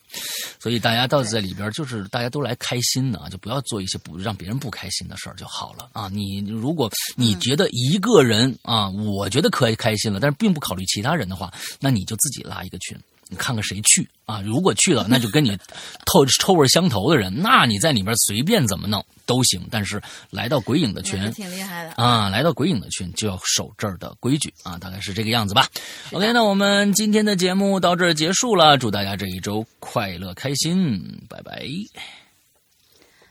[0.59, 6.09] 所以大家到底在里边，就是大家都来开心的啊，就不要做一些不让别人不开心的事儿就好了啊。
[6.09, 12.97] 你如果你觉得一个人啊，我觉得可以开心了，但是并不考虑其他人的话，那你就自己拉一个群，
[13.29, 14.41] 你看看谁去啊？
[14.41, 15.57] 如果去了，那就跟你
[16.05, 19.65] 透臭味相投的人，那你在里面随便怎么弄都行。
[19.71, 22.29] 但是来到鬼影的群，挺厉害的啊！
[22.29, 25.67] 来到鬼影的群就要守这儿的规矩啊，大概是这个样子吧。
[26.11, 31.65] OK，那我们今天的节目到这儿结束了，祝大家这一周快乐开心，拜拜，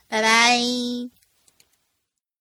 [0.09, 1.19] 拜拜。